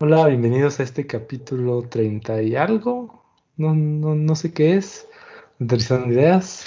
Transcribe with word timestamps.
Hola, 0.00 0.26
bienvenidos 0.26 0.80
a 0.80 0.82
este 0.82 1.06
capítulo 1.06 1.82
30 1.88 2.42
y 2.42 2.56
algo. 2.56 3.22
No, 3.56 3.74
no, 3.74 4.14
no 4.16 4.34
sé 4.34 4.52
qué 4.52 4.76
es. 4.76 5.08
Aterrizando 5.60 6.08
ideas. 6.12 6.66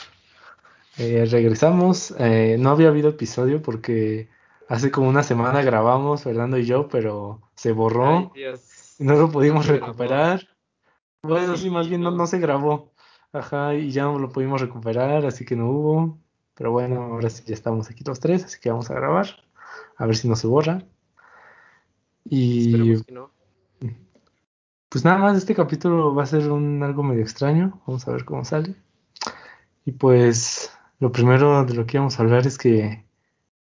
Eh, 0.98 1.26
regresamos. 1.30 2.14
Eh, 2.20 2.58
no 2.60 2.70
había 2.72 2.90
habido 2.90 3.10
episodio 3.10 3.62
porque 3.62 4.30
hace 4.70 4.92
como 4.92 5.10
una 5.10 5.24
semana 5.24 5.62
grabamos, 5.64 6.24
Fernando 6.24 6.58
y 6.58 6.66
yo, 6.66 6.88
pero 6.90 7.42
se 7.56 7.74
Ay, 7.74 7.76
borró 7.76 8.32
Dios. 8.34 8.62
no 9.00 9.16
lo 9.16 9.30
No 9.30 9.32
pudimos 9.32 9.68
grabó. 9.68 9.74
recuperar. 9.88 10.48
Bueno, 11.24 11.58
sí, 11.58 11.70
más 11.70 11.88
bien 11.90 12.02
no. 12.02 12.12
no 12.12 12.28
se 12.28 12.40
grabó. 12.40 12.94
Ajá, 13.34 13.76
y 13.76 13.92
ya 13.92 14.04
no 14.04 14.20
lo 14.20 14.30
pudimos 14.30 14.62
recuperar, 14.62 15.26
así 15.26 15.46
que 15.46 15.56
no 15.56 15.70
hubo. 15.70 16.20
Pero 16.56 16.72
bueno, 16.72 17.02
ahora 17.04 17.30
sí 17.30 17.44
ya 17.46 17.54
estamos 17.56 17.90
aquí 17.90 18.04
los 18.06 18.20
tres, 18.20 18.44
así 18.46 18.60
que 18.60 18.70
vamos 18.72 18.92
a 18.92 18.96
grabar. 18.96 19.28
A 19.98 20.06
ver 20.06 20.18
si 20.18 20.28
no 20.30 20.36
se 20.36 20.48
borra. 20.48 20.86
Y 22.26 23.02
que 23.04 23.12
no. 23.12 23.32
Pues 24.90 25.04
nada 25.04 25.18
más, 25.18 25.38
este 25.38 25.56
capítulo 25.56 26.14
va 26.14 26.22
a 26.24 26.28
ser 26.28 26.52
un 26.52 26.84
algo 26.84 27.02
medio 27.02 27.24
extraño. 27.24 27.82
Vamos 27.88 28.08
a 28.08 28.12
ver 28.12 28.26
cómo 28.26 28.46
sale. 28.46 28.76
Y 29.86 29.92
pues 29.94 30.72
lo 31.00 31.12
primero 31.12 31.66
de 31.66 31.74
lo 31.74 31.86
que 31.88 31.98
vamos 31.98 32.20
a 32.20 32.24
hablar 32.24 32.46
es 32.46 32.58
que 32.60 33.04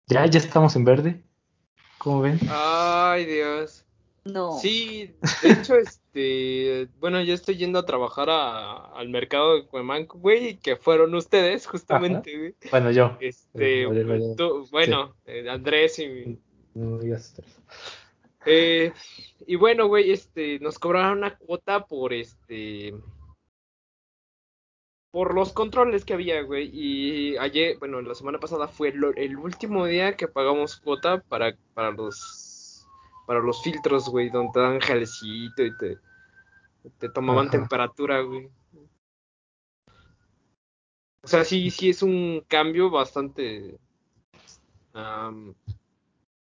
ya, 0.07 0.25
ya 0.25 0.39
estamos 0.39 0.75
en 0.75 0.83
verde. 0.83 1.23
¿Cómo 1.99 2.21
ven? 2.21 2.37
Ay, 2.49 3.25
Dios. 3.25 3.85
No. 4.25 4.59
Sí, 4.59 5.15
de 5.41 5.49
hecho, 5.51 5.75
este, 5.77 6.89
bueno, 6.99 7.21
yo 7.21 7.33
estoy 7.33 7.55
yendo 7.55 7.79
a 7.79 7.85
trabajar 7.85 8.29
a- 8.29 8.91
al 8.93 9.07
mercado 9.09 9.55
de 9.55 9.65
Cuemanco, 9.65 10.19
güey, 10.19 10.57
que 10.57 10.75
fueron 10.75 11.15
ustedes, 11.15 11.65
justamente, 11.65 12.37
güey. 12.37 12.55
Bueno, 12.69 12.91
yo. 12.91 13.17
Este, 13.21 13.83
Eh, 13.83 13.85
vale, 13.85 14.03
vale. 14.03 14.35
tú- 14.37 14.67
bueno, 14.69 15.15
eh, 15.25 15.47
Andrés 15.49 15.97
y, 15.99 16.37
No 16.75 16.99
digas. 16.99 17.33
Eh, 18.45 18.93
y 19.45 19.55
bueno, 19.55 19.87
güey, 19.87 20.11
este, 20.11 20.59
nos 20.59 20.79
cobraron 20.79 21.19
una 21.19 21.37
cuota 21.37 21.85
por 21.85 22.13
este, 22.13 22.93
por 25.11 25.33
los 25.33 25.51
controles 25.51 26.05
que 26.05 26.13
había, 26.13 26.41
güey, 26.41 26.69
y 26.73 27.37
ayer, 27.37 27.77
bueno, 27.79 28.01
la 28.01 28.15
semana 28.15 28.39
pasada 28.39 28.67
fue 28.67 28.89
el, 28.89 29.03
el 29.17 29.37
último 29.37 29.85
día 29.85 30.15
que 30.15 30.27
pagamos 30.27 30.77
cuota 30.77 31.21
para, 31.21 31.55
para 31.73 31.91
los, 31.91 32.87
para 33.27 33.41
los 33.41 33.61
filtros, 33.61 34.07
güey, 34.09 34.29
donde 34.29 34.51
te 34.53 34.59
dan 34.59 34.81
gelecito 34.81 35.63
y 35.63 35.77
te, 35.77 35.97
te 36.97 37.09
tomaban 37.09 37.47
Ajá. 37.47 37.59
temperatura, 37.59 38.21
güey. 38.21 38.49
O 41.23 41.27
sea, 41.27 41.43
sí, 41.43 41.69
sí 41.69 41.89
es 41.89 42.01
un 42.01 42.43
cambio 42.47 42.89
bastante, 42.89 43.77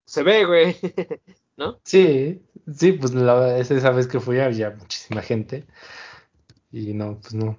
se 0.05 0.23
ve, 0.23 0.45
güey, 0.45 0.75
¿no? 1.59 1.79
Sí, 1.83 2.41
sí, 2.73 2.93
pues 2.93 3.13
la, 3.13 3.57
esa 3.57 3.75
esa 3.75 3.91
vez 3.91 4.07
que 4.07 4.19
fui 4.19 4.39
había 4.39 4.71
muchísima 4.71 5.21
gente. 5.21 5.67
Y 6.71 6.93
no, 6.93 7.19
pues 7.19 7.33
no. 7.33 7.57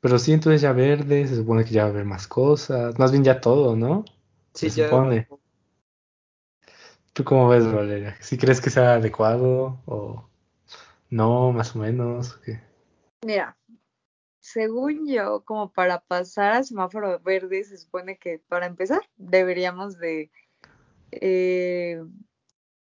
Pero 0.00 0.18
sí, 0.18 0.32
entonces 0.32 0.60
ya 0.60 0.72
verde, 0.72 1.28
se 1.28 1.36
supone 1.36 1.64
que 1.64 1.70
ya 1.70 1.82
va 1.82 1.88
a 1.88 1.92
haber 1.92 2.04
más 2.04 2.26
cosas. 2.26 2.98
Más 2.98 3.12
bien 3.12 3.22
ya 3.22 3.40
todo, 3.40 3.76
¿no? 3.76 4.04
Sí, 4.52 4.68
Se 4.68 4.80
ya. 4.80 4.88
supone. 4.88 5.28
¿Tú 7.12 7.24
cómo 7.24 7.48
ves, 7.48 7.70
Valeria? 7.72 8.16
¿Si 8.20 8.36
crees 8.36 8.60
que 8.60 8.70
sea 8.70 8.94
adecuado 8.94 9.80
o 9.86 10.28
no, 11.08 11.52
más 11.52 11.76
o 11.76 11.78
menos? 11.78 12.36
¿Qué? 12.38 12.60
Mira, 13.24 13.56
según 14.40 15.06
yo, 15.06 15.44
como 15.44 15.70
para 15.72 16.00
pasar 16.00 16.52
a 16.52 16.62
semáforo 16.64 17.20
verde, 17.20 17.62
se 17.62 17.76
supone 17.76 18.18
que 18.18 18.40
para 18.48 18.66
empezar 18.66 19.02
deberíamos 19.16 19.98
de 19.98 20.30
eh, 21.12 22.02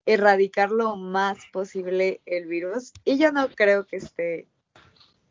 erradicar 0.06 0.72
lo 0.72 0.96
más 0.96 1.46
posible 1.52 2.22
el 2.26 2.48
virus. 2.48 2.94
Y 3.06 3.18
yo 3.18 3.32
no 3.32 3.50
creo 3.50 3.86
que 3.86 3.98
esté 3.98 4.48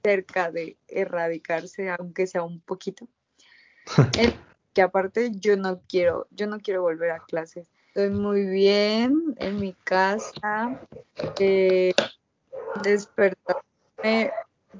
cerca 0.02 0.50
de 0.50 0.76
erradicarse, 0.88 1.90
aunque 1.90 2.26
sea 2.26 2.42
un 2.42 2.60
poquito. 2.60 3.06
Es 4.18 4.32
que 4.74 4.82
aparte 4.82 5.30
yo 5.34 5.56
no 5.56 5.80
quiero, 5.88 6.26
yo 6.30 6.46
no 6.46 6.58
quiero 6.60 6.82
volver 6.82 7.10
a 7.10 7.20
clases. 7.20 7.68
Estoy 7.88 8.10
muy 8.10 8.46
bien 8.46 9.34
en 9.38 9.56
mi 9.56 9.74
casa. 9.84 10.80
Eh, 11.38 11.92
despertarme 12.82 14.32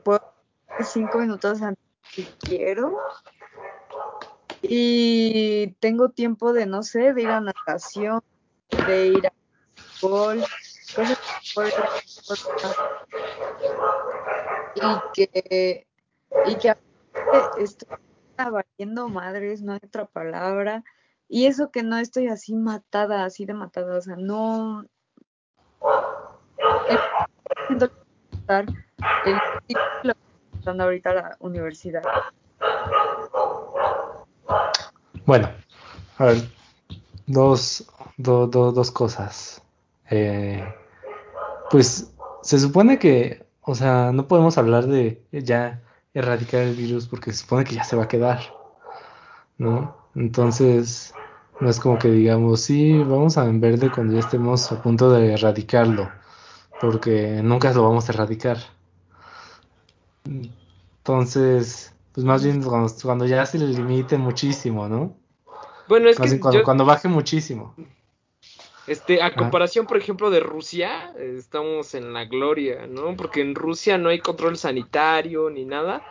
puedo 0.03 0.33
cinco 0.83 1.19
minutos 1.19 1.61
antes 1.61 1.85
si 2.11 2.25
quiero. 2.41 2.99
Y 4.63 5.75
tengo 5.81 6.11
tiempo 6.11 6.53
de, 6.53 6.67
no 6.67 6.83
sé, 6.83 7.13
de 7.13 7.23
ir 7.23 7.29
a 7.29 7.41
natación, 7.41 8.23
de 8.87 9.09
ir 9.09 9.27
a 9.27 9.33
golf, 10.03 10.45
cosas 10.95 11.19
y 14.75 14.81
que, 15.15 15.87
y 16.47 16.55
que 16.57 16.75
estoy 17.59 17.89
valiendo 18.37 19.09
madres, 19.09 19.63
no 19.63 19.73
hay 19.73 19.81
otra 19.85 20.07
palabra. 20.07 20.85
Y 21.29 21.47
eso 21.47 21.71
que 21.71 21.83
no 21.83 21.97
estoy 21.97 22.29
así 22.29 22.55
matada, 22.55 23.25
así 23.25 23.47
de 23.47 23.55
matada, 23.55 23.97
o 23.97 24.01
sea, 24.01 24.17
no. 24.17 24.85
Siento 27.67 27.91
el 28.47 28.69
dando 30.65 30.85
ahorita 30.85 31.15
la 31.15 31.37
universidad. 31.41 32.03
Bueno, 35.25 35.49
a 36.19 36.25
ver, 36.25 36.37
dos, 37.27 37.87
do- 38.17 38.47
do- 38.47 38.73
dos 38.73 38.91
cosas. 38.91 39.62
Eh, 40.15 40.63
pues 41.71 42.13
se 42.43 42.59
supone 42.59 42.99
que, 42.99 43.47
o 43.63 43.75
sea, 43.75 44.13
no 44.13 44.29
podemos 44.29 44.59
hablar 44.59 44.87
de 44.87 45.23
ya 45.33 45.81
erradicar 46.13 46.61
el 46.61 46.75
virus 46.75 47.07
porque 47.07 47.33
se 47.33 47.39
supone 47.39 47.65
que 47.65 47.77
ya 47.77 47.85
se 47.85 47.97
va 47.97 48.05
a 48.05 48.09
quedar, 48.09 48.41
¿no? 49.57 49.97
Entonces, 50.15 51.15
no 51.61 51.71
es 51.71 51.81
como 51.81 51.99
que 51.99 52.11
digamos, 52.11 52.61
sí, 52.61 52.99
vamos 52.99 53.39
a 53.39 53.47
en 53.47 53.63
verde 53.63 53.91
cuando 53.91 54.13
ya 54.13 54.21
estemos 54.21 54.71
a 54.71 54.83
punto 54.83 55.11
de 55.11 55.33
erradicarlo, 55.33 56.11
porque 56.79 57.41
nunca 57.43 57.73
lo 57.73 57.83
vamos 57.83 58.07
a 58.11 58.13
erradicar. 58.13 58.59
Entonces, 60.27 61.95
pues 62.13 62.27
más 62.27 62.45
bien 62.45 62.63
cuando, 62.63 62.93
cuando 63.03 63.25
ya 63.25 63.47
se 63.47 63.59
le 63.59 63.69
limite 63.69 64.19
muchísimo, 64.19 64.91
¿no? 64.91 65.17
Bueno, 65.89 66.11
es 66.11 66.19
Más 66.19 66.27
que 66.27 66.33
bien 66.33 66.43
cuando, 66.43 66.59
yo, 66.59 66.65
cuando 66.65 66.85
baje 66.85 67.09
muchísimo. 67.09 67.75
Este, 68.87 69.23
a 69.23 69.27
Ah. 69.27 69.35
comparación, 69.35 69.87
por 69.87 69.97
ejemplo, 69.97 70.31
de 70.31 70.41
Rusia, 70.41 71.13
estamos 71.19 71.95
en 71.95 72.13
la 72.13 72.25
gloria, 72.25 72.87
¿no? 72.87 73.17
Porque 73.17 73.41
en 73.41 73.55
Rusia 73.55 73.99
no 73.99 74.09
hay 74.09 74.21
control 74.21 74.57
sanitario 74.57 75.51
ni 75.51 75.65
nada. 75.65 76.03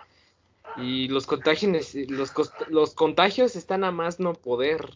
Y 0.77 1.09
los 1.09 1.25
contagios, 1.27 1.93
los, 2.09 2.31
los 2.69 2.93
contagios 2.93 3.55
están 3.55 3.83
a 3.83 3.91
más 3.91 4.19
no 4.19 4.33
poder. 4.33 4.89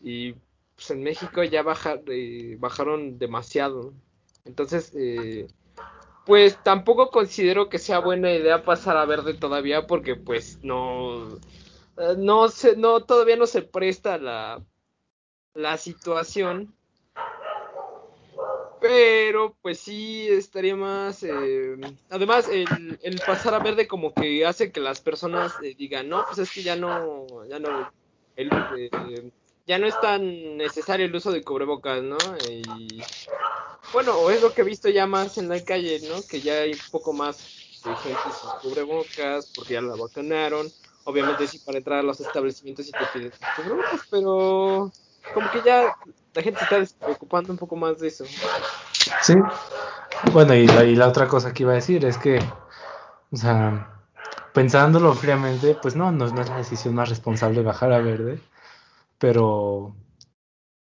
Y 0.00 0.34
pues 0.74 0.90
en 0.90 1.02
México 1.02 1.44
ya 1.44 1.62
baja, 1.62 2.00
eh, 2.06 2.56
bajaron 2.58 3.18
demasiado. 3.18 3.92
Entonces, 4.46 4.92
eh, 4.96 5.46
pues 6.24 6.62
tampoco 6.62 7.10
considero 7.10 7.68
que 7.68 7.78
sea 7.78 7.98
buena 7.98 8.32
idea 8.32 8.64
pasar 8.64 8.96
a 8.96 9.04
verde 9.04 9.34
todavía 9.34 9.86
porque 9.86 10.16
pues 10.16 10.58
no, 10.62 11.28
eh, 11.98 12.14
no 12.16 12.48
se, 12.48 12.76
no, 12.76 13.02
todavía 13.04 13.36
no 13.36 13.46
se 13.46 13.62
presta 13.62 14.16
la, 14.18 14.62
la 15.54 15.76
situación. 15.76 16.74
Pero 18.80 19.56
pues 19.60 19.78
sí 19.80 20.26
estaría 20.28 20.74
más... 20.74 21.22
eh, 21.22 21.76
además, 22.08 22.48
el, 22.48 22.98
el 23.02 23.20
pasar 23.26 23.52
a 23.54 23.58
verde 23.58 23.86
como 23.86 24.14
que 24.14 24.46
hace 24.46 24.72
que 24.72 24.80
las 24.80 25.00
personas 25.02 25.52
eh, 25.62 25.74
digan, 25.76 26.08
no, 26.08 26.24
pues 26.26 26.38
es 26.38 26.50
que 26.50 26.62
ya 26.62 26.76
no, 26.76 27.26
ya 27.46 27.58
no, 27.58 27.92
el, 28.36 28.50
eh, 28.78 29.30
ya 29.66 29.78
no 29.78 29.86
es 29.86 30.00
tan 30.00 30.56
necesario 30.56 31.04
el 31.04 31.14
uso 31.14 31.30
de 31.30 31.44
cubrebocas, 31.44 32.02
¿no? 32.02 32.16
Y 32.48 33.02
bueno, 33.92 34.14
o 34.18 34.30
es 34.30 34.40
lo 34.40 34.54
que 34.54 34.62
he 34.62 34.64
visto 34.64 34.88
ya 34.88 35.06
más 35.06 35.36
en 35.36 35.48
la 35.48 35.62
calle, 35.62 36.00
¿no? 36.08 36.22
Que 36.22 36.40
ya 36.40 36.60
hay 36.60 36.72
un 36.72 36.90
poco 36.90 37.12
más 37.12 37.82
de 37.84 37.94
gente 37.96 38.20
sin 38.40 38.50
cubrebocas 38.62 39.52
porque 39.54 39.74
ya 39.74 39.82
la 39.82 39.94
vacunaron. 39.94 40.68
Obviamente 41.04 41.46
sí 41.46 41.58
para 41.58 41.78
entrar 41.78 41.98
a 41.98 42.02
los 42.02 42.20
establecimientos 42.20 42.88
y 42.88 42.92
te 42.92 42.98
piden 43.12 43.32
cubrebocas, 43.56 44.00
pero 44.10 44.90
como 45.34 45.50
que 45.50 45.62
ya 45.64 45.94
la 46.34 46.42
gente 46.42 46.60
está 46.62 46.78
despreocupando 46.78 47.52
un 47.52 47.58
poco 47.58 47.76
más 47.76 47.98
de 47.98 48.08
eso. 48.08 48.24
Sí. 49.22 49.34
Bueno, 50.32 50.54
y 50.54 50.66
la, 50.66 50.84
y 50.84 50.94
la 50.96 51.08
otra 51.08 51.28
cosa 51.28 51.52
que 51.52 51.62
iba 51.62 51.72
a 51.72 51.76
decir 51.76 52.04
es 52.04 52.18
que, 52.18 52.40
o 53.32 53.36
sea, 53.36 54.00
pensándolo 54.52 55.14
fríamente, 55.14 55.76
pues 55.80 55.96
no, 55.96 56.12
no, 56.12 56.26
no 56.26 56.40
es 56.40 56.48
la 56.48 56.56
decisión 56.58 56.94
más 56.94 57.08
responsable 57.08 57.62
bajar 57.62 57.92
a 57.92 58.00
verde, 58.00 58.40
pero, 59.18 59.94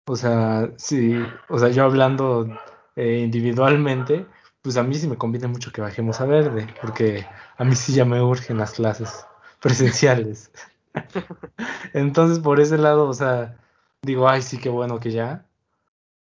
o 0.07 0.17
sea, 0.17 0.71
sí, 0.77 1.17
o 1.49 1.59
sea, 1.59 1.69
yo 1.69 1.85
hablando 1.85 2.49
eh, 2.97 3.19
individualmente, 3.19 4.27
pues 4.63 4.77
a 4.77 4.83
mí 4.83 4.95
sí 4.97 5.09
me 5.09 5.17
conviene 5.17 5.49
mucho 5.49 5.73
que 5.73 5.81
bajemos 5.81 6.21
a 6.21 6.27
verde, 6.27 6.67
porque 6.81 7.27
a 7.57 7.65
mí 7.65 7.75
sí 7.77 7.95
ya 7.95 8.05
me 8.05 8.23
urgen 8.23 8.59
las 8.59 8.73
clases 8.73 9.27
presenciales. 9.61 10.51
Entonces, 11.95 12.41
por 12.41 12.61
ese 12.61 12.79
lado, 12.79 13.09
o 13.09 13.15
sea, 13.15 13.57
digo, 14.03 14.29
ay, 14.29 14.43
sí, 14.43 14.59
qué 14.59 14.69
bueno 14.69 15.01
que 15.01 15.11
ya, 15.11 15.47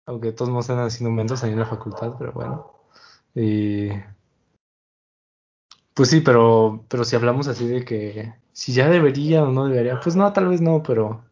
Aunque 0.06 0.32
todos 0.32 0.50
nos 0.50 0.64
están 0.69 0.84
haciendo 0.84 1.11
menos 1.11 1.43
ahí 1.44 1.52
en 1.52 1.61
la 1.61 1.67
facultad, 1.67 2.14
pero 2.19 2.32
bueno. 2.32 2.73
Y 3.34 3.90
pues 5.94 6.11
sí, 6.11 6.20
pero, 6.20 6.84
pero 6.88 7.05
si 7.05 7.17
hablamos 7.17 7.49
así 7.49 7.67
de 7.67 7.84
que 7.84 8.34
si 8.52 8.73
ya 8.73 8.88
debería 8.88 9.44
o 9.44 9.50
no 9.50 9.67
debería, 9.67 10.00
pues 10.00 10.17
no, 10.17 10.32
tal 10.32 10.49
vez 10.49 10.61
no, 10.61 10.82
pero 10.82 11.25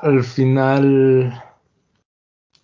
al 0.00 0.24
final 0.24 1.32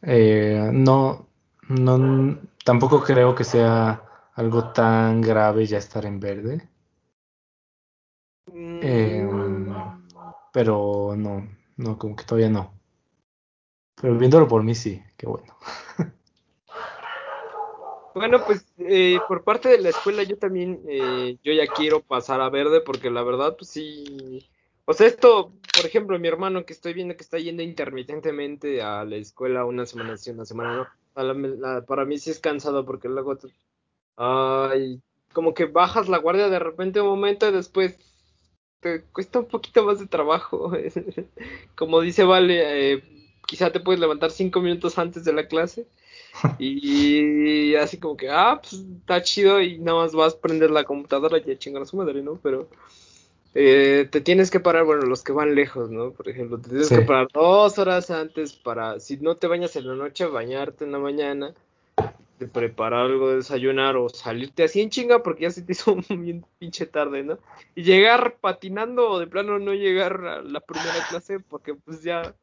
eh, 0.02 0.70
no, 0.72 1.26
no, 1.68 2.38
tampoco 2.64 3.02
creo 3.02 3.34
que 3.34 3.44
sea 3.44 4.02
algo 4.34 4.72
tan 4.72 5.20
grave 5.20 5.66
ya 5.66 5.78
estar 5.78 6.04
en 6.06 6.20
verde. 6.20 6.68
Em, 8.52 9.64
Mm, 9.66 10.06
pero 10.52 11.14
no, 11.16 11.48
no, 11.76 11.98
como 11.98 12.16
que 12.16 12.24
todavía 12.24 12.50
no. 12.50 12.72
Pero 14.00 14.18
viéndolo 14.18 14.48
por 14.48 14.62
mí 14.62 14.74
sí, 14.74 15.02
qué 15.16 15.26
bueno. 15.26 15.56
Bueno, 18.14 18.44
pues 18.46 18.64
eh, 18.78 19.18
por 19.26 19.42
parte 19.42 19.68
de 19.68 19.80
la 19.80 19.88
escuela 19.88 20.22
yo 20.22 20.38
también, 20.38 20.80
eh, 20.88 21.36
yo 21.42 21.52
ya 21.52 21.66
quiero 21.66 22.00
pasar 22.00 22.40
a 22.40 22.48
verde 22.48 22.80
porque 22.80 23.10
la 23.10 23.24
verdad, 23.24 23.56
pues 23.56 23.70
sí, 23.70 24.38
o 24.84 24.92
sea, 24.92 25.08
esto, 25.08 25.52
por 25.76 25.84
ejemplo, 25.84 26.16
mi 26.20 26.28
hermano 26.28 26.64
que 26.64 26.74
estoy 26.74 26.94
viendo 26.94 27.16
que 27.16 27.24
está 27.24 27.38
yendo 27.38 27.64
intermitentemente 27.64 28.82
a 28.82 29.04
la 29.04 29.16
escuela 29.16 29.64
una 29.64 29.84
semana 29.84 30.16
sí, 30.16 30.30
una 30.30 30.44
semana 30.44 30.88
no, 31.16 31.84
para 31.86 32.04
mí 32.04 32.18
sí 32.18 32.30
es 32.30 32.38
cansado 32.38 32.84
porque 32.84 33.08
luego, 33.08 33.36
ay, 34.16 35.00
como 35.32 35.54
que 35.54 35.64
bajas 35.64 36.08
la 36.08 36.18
guardia 36.18 36.48
de 36.48 36.58
repente 36.60 37.00
un 37.00 37.08
momento 37.08 37.48
y 37.48 37.52
después 37.52 37.98
te 38.84 39.02
cuesta 39.12 39.38
un 39.38 39.46
poquito 39.46 39.82
más 39.84 39.98
de 39.98 40.06
trabajo. 40.06 40.70
Como 41.74 42.00
dice 42.02 42.22
Vale, 42.22 42.92
eh, 42.92 43.02
quizá 43.46 43.72
te 43.72 43.80
puedes 43.80 43.98
levantar 43.98 44.30
cinco 44.30 44.60
minutos 44.60 44.98
antes 44.98 45.24
de 45.24 45.32
la 45.32 45.48
clase. 45.48 45.86
Y 46.58 47.74
así 47.76 47.98
como 47.98 48.16
que, 48.16 48.28
ah, 48.28 48.60
pues 48.60 48.74
está 49.00 49.22
chido 49.22 49.60
y 49.62 49.78
nada 49.78 49.98
más 50.02 50.14
vas 50.14 50.34
a 50.34 50.38
prender 50.40 50.70
la 50.70 50.84
computadora 50.84 51.38
y 51.38 51.50
a 51.50 51.58
chingar 51.58 51.82
a 51.82 51.86
su 51.86 51.96
madre, 51.96 52.22
¿no? 52.22 52.38
Pero 52.42 52.68
eh, 53.54 54.06
te 54.10 54.20
tienes 54.20 54.50
que 54.50 54.60
parar, 54.60 54.84
bueno, 54.84 55.02
los 55.06 55.22
que 55.22 55.32
van 55.32 55.54
lejos, 55.54 55.90
¿no? 55.90 56.10
Por 56.10 56.28
ejemplo, 56.28 56.58
te 56.58 56.68
tienes 56.68 56.88
Sí. 56.88 56.96
que 56.96 57.02
parar 57.02 57.28
dos 57.32 57.78
horas 57.78 58.10
antes 58.10 58.52
para, 58.52 59.00
si 59.00 59.16
no 59.16 59.36
te 59.36 59.46
bañas 59.46 59.76
en 59.76 59.86
la 59.88 59.94
noche, 59.94 60.26
bañarte 60.26 60.84
en 60.84 60.92
la 60.92 60.98
mañana, 60.98 61.54
de 62.38 62.48
preparar 62.48 63.06
algo 63.06 63.30
de 63.30 63.36
desayunar 63.36 63.96
o 63.96 64.08
salirte 64.08 64.64
así 64.64 64.80
en 64.80 64.90
chinga 64.90 65.22
porque 65.22 65.42
ya 65.44 65.50
se 65.50 65.62
te 65.62 65.72
hizo 65.72 65.96
bien 66.10 66.44
pinche 66.58 66.86
tarde, 66.86 67.22
¿no? 67.22 67.38
Y 67.74 67.82
llegar 67.82 68.38
patinando 68.40 69.10
o 69.10 69.18
de 69.18 69.26
plano 69.26 69.58
no 69.58 69.72
llegar 69.72 70.24
a 70.26 70.42
la 70.42 70.60
primera 70.60 70.94
clase 71.08 71.40
porque 71.40 71.74
pues 71.74 72.02
ya 72.02 72.34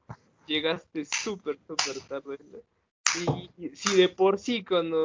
llegaste 0.48 1.06
súper, 1.06 1.58
súper 1.68 2.00
tarde, 2.08 2.38
¿no? 2.52 2.60
Y 3.60 3.76
si 3.76 3.96
de 3.98 4.08
por 4.08 4.40
sí 4.40 4.64
cuando 4.64 5.04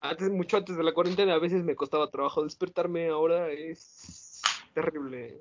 antes, 0.00 0.30
mucho 0.30 0.56
antes 0.56 0.76
de 0.76 0.82
la 0.82 0.94
cuarentena, 0.94 1.34
a 1.34 1.38
veces 1.38 1.62
me 1.62 1.76
costaba 1.76 2.10
trabajo 2.10 2.42
despertarme, 2.42 3.08
ahora 3.08 3.50
es 3.50 4.40
terrible. 4.72 5.38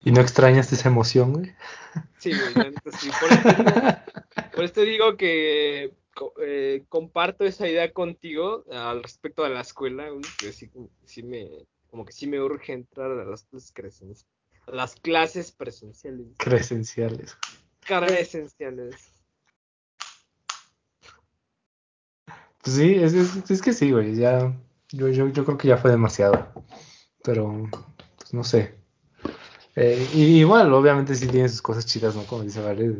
¿Y 0.00 0.12
no 0.12 0.20
extrañas 0.20 0.72
esa 0.72 0.88
emoción, 0.88 1.34
güey? 1.34 1.54
Sí, 2.18 2.32
güey, 2.32 2.72
sí. 2.98 3.10
Por 3.20 3.32
esto 3.32 3.52
digo, 3.52 3.70
por 4.54 4.64
esto 4.64 4.80
digo 4.80 5.16
que 5.16 5.92
eh, 6.40 6.84
comparto 6.88 7.44
esa 7.44 7.68
idea 7.68 7.92
contigo 7.92 8.64
al 8.70 9.02
respecto 9.02 9.42
de 9.44 9.50
la 9.50 9.60
escuela, 9.60 10.08
güey, 10.10 10.22
que 10.38 10.52
sí, 10.52 10.70
sí 11.04 11.22
me, 11.22 11.48
como 11.90 12.04
que 12.04 12.12
sí 12.12 12.26
me 12.26 12.40
urge 12.40 12.72
entrar 12.72 13.10
a 13.10 13.24
las 13.24 13.44
clases 13.44 13.72
presenciales, 13.72 14.26
a 14.66 14.70
las 14.72 14.94
clases 14.96 15.52
presenciales, 15.52 16.26
Presenciales. 16.38 17.36
presenciales. 17.86 19.12
Pues 22.62 22.76
sí, 22.76 22.94
es, 22.96 23.14
es, 23.14 23.50
es 23.50 23.62
que 23.62 23.72
sí, 23.72 23.92
güey, 23.92 24.16
ya, 24.16 24.52
yo, 24.90 25.08
yo, 25.08 25.28
yo 25.28 25.44
creo 25.44 25.56
que 25.56 25.68
ya 25.68 25.76
fue 25.76 25.90
demasiado, 25.90 26.48
pero, 27.22 27.68
pues 28.18 28.34
no 28.34 28.42
sé. 28.42 28.74
Eh, 29.76 30.08
y 30.14 30.38
igual, 30.40 30.72
obviamente 30.72 31.14
sí 31.14 31.28
tiene 31.28 31.48
sus 31.48 31.62
cosas 31.62 31.86
chidas, 31.86 32.16
¿no? 32.16 32.24
Como 32.24 32.42
dice 32.42 32.60
Vale, 32.62 32.96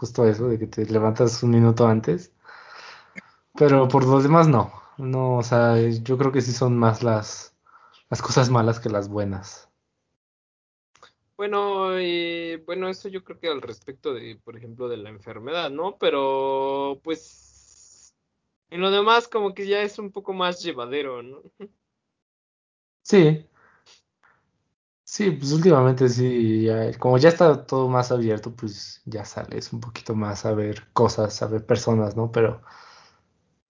justo 0.00 0.26
eso, 0.26 0.48
de 0.48 0.58
que 0.58 0.66
te 0.66 0.86
levantas 0.86 1.42
un 1.42 1.50
minuto 1.50 1.86
antes, 1.86 2.32
pero 3.54 3.86
por 3.86 4.06
los 4.06 4.22
demás 4.22 4.48
no, 4.48 4.72
no, 4.96 5.36
o 5.36 5.42
sea, 5.42 5.78
yo 5.78 6.16
creo 6.16 6.32
que 6.32 6.40
sí 6.40 6.52
son 6.52 6.78
más 6.78 7.02
las, 7.02 7.54
las 8.08 8.22
cosas 8.22 8.48
malas 8.48 8.80
que 8.80 8.88
las 8.88 9.10
buenas. 9.10 9.68
Bueno, 11.36 12.00
y 12.00 12.56
bueno, 12.56 12.88
eso 12.88 13.08
yo 13.08 13.22
creo 13.22 13.38
que 13.38 13.48
al 13.48 13.60
respecto 13.60 14.14
de, 14.14 14.40
por 14.42 14.56
ejemplo, 14.56 14.88
de 14.88 14.96
la 14.96 15.10
enfermedad, 15.10 15.70
¿no? 15.70 15.96
Pero, 15.98 16.98
pues, 17.04 18.14
en 18.70 18.80
lo 18.80 18.90
demás 18.90 19.28
como 19.28 19.52
que 19.54 19.66
ya 19.66 19.82
es 19.82 19.98
un 19.98 20.12
poco 20.12 20.32
más 20.32 20.62
llevadero, 20.62 21.22
¿no? 21.22 21.42
Sí, 23.02 23.44
sí, 25.20 25.30
pues 25.32 25.52
últimamente 25.52 26.08
sí, 26.08 26.62
ya- 26.64 26.96
como 26.98 27.18
ya 27.18 27.28
está 27.28 27.66
todo 27.66 27.88
más 27.88 28.10
abierto, 28.10 28.54
pues 28.54 29.02
ya 29.04 29.24
sales 29.26 29.70
un 29.72 29.80
poquito 29.80 30.14
más 30.14 30.46
a 30.46 30.54
ver 30.54 30.88
cosas, 30.94 31.42
a 31.42 31.46
ver 31.46 31.66
personas, 31.66 32.16
¿no? 32.16 32.32
Pero, 32.32 32.62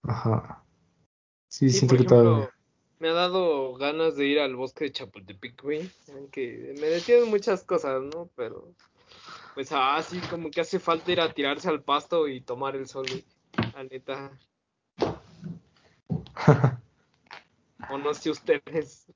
ajá. 0.04 0.64
Sí, 1.48 1.70
Sí, 1.70 1.78
siento 1.78 1.96
por 1.96 2.02
que 2.02 2.08
todavía. 2.08 2.30
ejemplo, 2.32 2.50
me 3.00 3.08
ha 3.08 3.12
dado 3.14 3.74
ganas 3.74 4.16
de 4.16 4.26
ir 4.26 4.38
al 4.38 4.54
bosque 4.54 4.84
de 4.84 4.92
Chapultepec, 4.92 5.60
güey, 5.60 5.90
aunque 6.14 6.72
me 6.80 6.86
detienen 6.86 7.28
muchas 7.30 7.64
cosas, 7.64 8.00
¿no? 8.02 8.30
Pero, 8.36 8.68
pues, 9.54 9.70
ah, 9.72 10.00
sí, 10.02 10.20
como 10.30 10.50
que 10.50 10.60
hace 10.60 10.78
falta 10.78 11.10
ir 11.10 11.20
a 11.20 11.32
tirarse 11.32 11.68
al 11.68 11.82
pasto 11.82 12.28
y 12.28 12.40
tomar 12.42 12.76
el 12.76 12.86
sol, 12.86 13.06
güey, 13.08 13.24
la 13.74 13.84
neta. 13.84 14.30
O 17.90 17.98
no 17.98 18.14
sé 18.14 18.30
ustedes. 18.30 19.06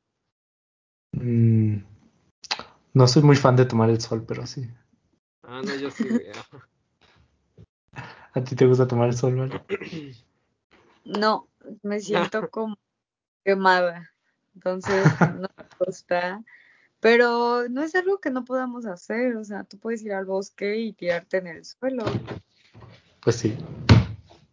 Mm, 1.15 1.94
no 2.95 3.09
soy 3.09 3.23
muy 3.23 3.37
fan 3.37 3.57
de 3.57 3.67
tomar 3.67 3.91
el 3.91 4.01
sol, 4.01 4.25
pero 4.27 4.47
sí. 4.47 4.69
Ah, 5.43 5.61
no, 5.63 5.75
yo 5.75 5.91
sí, 5.91 6.09
güey. 6.09 6.27
¿A 8.35 8.43
ti 8.43 8.57
te 8.57 8.67
gusta 8.67 8.87
tomar 8.87 9.09
el 9.09 9.17
sol, 9.17 9.37
vale? 9.37 9.61
No, 11.05 11.49
me 11.83 12.01
siento 12.01 12.49
como 12.51 12.79
quemada. 13.45 14.11
Entonces, 14.55 15.05
no 15.21 15.49
me 15.55 15.65
gusta. 15.79 16.43
Pero 16.99 17.69
no 17.69 17.83
es 17.83 17.95
algo 17.95 18.21
que 18.21 18.31
no 18.31 18.47
podamos 18.47 18.87
hacer. 18.87 19.37
O 19.37 19.45
sea, 19.45 19.65
tú 19.65 19.79
puedes 19.79 20.03
ir 20.03 20.15
al 20.15 20.25
bosque 20.25 20.79
y 20.79 20.95
tirarte 20.95 21.37
en 21.37 21.49
el 21.49 21.65
suelo. 21.67 22.05
Pues 23.23 23.37
sí. 23.37 23.55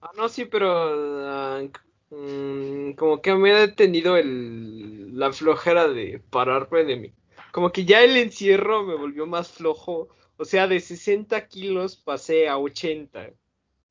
Ah, 0.02 0.12
no, 0.18 0.28
sí, 0.28 0.44
pero 0.44 1.69
mm, 2.10 2.92
como 2.94 3.21
que 3.21 3.33
me 3.36 3.54
ha 3.54 3.60
detenido 3.60 4.18
el, 4.18 5.18
la 5.18 5.31
flojera 5.31 5.88
de 5.88 6.21
pararme 6.30 6.83
de 6.83 6.98
mí. 6.98 7.14
Como 7.52 7.72
que 7.72 7.86
ya 7.86 8.02
el 8.04 8.18
encierro 8.18 8.84
me 8.84 8.96
volvió 8.96 9.26
más 9.26 9.50
flojo. 9.50 10.10
O 10.38 10.46
sea, 10.46 10.68
de 10.68 10.80
60 10.80 11.48
kilos 11.48 11.96
pasé 11.98 12.48
a 12.48 12.58
80. 12.58 13.31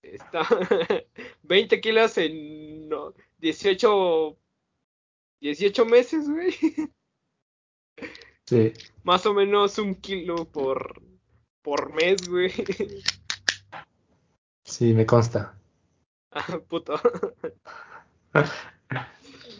Está 0.02 0.42
20 1.42 1.80
kilos 1.80 2.16
en 2.18 2.88
no, 2.88 3.14
18, 3.38 4.36
18 5.40 5.84
meses, 5.84 6.28
güey. 6.28 6.52
Sí, 8.46 8.72
Más 9.04 9.24
o 9.26 9.34
menos 9.34 9.78
un 9.78 9.94
kilo 9.94 10.44
por, 10.44 11.00
por 11.62 11.94
mes, 11.94 12.28
güey. 12.28 12.50
sí, 14.64 14.92
me 14.92 15.06
consta. 15.06 15.56
Ah, 16.32 16.58
puto. 16.68 17.00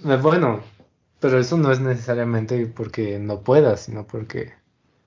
Bueno, 0.02 0.62
pero 1.20 1.38
eso 1.38 1.56
no 1.56 1.70
es 1.72 1.80
necesariamente 1.80 2.66
porque 2.66 3.18
no 3.18 3.42
puedas, 3.42 3.82
sino 3.84 4.06
porque... 4.06 4.52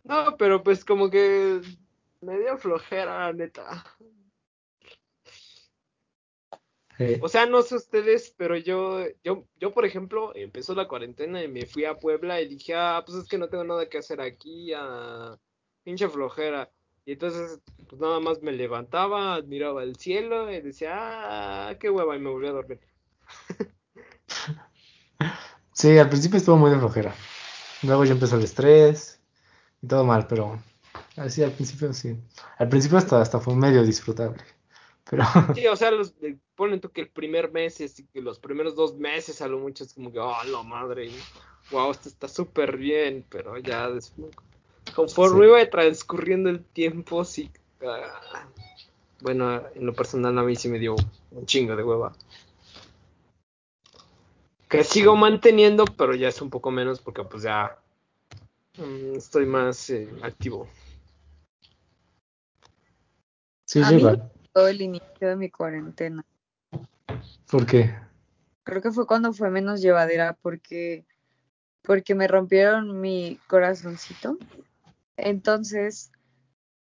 No, 0.03 0.35
pero 0.37 0.63
pues 0.63 0.83
como 0.85 1.09
que 1.09 1.61
me 2.21 2.39
dio 2.39 2.57
flojera, 2.57 3.31
neta. 3.33 3.83
eh, 6.99 7.19
O 7.21 7.27
sea, 7.29 7.45
no 7.45 7.61
sé 7.61 7.75
ustedes, 7.75 8.33
pero 8.37 8.57
yo, 8.57 9.05
yo, 9.23 9.47
yo, 9.59 9.73
por 9.73 9.85
ejemplo, 9.85 10.33
empezó 10.35 10.75
la 10.75 10.87
cuarentena 10.87 11.41
y 11.43 11.47
me 11.47 11.65
fui 11.65 11.85
a 11.85 11.97
Puebla 11.99 12.41
y 12.41 12.47
dije, 12.47 12.75
ah, 12.75 13.03
pues 13.05 13.17
es 13.19 13.27
que 13.27 13.37
no 13.37 13.49
tengo 13.49 13.63
nada 13.63 13.89
que 13.89 13.97
hacer 13.99 14.21
aquí, 14.21 14.73
a 14.75 15.39
pinche 15.83 16.07
flojera. 16.09 16.71
Y 17.05 17.13
entonces, 17.13 17.61
pues 17.87 17.99
nada 18.01 18.19
más 18.19 18.41
me 18.41 18.51
levantaba, 18.53 19.35
admiraba 19.35 19.83
el 19.83 19.95
cielo 19.97 20.51
y 20.51 20.61
decía, 20.61 21.69
ah, 21.69 21.77
qué 21.79 21.89
hueva, 21.89 22.15
y 22.15 22.19
me 22.19 22.29
volví 22.29 22.47
a 22.47 22.51
dormir. 22.51 22.79
sí, 25.73 25.97
al 25.97 26.09
principio 26.09 26.37
estuvo 26.37 26.57
muy 26.57 26.71
de 26.71 26.79
flojera. 26.79 27.13
Luego 27.83 28.05
ya 28.05 28.13
empezó 28.13 28.37
el 28.37 28.43
estrés 28.43 29.19
y 29.81 29.87
todo 29.87 30.03
mal, 30.05 30.27
pero 30.27 30.59
así 31.17 31.43
al 31.43 31.51
principio 31.51 31.93
sí. 31.93 32.17
Al 32.57 32.69
principio 32.69 32.97
hasta, 32.97 33.21
hasta 33.21 33.39
fue 33.39 33.55
medio 33.55 33.83
disfrutable. 33.83 34.41
Pero 35.09 35.23
Sí, 35.53 35.67
o 35.67 35.75
sea, 35.75 35.91
los, 35.91 36.13
eh, 36.21 36.37
ponen 36.55 36.79
tú 36.79 36.89
que 36.89 37.01
el 37.01 37.09
primer 37.09 37.51
mes, 37.51 37.79
y 37.81 37.85
así 37.85 38.07
que 38.13 38.21
los 38.21 38.39
primeros 38.39 38.75
dos 38.75 38.95
meses 38.95 39.41
a 39.41 39.47
lo 39.47 39.59
mucho 39.59 39.83
es 39.83 39.93
como 39.93 40.11
que, 40.11 40.19
oh, 40.19 40.43
la 40.45 40.63
madre, 40.63 41.09
wow, 41.71 41.91
esto 41.91 42.07
está 42.09 42.27
súper 42.27 42.77
bien, 42.77 43.25
pero 43.29 43.57
ya 43.57 43.89
después, 43.89 44.31
conforme 44.95 45.45
Sí. 45.45 45.49
iba 45.49 45.69
transcurriendo 45.69 46.49
el 46.49 46.63
tiempo, 46.63 47.25
sí, 47.25 47.51
ah, 47.85 48.47
bueno, 49.21 49.61
en 49.75 49.85
lo 49.85 49.93
personal 49.93 50.37
a 50.37 50.43
mí 50.43 50.55
sí 50.55 50.69
me 50.69 50.79
dio 50.79 50.95
un 51.31 51.45
chingo 51.45 51.75
de 51.75 51.83
hueva. 51.83 52.13
Que 54.73 54.83
sigo 54.83 55.15
manteniendo, 55.15 55.85
pero 55.85 56.15
ya 56.15 56.29
es 56.29 56.41
un 56.41 56.49
poco 56.49 56.71
menos 56.71 56.99
porque 56.99 57.23
pues 57.23 57.43
ya 57.43 57.77
mm, 58.79 59.17
estoy 59.17 59.45
más 59.45 59.87
eh, 59.91 60.09
activo. 60.23 60.67
Sí, 63.65 63.83
A 63.83 63.91
mí- 63.91 63.97
igual. 63.99 64.31
Todo 64.51 64.67
el 64.67 64.81
inicio 64.81 65.29
de 65.29 65.35
mi 65.35 65.51
cuarentena. 65.51 66.25
¿Por 67.51 67.67
qué? 67.67 67.93
Creo 68.63 68.81
que 68.81 68.91
fue 68.91 69.05
cuando 69.05 69.31
fue 69.31 69.51
menos 69.51 69.79
llevadera 69.79 70.35
porque, 70.41 71.05
porque 71.83 72.15
me 72.15 72.27
rompieron 72.27 72.99
mi 72.99 73.39
corazoncito. 73.45 74.39
Entonces, 75.17 76.11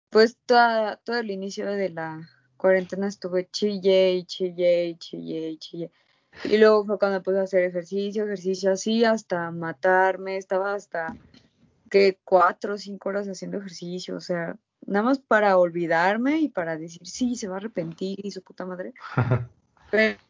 pues 0.10 0.38
toda, 0.46 0.98
todo 0.98 1.18
el 1.18 1.32
inicio 1.32 1.66
de 1.66 1.92
la 1.92 2.30
cuarentena 2.58 3.08
estuve 3.08 3.48
chille 3.50 4.16
y 4.16 4.26
chille 4.26 4.88
y 4.88 4.96
chille 4.98 5.50
y 5.52 5.58
chille. 5.60 5.92
Y 6.44 6.58
luego 6.58 6.86
fue 6.86 7.00
cuando 7.00 7.22
puse 7.22 7.40
a 7.40 7.44
hacer 7.44 7.64
ejercicio, 7.64 8.24
ejercicio 8.24 8.72
así 8.72 9.04
hasta 9.04 9.52
matarme. 9.52 10.38
Estaba 10.38 10.74
hasta 10.74 11.16
que 11.90 12.20
cuatro 12.24 12.76
o 12.76 12.78
cinco 12.78 13.10
horas 13.10 13.28
haciendo 13.28 13.58
ejercicio. 13.58 14.16
O 14.16 14.22
sea, 14.22 14.58
nada 14.86 15.04
más 15.04 15.20
para 15.20 15.58
olvidarme 15.58 16.40
y 16.40 16.50
para 16.50 16.78
decir, 16.78 17.06
sí, 17.08 17.36
se 17.36 17.48
va 17.48 17.56
a 17.56 17.58
arrepentir 17.58 18.26
y 18.26 18.32
su 18.32 18.42
puta 18.42 18.66
madre. 18.66 18.94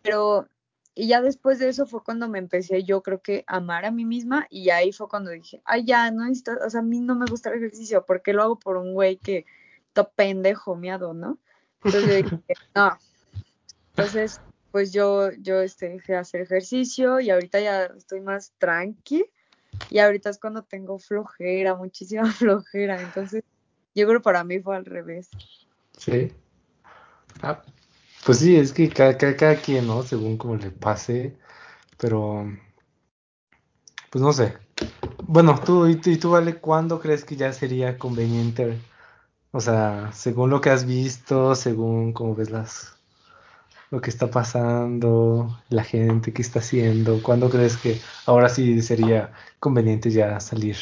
Pero, 0.03 0.47
y 0.95 1.07
ya 1.07 1.21
después 1.21 1.59
de 1.59 1.69
eso 1.69 1.85
fue 1.85 2.03
cuando 2.03 2.27
me 2.27 2.39
empecé 2.39 2.83
yo 2.83 3.01
creo 3.03 3.21
que 3.21 3.43
a 3.47 3.57
amar 3.57 3.85
a 3.85 3.91
mí 3.91 4.05
misma 4.05 4.47
y 4.49 4.69
ahí 4.69 4.91
fue 4.91 5.09
cuando 5.09 5.31
dije, 5.31 5.61
ay, 5.65 5.85
ya, 5.85 6.09
no 6.11 6.23
necesito, 6.23 6.53
o 6.65 6.69
sea, 6.69 6.79
a 6.79 6.83
mí 6.83 6.99
no 7.01 7.15
me 7.15 7.25
gusta 7.25 7.49
el 7.49 7.57
ejercicio, 7.57 8.05
porque 8.05 8.33
lo 8.33 8.43
hago 8.43 8.59
por 8.59 8.77
un 8.77 8.93
güey 8.93 9.17
que 9.17 9.45
está 9.87 10.09
pendejo, 10.09 10.75
miado, 10.75 11.13
¿no? 11.13 11.37
Entonces 11.83 12.09
yo 12.09 12.15
dije, 12.15 12.39
no. 12.75 12.97
Entonces, 13.89 14.41
pues 14.71 14.93
yo, 14.93 15.31
yo 15.31 15.61
este, 15.61 15.89
dejé 15.89 16.13
de 16.13 16.19
hacer 16.19 16.41
ejercicio 16.41 17.19
y 17.19 17.29
ahorita 17.29 17.59
ya 17.59 17.85
estoy 17.85 18.21
más 18.21 18.53
tranqui 18.57 19.25
y 19.89 19.99
ahorita 19.99 20.29
es 20.29 20.39
cuando 20.39 20.63
tengo 20.63 20.99
flojera, 20.99 21.75
muchísima 21.75 22.23
flojera. 22.33 23.01
Entonces, 23.01 23.43
yo 23.95 24.07
creo 24.07 24.21
para 24.21 24.43
mí 24.43 24.59
fue 24.59 24.75
al 24.75 24.85
revés. 24.85 25.29
Sí. 25.97 26.31
Ah, 27.41 27.61
pues 28.25 28.39
sí, 28.39 28.55
es 28.57 28.73
que 28.73 28.89
cada, 28.89 29.17
cada, 29.17 29.35
cada 29.35 29.55
quien, 29.55 29.87
¿no? 29.87 30.03
Según 30.03 30.37
como 30.37 30.55
le 30.55 30.71
pase, 30.71 31.35
pero 31.97 32.45
pues 34.09 34.21
no 34.21 34.33
sé. 34.33 34.57
Bueno, 35.23 35.59
tú 35.63 35.87
y, 35.87 35.95
tú, 35.95 36.09
y 36.09 36.17
tú, 36.17 36.31
Vale, 36.31 36.55
¿cuándo 36.55 36.99
crees 36.99 37.23
que 37.23 37.35
ya 37.35 37.53
sería 37.53 37.97
conveniente? 37.97 38.79
O 39.51 39.61
sea, 39.61 40.11
según 40.13 40.49
lo 40.49 40.61
que 40.61 40.69
has 40.69 40.85
visto, 40.85 41.55
según 41.55 42.13
cómo 42.13 42.35
ves 42.35 42.49
las 42.49 42.98
lo 43.91 44.01
que 44.01 44.09
está 44.09 44.29
pasando, 44.29 45.59
la 45.69 45.83
gente 45.83 46.31
que 46.31 46.41
está 46.41 46.59
haciendo, 46.59 47.21
¿cuándo 47.23 47.49
crees 47.49 47.77
que 47.77 47.99
ahora 48.25 48.49
sí 48.49 48.81
sería 48.81 49.33
conveniente 49.59 50.11
ya 50.11 50.39
salir 50.39 50.77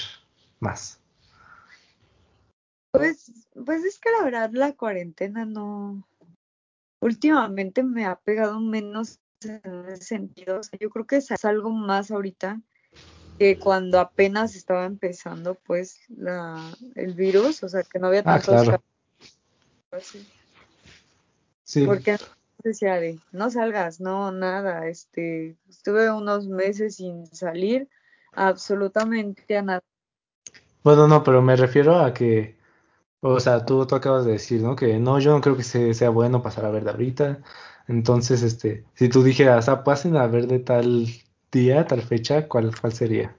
más? 0.59 0.99
Pues, 2.91 3.31
pues 3.65 3.83
es 3.83 3.99
que 3.99 4.09
la 4.11 4.25
verdad 4.25 4.49
la 4.53 4.73
cuarentena 4.73 5.45
no, 5.45 6.03
últimamente 7.01 7.83
me 7.83 8.05
ha 8.05 8.15
pegado 8.15 8.59
menos 8.59 9.19
en 9.41 9.89
ese 9.89 10.03
sentido. 10.03 10.59
O 10.59 10.63
sea, 10.63 10.79
yo 10.79 10.89
creo 10.89 11.05
que 11.05 11.17
es 11.17 11.45
algo 11.45 11.69
más 11.69 12.11
ahorita 12.11 12.59
que 13.37 13.59
cuando 13.59 13.99
apenas 13.99 14.55
estaba 14.55 14.85
empezando 14.85 15.55
pues 15.65 15.99
la, 16.09 16.75
el 16.95 17.13
virus, 17.13 17.63
o 17.63 17.69
sea 17.69 17.83
que 17.83 17.99
no 17.99 18.07
había 18.07 18.23
Ah, 18.23 18.39
tantos 18.39 18.45
claro. 18.47 18.71
casos 18.71 19.39
así. 19.91 20.25
Sí, 21.63 21.85
Porque 21.85 22.17
decía 22.63 22.95
de 22.99 23.21
no 23.31 23.49
salgas, 23.49 23.99
no, 24.01 24.31
nada, 24.31 24.87
este, 24.87 25.57
estuve 25.69 26.11
unos 26.11 26.47
meses 26.47 26.95
sin 26.97 27.25
salir 27.27 27.89
absolutamente 28.33 29.57
a 29.57 29.61
nada. 29.63 29.81
bueno, 30.83 31.07
no, 31.07 31.23
pero 31.23 31.41
me 31.41 31.55
refiero 31.55 31.99
a 31.99 32.13
que, 32.13 32.57
o 33.21 33.39
sea, 33.39 33.65
tú, 33.65 33.85
tú 33.87 33.95
acabas 33.95 34.25
de 34.25 34.33
decir, 34.33 34.61
¿no? 34.61 34.75
Que 34.75 34.99
no, 34.99 35.19
yo 35.19 35.31
no 35.33 35.41
creo 35.41 35.57
que 35.57 35.63
se- 35.63 35.93
sea 35.95 36.09
bueno 36.11 36.41
pasar 36.43 36.65
a 36.65 36.71
verde 36.71 36.91
ahorita. 36.91 37.43
Entonces, 37.87 38.43
este, 38.43 38.85
si 38.95 39.09
tú 39.09 39.23
dijeras, 39.23 39.69
ah, 39.69 39.83
pasen 39.85 40.17
a 40.17 40.27
ver 40.27 40.47
de 40.47 40.59
tal 40.59 41.07
día, 41.51 41.87
tal 41.87 42.01
fecha, 42.03 42.47
¿cuál, 42.49 42.71
cuál 42.79 42.93
sería? 42.93 43.37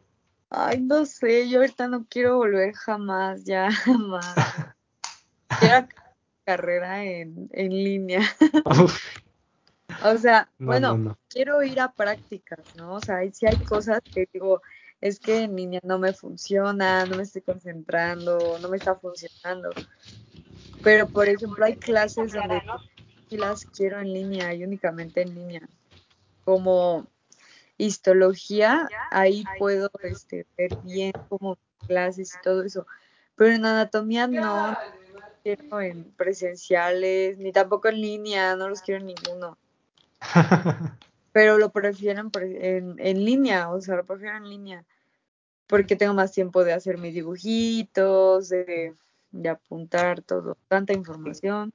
Ay, 0.50 0.80
no 0.82 1.06
sé, 1.06 1.48
yo 1.48 1.60
ahorita 1.60 1.88
no 1.88 2.06
quiero 2.08 2.36
volver 2.36 2.74
jamás, 2.74 3.44
ya 3.44 3.70
jamás. 3.72 4.58
Quiero 5.58 5.88
carrera 6.48 7.04
en, 7.04 7.50
en 7.52 7.68
línea. 7.70 8.20
Uf, 8.64 8.98
O 10.02 10.16
sea, 10.16 10.48
no, 10.58 10.66
bueno, 10.66 10.88
no, 10.96 11.10
no. 11.10 11.18
quiero 11.28 11.62
ir 11.62 11.78
a 11.78 11.92
prácticas, 11.92 12.60
¿no? 12.74 12.94
O 12.94 13.00
sea, 13.02 13.18
si 13.30 13.44
hay 13.44 13.56
cosas 13.58 14.00
que 14.14 14.26
digo, 14.32 14.62
es 15.02 15.20
que 15.20 15.42
en 15.42 15.56
línea 15.56 15.80
no 15.82 15.98
me 15.98 16.14
funciona, 16.14 17.04
no 17.04 17.16
me 17.18 17.24
estoy 17.24 17.42
concentrando, 17.42 18.58
no 18.62 18.68
me 18.70 18.78
está 18.78 18.94
funcionando. 18.94 19.68
Pero, 20.82 21.06
por 21.06 21.28
ejemplo, 21.28 21.62
hay 21.66 21.76
clases 21.76 22.32
donde 22.32 22.62
sí 23.28 23.36
las 23.36 23.66
quiero 23.66 24.00
en 24.00 24.14
línea 24.14 24.54
y 24.54 24.64
únicamente 24.64 25.20
en 25.20 25.34
línea. 25.34 25.68
Como 26.46 27.06
histología, 27.76 28.88
ahí 29.10 29.44
puedo 29.58 29.90
este, 30.02 30.46
ver 30.56 30.70
bien 30.82 31.12
como 31.28 31.58
clases 31.86 32.34
y 32.34 32.40
todo 32.42 32.62
eso. 32.62 32.86
Pero 33.36 33.54
en 33.54 33.66
anatomía 33.66 34.26
no 34.26 34.74
quiero 35.56 35.80
en 35.80 36.04
presenciales, 36.12 37.38
ni 37.38 37.52
tampoco 37.52 37.88
en 37.88 38.00
línea, 38.00 38.56
no 38.56 38.68
los 38.68 38.82
quiero 38.82 39.00
en 39.00 39.06
ninguno. 39.06 39.56
Pero 41.32 41.58
lo 41.58 41.70
prefiero 41.70 42.20
en, 42.20 42.30
en, 42.34 42.96
en 42.98 43.24
línea, 43.24 43.70
o 43.70 43.80
sea, 43.80 43.96
lo 43.96 44.04
prefiero 44.04 44.36
en 44.36 44.48
línea. 44.48 44.84
Porque 45.66 45.96
tengo 45.96 46.14
más 46.14 46.32
tiempo 46.32 46.64
de 46.64 46.72
hacer 46.72 46.98
mis 46.98 47.14
dibujitos, 47.14 48.48
de, 48.48 48.94
de 49.30 49.48
apuntar 49.48 50.22
todo, 50.22 50.56
tanta 50.68 50.92
información. 50.92 51.72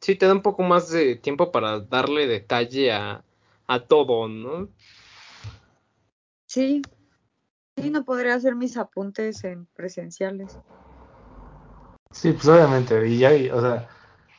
Sí, 0.00 0.16
te 0.16 0.26
da 0.26 0.32
un 0.32 0.42
poco 0.42 0.62
más 0.62 0.90
de 0.90 1.16
tiempo 1.16 1.50
para 1.50 1.80
darle 1.80 2.26
detalle 2.26 2.92
a, 2.92 3.24
a 3.66 3.80
todo, 3.80 4.28
¿no? 4.28 4.68
Sí, 6.46 6.82
sí, 7.76 7.90
no 7.90 8.04
podría 8.04 8.34
hacer 8.34 8.54
mis 8.54 8.76
apuntes 8.76 9.44
en 9.44 9.66
presenciales. 9.66 10.58
Sí, 12.14 12.32
pues 12.32 12.46
obviamente, 12.46 13.06
y 13.08 13.18
ya, 13.18 13.30
o 13.52 13.60
sea, 13.60 13.88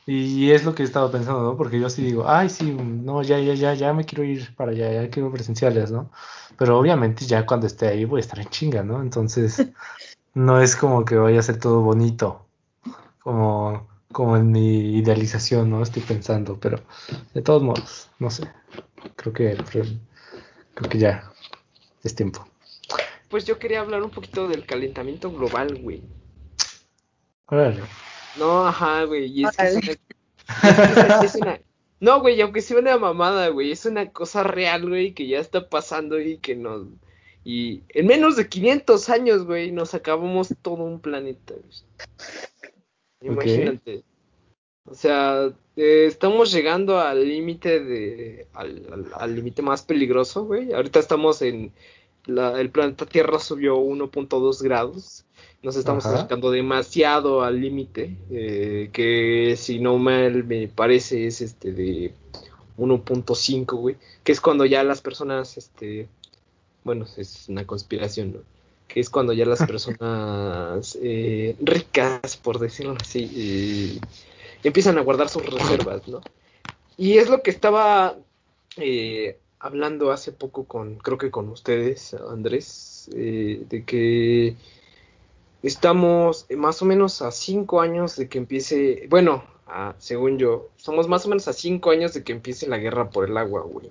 y 0.06 0.50
es 0.50 0.64
lo 0.64 0.74
que 0.74 0.82
he 0.82 0.86
estado 0.86 1.10
pensando, 1.10 1.42
¿no? 1.42 1.56
Porque 1.58 1.78
yo 1.78 1.90
sí 1.90 2.02
digo, 2.02 2.28
ay, 2.28 2.48
sí, 2.48 2.72
no, 2.72 3.22
ya, 3.22 3.38
ya, 3.38 3.52
ya, 3.54 3.74
ya 3.74 3.92
me 3.92 4.04
quiero 4.04 4.24
ir 4.24 4.54
para 4.56 4.72
allá, 4.72 4.92
ya 4.92 5.10
quiero 5.10 5.30
presenciales, 5.30 5.90
¿no? 5.92 6.10
Pero 6.56 6.78
obviamente 6.78 7.26
ya 7.26 7.44
cuando 7.44 7.66
esté 7.66 7.88
ahí 7.88 8.06
voy 8.06 8.20
a 8.20 8.22
estar 8.22 8.38
en 8.38 8.48
chinga, 8.48 8.82
¿no? 8.82 9.02
Entonces, 9.02 9.66
no 10.34 10.60
es 10.60 10.74
como 10.74 11.04
que 11.04 11.16
vaya 11.16 11.38
a 11.40 11.42
ser 11.42 11.60
todo 11.60 11.82
bonito, 11.82 12.46
como, 13.22 13.88
como 14.10 14.36
en 14.38 14.50
mi 14.50 14.96
idealización, 14.98 15.68
¿no? 15.70 15.82
Estoy 15.82 16.02
pensando, 16.02 16.58
pero 16.58 16.80
de 17.34 17.42
todos 17.42 17.62
modos, 17.62 18.08
no 18.18 18.30
sé, 18.30 18.50
creo 19.16 19.34
que, 19.34 19.56
creo 20.74 20.90
que 20.90 20.98
ya 20.98 21.30
es 22.02 22.14
tiempo. 22.14 22.46
Pues 23.28 23.44
yo 23.44 23.58
quería 23.58 23.80
hablar 23.80 24.02
un 24.02 24.10
poquito 24.10 24.48
del 24.48 24.64
calentamiento 24.64 25.30
global, 25.30 25.76
güey. 25.82 26.02
Órale. 27.48 27.80
No, 28.38 28.66
ajá, 28.66 29.04
güey, 29.04 29.26
y 29.26 29.44
es 29.44 29.56
que 29.56 29.66
es 29.66 29.76
Órale. 29.76 29.98
una, 31.40 31.54
es 31.54 31.60
No, 32.00 32.20
güey, 32.20 32.40
aunque 32.40 32.60
sea 32.60 32.78
una 32.78 32.98
mamada, 32.98 33.48
güey, 33.48 33.70
es 33.72 33.86
una 33.86 34.10
cosa 34.12 34.42
real, 34.42 34.88
güey, 34.88 35.14
que 35.14 35.26
ya 35.26 35.38
está 35.38 35.68
pasando 35.68 36.20
y 36.20 36.38
que 36.38 36.54
nos... 36.56 36.86
Y 37.44 37.82
en 37.90 38.06
menos 38.08 38.36
de 38.36 38.48
500 38.48 39.08
años, 39.08 39.44
güey, 39.46 39.70
nos 39.70 39.94
acabamos 39.94 40.52
todo 40.62 40.82
un 40.82 41.00
planeta, 41.00 41.54
güey. 41.54 43.30
Imagínate. 43.32 44.02
O 44.84 44.94
sea, 44.94 45.52
eh, 45.76 46.04
estamos 46.06 46.52
llegando 46.52 46.98
al 47.00 47.26
límite 47.26 47.80
de... 47.80 48.46
al 48.52 48.86
al- 48.92 49.12
al 49.14 49.34
límite 49.34 49.62
más 49.62 49.82
peligroso, 49.82 50.44
güey. 50.44 50.72
Ahorita 50.72 50.98
estamos 50.98 51.40
en... 51.42 51.72
la- 52.26 52.60
el 52.60 52.70
planeta 52.70 53.06
Tierra 53.06 53.38
subió 53.38 53.76
1.2 53.78 54.62
grados. 54.62 55.24
Nos 55.62 55.76
estamos 55.76 56.06
Ajá. 56.06 56.16
acercando 56.16 56.50
demasiado 56.50 57.42
al 57.42 57.60
límite, 57.60 58.16
eh, 58.30 58.90
que 58.92 59.56
si 59.56 59.80
no 59.80 59.98
mal 59.98 60.44
me 60.44 60.68
parece 60.68 61.26
es 61.26 61.40
este 61.40 61.72
de 61.72 62.12
1.5, 62.76 63.76
güey, 63.76 63.96
que 64.22 64.32
es 64.32 64.40
cuando 64.40 64.64
ya 64.64 64.84
las 64.84 65.00
personas, 65.00 65.56
este, 65.56 66.08
bueno, 66.84 67.06
es 67.16 67.48
una 67.48 67.66
conspiración, 67.66 68.34
¿no? 68.34 68.40
Que 68.86 69.00
es 69.00 69.10
cuando 69.10 69.32
ya 69.32 69.46
las 69.46 69.58
personas 69.66 70.96
eh, 71.02 71.56
ricas, 71.60 72.36
por 72.36 72.58
decirlo 72.58 72.96
así, 73.00 73.30
eh, 73.34 74.00
empiezan 74.62 74.98
a 74.98 75.02
guardar 75.02 75.28
sus 75.28 75.44
reservas, 75.46 76.06
¿no? 76.08 76.20
Y 76.96 77.18
es 77.18 77.28
lo 77.28 77.42
que 77.42 77.50
estaba 77.50 78.16
eh, 78.76 79.38
hablando 79.58 80.12
hace 80.12 80.32
poco 80.32 80.64
con, 80.64 80.96
creo 80.96 81.18
que 81.18 81.30
con 81.30 81.48
ustedes, 81.48 82.14
Andrés, 82.14 83.08
de 83.12 83.84
que 83.86 84.56
estamos 85.66 86.46
más 86.56 86.82
o 86.82 86.84
menos 86.84 87.22
a 87.22 87.30
cinco 87.30 87.80
años 87.80 88.16
de 88.16 88.28
que 88.28 88.38
empiece, 88.38 89.06
bueno, 89.08 89.44
según 89.98 90.38
yo, 90.38 90.68
somos 90.76 91.08
más 91.08 91.26
o 91.26 91.28
menos 91.28 91.48
a 91.48 91.52
cinco 91.52 91.90
años 91.90 92.14
de 92.14 92.22
que 92.24 92.32
empiece 92.32 92.68
la 92.68 92.78
guerra 92.78 93.10
por 93.10 93.28
el 93.28 93.36
agua, 93.36 93.62
güey. 93.62 93.90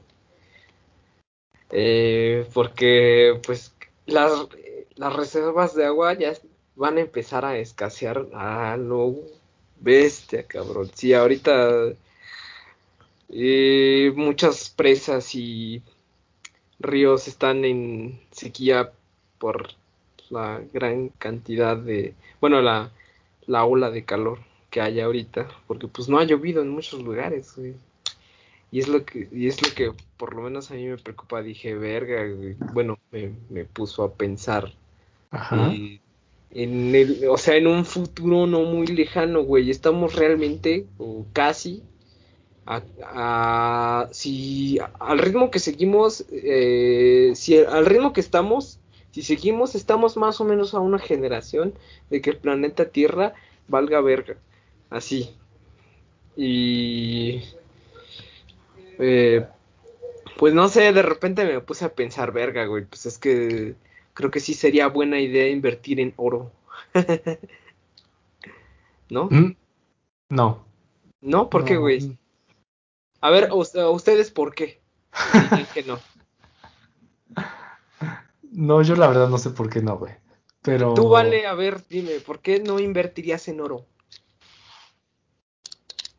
Eh, 1.71 2.47
porque, 2.53 3.39
pues, 3.45 3.73
las, 4.05 4.47
las 4.95 5.15
reservas 5.15 5.75
de 5.75 5.85
agua 5.85 6.13
ya 6.13 6.33
van 6.75 6.97
a 6.97 7.01
empezar 7.01 7.45
a 7.45 7.57
escasear 7.57 8.27
a 8.33 8.77
lo 8.77 9.15
bestia, 9.79 10.43
cabrón. 10.43 10.89
Sí, 10.93 11.13
ahorita 11.13 11.93
eh, 13.29 14.13
muchas 14.15 14.69
presas 14.69 15.33
y 15.35 15.81
ríos 16.79 17.27
están 17.27 17.65
en 17.65 18.19
sequía 18.31 18.91
por 19.37 19.69
la 20.31 20.61
gran 20.73 21.09
cantidad 21.09 21.77
de, 21.77 22.15
bueno, 22.41 22.61
la, 22.61 22.91
la 23.47 23.65
ola 23.65 23.91
de 23.91 24.05
calor 24.05 24.39
que 24.69 24.81
hay 24.81 24.99
ahorita, 25.01 25.47
porque 25.67 25.87
pues 25.87 26.09
no 26.09 26.19
ha 26.19 26.25
llovido 26.25 26.61
en 26.61 26.69
muchos 26.69 27.01
lugares, 27.03 27.53
güey. 27.57 27.75
Y 28.71 28.79
es 28.79 28.87
lo 28.87 29.05
que, 29.05 29.29
y 29.31 29.47
es 29.47 29.61
lo 29.61 29.73
que 29.73 29.93
por 30.17 30.35
lo 30.35 30.41
menos 30.41 30.71
a 30.71 30.75
mí 30.75 30.85
me 30.85 30.97
preocupa, 30.97 31.41
dije, 31.41 31.75
verga, 31.75 32.25
güey. 32.27 32.55
bueno, 32.71 32.99
me, 33.11 33.31
me 33.49 33.65
puso 33.65 34.03
a 34.03 34.13
pensar 34.15 34.71
Ajá. 35.29 35.77
eh, 35.77 35.99
en 36.51 36.95
el, 36.95 37.27
o 37.29 37.37
sea, 37.37 37.55
en 37.57 37.67
un 37.67 37.85
futuro 37.85 38.47
no 38.47 38.61
muy 38.63 38.87
lejano, 38.87 39.43
güey, 39.43 39.69
estamos 39.71 40.15
realmente, 40.15 40.87
o 40.97 41.25
casi, 41.33 41.83
a, 42.65 42.83
a- 43.03 44.09
si 44.11 44.79
al 44.99 45.19
ritmo 45.19 45.51
que 45.51 45.59
seguimos, 45.59 46.25
eh, 46.31 47.33
si 47.35 47.57
al 47.59 47.85
ritmo 47.85 48.13
que 48.13 48.21
estamos, 48.21 48.79
si 49.15 49.21
seguimos, 49.21 49.75
estamos 49.75 50.17
más 50.17 50.41
o 50.41 50.43
menos 50.43 50.73
a 50.73 50.81
una 50.81 50.99
generación 50.99 51.73
de 52.09 52.21
que 52.21 52.31
el 52.31 52.37
planeta 52.37 52.89
Tierra 52.89 53.33
valga 53.69 54.01
verga, 54.01 54.35
así. 54.89 55.33
Y 56.35 57.41
eh, 58.99 59.47
pues 60.37 60.53
no 60.53 60.67
sé, 60.67 60.91
de 60.91 61.01
repente 61.01 61.45
me 61.45 61.61
puse 61.61 61.85
a 61.85 61.93
pensar, 61.93 62.33
verga, 62.33 62.65
güey, 62.65 62.83
pues 62.83 63.05
es 63.05 63.17
que 63.17 63.75
creo 64.13 64.31
que 64.31 64.41
sí 64.41 64.53
sería 64.53 64.89
buena 64.89 65.17
idea 65.17 65.47
invertir 65.47 66.01
en 66.01 66.13
oro. 66.17 66.51
¿No? 69.09 69.29
Mm, 69.31 69.55
No. 70.27 70.65
¿No? 71.21 71.49
¿Por 71.49 71.63
qué, 71.63 71.77
güey? 71.77 72.17
A 73.21 73.29
ver, 73.29 73.45
a 73.45 73.53
ustedes, 73.53 74.29
¿por 74.29 74.53
qué? 74.53 74.81
Dicen 75.51 75.67
que 75.73 75.83
no. 75.83 75.99
No, 78.55 78.81
yo 78.81 78.95
la 78.95 79.07
verdad 79.07 79.27
no 79.29 79.37
sé 79.37 79.49
por 79.49 79.69
qué 79.69 79.81
no, 79.81 79.97
güey. 79.97 80.13
Pero. 80.61 80.93
Tú, 80.93 81.09
vale, 81.09 81.45
a 81.45 81.53
ver, 81.53 81.85
dime, 81.87 82.19
¿por 82.25 82.39
qué 82.39 82.59
no 82.59 82.79
invertirías 82.79 83.47
en 83.47 83.61
oro? 83.61 83.85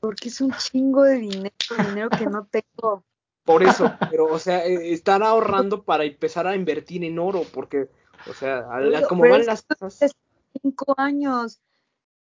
Porque 0.00 0.28
es 0.28 0.40
un 0.40 0.52
chingo 0.52 1.02
de 1.02 1.16
dinero, 1.16 1.50
dinero 1.88 2.10
que 2.10 2.26
no 2.26 2.46
tengo. 2.46 3.04
Por 3.44 3.62
eso, 3.62 3.92
pero, 4.10 4.26
o 4.26 4.38
sea, 4.38 4.64
eh, 4.66 4.92
están 4.92 5.22
ahorrando 5.22 5.84
para 5.84 6.04
empezar 6.04 6.46
a 6.46 6.54
invertir 6.56 7.04
en 7.04 7.18
oro, 7.18 7.42
porque, 7.52 7.88
o 8.28 8.34
sea, 8.34 8.58
a 8.70 8.80
la- 8.80 8.98
Pero- 8.98 9.08
como 9.08 9.22
pero 9.22 9.34
van 9.34 9.46
las 9.46 9.62
cosas. 9.62 10.02
es 10.02 10.12
cinco 10.62 10.94
años. 10.98 11.60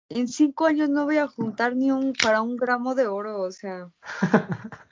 En 0.09 0.27
cinco 0.27 0.65
años 0.65 0.89
no 0.89 1.05
voy 1.05 1.17
a 1.17 1.27
juntar 1.27 1.75
ni 1.75 1.91
un 1.91 2.13
para 2.13 2.41
un 2.41 2.57
gramo 2.57 2.93
de 2.93 3.07
oro, 3.07 3.41
o 3.41 3.51
sea. 3.51 3.89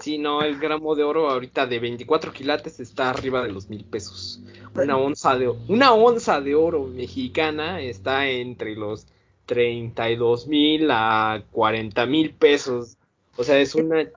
Sí, 0.00 0.18
no, 0.18 0.42
el 0.42 0.58
gramo 0.58 0.94
de 0.94 1.04
oro 1.04 1.30
ahorita 1.30 1.66
de 1.66 1.78
24 1.78 2.32
quilates 2.32 2.80
está 2.80 3.10
arriba 3.10 3.42
de 3.42 3.52
los 3.52 3.68
mil 3.68 3.84
pesos. 3.84 4.40
Una 4.74 4.96
onza 4.96 5.36
de, 5.36 5.48
una 5.48 5.92
onza 5.92 6.40
de 6.40 6.54
oro 6.54 6.84
mexicana 6.86 7.80
está 7.82 8.26
entre 8.28 8.74
los 8.76 9.06
32 9.46 10.46
mil 10.46 10.88
a 10.90 11.42
40 11.52 12.06
mil 12.06 12.32
pesos. 12.32 12.96
O 13.36 13.44
sea, 13.44 13.58
es 13.58 13.74
una... 13.74 14.08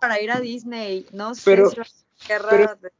Para 0.00 0.20
ir 0.20 0.30
a 0.30 0.40
Disney, 0.40 1.06
no 1.12 1.34
sé 1.34 1.42
Pero- 1.44 1.70
si 1.70 1.76
pero- 2.26 2.48
de- 2.80 2.90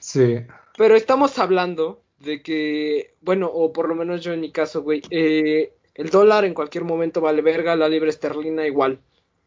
Sí. 0.00 0.36
Pero 0.76 0.96
estamos 0.96 1.38
hablando 1.38 2.02
de 2.18 2.42
que, 2.42 3.14
bueno, 3.20 3.46
o 3.46 3.72
por 3.72 3.88
lo 3.88 3.94
menos 3.94 4.22
yo 4.22 4.32
en 4.32 4.40
mi 4.40 4.50
caso, 4.50 4.82
güey, 4.82 5.02
eh, 5.10 5.72
el 5.94 6.10
dólar 6.10 6.44
en 6.44 6.54
cualquier 6.54 6.84
momento 6.84 7.20
vale 7.20 7.40
verga, 7.42 7.76
la 7.76 7.88
libra 7.88 8.10
esterlina 8.10 8.66
igual. 8.66 8.98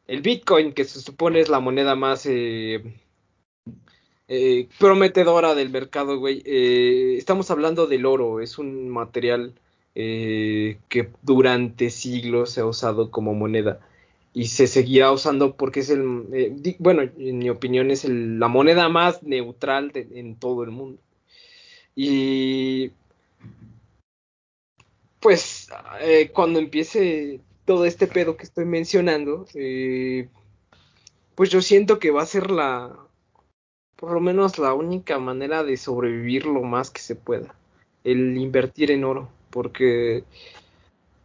El 0.07 0.21
Bitcoin, 0.21 0.73
que 0.73 0.83
se 0.83 0.99
supone 0.99 1.39
es 1.41 1.49
la 1.49 1.59
moneda 1.59 1.95
más 1.95 2.25
eh, 2.25 2.81
eh, 4.27 4.67
prometedora 4.79 5.53
del 5.55 5.69
mercado, 5.69 6.17
güey, 6.19 6.41
eh, 6.45 7.15
estamos 7.17 7.51
hablando 7.51 7.85
del 7.87 8.05
oro, 8.05 8.39
es 8.41 8.57
un 8.57 8.89
material 8.89 9.53
eh, 9.95 10.77
que 10.89 11.09
durante 11.21 11.89
siglos 11.89 12.49
se 12.51 12.61
ha 12.61 12.65
usado 12.65 13.11
como 13.11 13.33
moneda 13.33 13.79
y 14.33 14.47
se 14.47 14.67
seguirá 14.67 15.11
usando 15.11 15.55
porque 15.55 15.79
es 15.81 15.89
el, 15.89 16.01
bueno, 16.79 17.03
en 17.03 17.37
mi 17.39 17.49
opinión 17.49 17.91
es 17.91 18.03
el- 18.05 18.39
la 18.39 18.47
moneda 18.49 18.89
más 18.89 19.23
neutral 19.23 19.91
de- 19.91 20.07
en 20.15 20.35
todo 20.35 20.63
el 20.63 20.71
mundo. 20.71 20.99
Y 21.95 22.91
pues 25.19 25.67
cuando 26.33 26.59
empiece 26.59 27.41
todo 27.65 27.85
este 27.85 28.07
pedo 28.07 28.37
que 28.37 28.43
estoy 28.43 28.65
mencionando, 28.65 29.45
eh, 29.55 30.29
pues 31.35 31.49
yo 31.49 31.61
siento 31.61 31.99
que 31.99 32.11
va 32.11 32.21
a 32.21 32.27
ser 32.27 32.51
la, 32.51 32.95
por 33.95 34.11
lo 34.11 34.19
menos 34.19 34.57
la 34.57 34.73
única 34.73 35.19
manera 35.19 35.63
de 35.63 35.77
sobrevivir 35.77 36.45
lo 36.45 36.61
más 36.61 36.91
que 36.91 37.01
se 37.01 37.15
pueda, 37.15 37.55
el 38.03 38.37
invertir 38.37 38.91
en 38.91 39.03
oro, 39.03 39.29
porque 39.49 40.23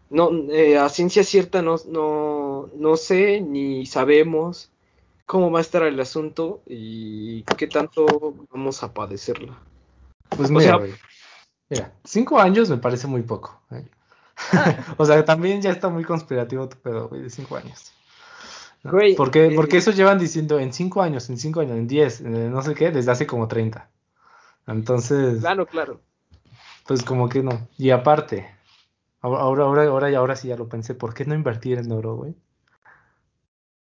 no, 0.08 0.30
eh, 0.50 0.78
a 0.78 0.88
ciencia 0.88 1.22
cierta 1.22 1.62
no, 1.62 1.76
no, 1.88 2.70
no 2.74 2.96
sé 2.96 3.40
ni 3.40 3.86
sabemos 3.86 4.70
cómo 5.26 5.50
va 5.50 5.60
a 5.60 5.62
estar 5.62 5.82
el 5.84 6.00
asunto 6.00 6.62
y 6.66 7.42
qué 7.56 7.68
tanto 7.68 8.34
vamos 8.50 8.82
a 8.82 8.92
padecerlo. 8.92 9.56
Pues 10.36 10.50
O 10.50 10.54
mira, 10.54 10.78
sea-. 10.78 10.96
Mira, 11.70 11.92
cinco 12.02 12.40
años 12.40 12.68
me 12.68 12.78
parece 12.78 13.06
muy 13.06 13.22
poco. 13.22 13.62
¿eh? 13.70 13.84
o 14.96 15.04
sea, 15.04 15.24
también 15.24 15.62
ya 15.62 15.70
está 15.70 15.88
muy 15.88 16.04
conspirativo 16.04 16.68
tu 16.68 16.76
pedo, 16.78 17.08
güey, 17.08 17.22
de 17.22 17.30
cinco 17.30 17.56
años. 17.56 17.92
¿no? 18.82 18.92
Güey, 18.92 19.14
porque, 19.14 19.48
eh, 19.48 19.52
porque 19.54 19.76
eso 19.78 19.90
llevan 19.90 20.18
diciendo 20.18 20.58
en 20.58 20.72
cinco 20.72 21.02
años, 21.02 21.28
en 21.30 21.38
cinco 21.38 21.60
años, 21.60 21.76
en 21.76 21.86
diez, 21.86 22.20
en 22.20 22.50
no 22.50 22.62
sé 22.62 22.74
qué, 22.74 22.90
desde 22.90 23.10
hace 23.10 23.26
como 23.26 23.48
30. 23.48 23.90
Entonces, 24.66 25.40
Claro, 25.40 25.66
claro. 25.66 26.00
pues 26.86 27.02
como 27.02 27.28
que 27.28 27.42
no. 27.42 27.68
Y 27.76 27.90
aparte, 27.90 28.48
ahora, 29.20 29.64
ahora, 29.64 29.84
ahora, 29.84 30.10
y 30.10 30.14
ahora 30.14 30.36
sí 30.36 30.48
ya 30.48 30.56
lo 30.56 30.68
pensé, 30.68 30.94
¿por 30.94 31.14
qué 31.14 31.24
no 31.24 31.34
invertir 31.34 31.78
en 31.78 31.92
oro, 31.92 32.16
güey? 32.16 32.34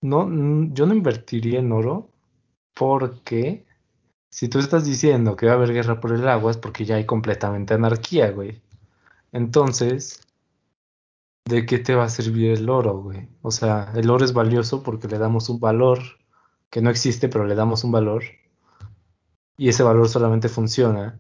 No, 0.02 0.28
yo 0.74 0.86
no 0.86 0.94
invertiría 0.94 1.60
en 1.60 1.72
oro 1.72 2.10
porque 2.74 3.66
si 4.30 4.50
tú 4.50 4.60
estás 4.60 4.86
diciendo 4.86 5.36
que 5.36 5.48
va 5.48 5.54
a 5.54 5.56
haber 5.56 5.74
guerra 5.74 6.00
por 6.00 6.12
el 6.12 6.28
agua 6.28 6.52
es 6.52 6.58
porque 6.58 6.86
ya 6.86 6.96
hay 6.96 7.06
completamente 7.06 7.74
anarquía, 7.74 8.30
güey. 8.32 8.62
Entonces, 9.32 10.22
¿de 11.46 11.66
qué 11.66 11.78
te 11.78 11.94
va 11.94 12.06
a 12.06 12.10
servir 12.10 12.52
el 12.52 12.70
oro, 12.70 13.02
güey? 13.02 13.30
O 13.42 13.52
sea, 13.52 13.92
el 13.96 14.10
oro 14.10 14.26
es 14.26 14.34
valioso 14.34 14.82
porque 14.82 15.08
le 15.08 15.20
damos 15.20 15.50
un 15.50 15.60
valor 15.60 16.00
que 16.70 16.82
no 16.82 16.90
existe, 16.90 17.30
pero 17.30 17.46
le 17.46 17.56
damos 17.56 17.84
un 17.84 17.92
valor. 17.92 18.24
Y 19.58 19.70
ese 19.70 19.84
valor 19.84 20.10
solamente 20.10 20.50
funciona 20.50 21.20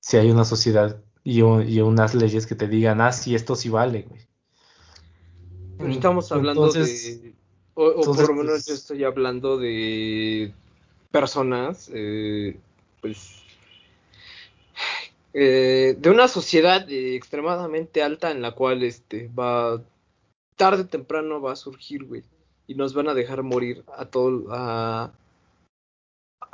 si 0.00 0.16
hay 0.16 0.30
una 0.30 0.44
sociedad 0.44 1.02
y, 1.22 1.40
y 1.42 1.80
unas 1.80 2.14
leyes 2.14 2.46
que 2.46 2.54
te 2.54 2.66
digan, 2.66 3.00
ah, 3.00 3.12
sí, 3.12 3.34
esto 3.34 3.54
sí 3.54 3.68
vale, 3.68 4.06
güey. 4.08 4.28
Estamos 5.92 6.32
hablando 6.32 6.66
Entonces, 6.66 7.22
de. 7.22 7.34
O, 7.74 7.84
o 7.84 7.96
entonces, 7.98 8.26
por 8.26 8.34
lo 8.34 8.42
menos 8.42 8.54
pues- 8.56 8.66
yo 8.66 8.74
estoy 8.74 9.04
hablando 9.04 9.58
de 9.58 10.52
personas, 11.12 11.90
eh, 11.92 12.58
pues. 13.00 13.37
Eh, 15.40 15.94
de 15.98 16.10
una 16.10 16.26
sociedad 16.26 16.88
eh, 16.90 17.14
extremadamente 17.14 18.02
alta 18.02 18.30
en 18.32 18.42
la 18.42 18.52
cual 18.52 18.82
este 18.82 19.30
va 19.38 19.80
tarde 20.56 20.82
o 20.82 20.86
temprano 20.86 21.40
va 21.40 21.52
a 21.52 21.56
surgir, 21.56 22.04
güey, 22.04 22.24
y 22.66 22.74
nos 22.74 22.92
van 22.94 23.08
a 23.08 23.14
dejar 23.14 23.42
morir 23.44 23.84
a 23.96 24.06
todo 24.06 24.46
a 24.50 25.12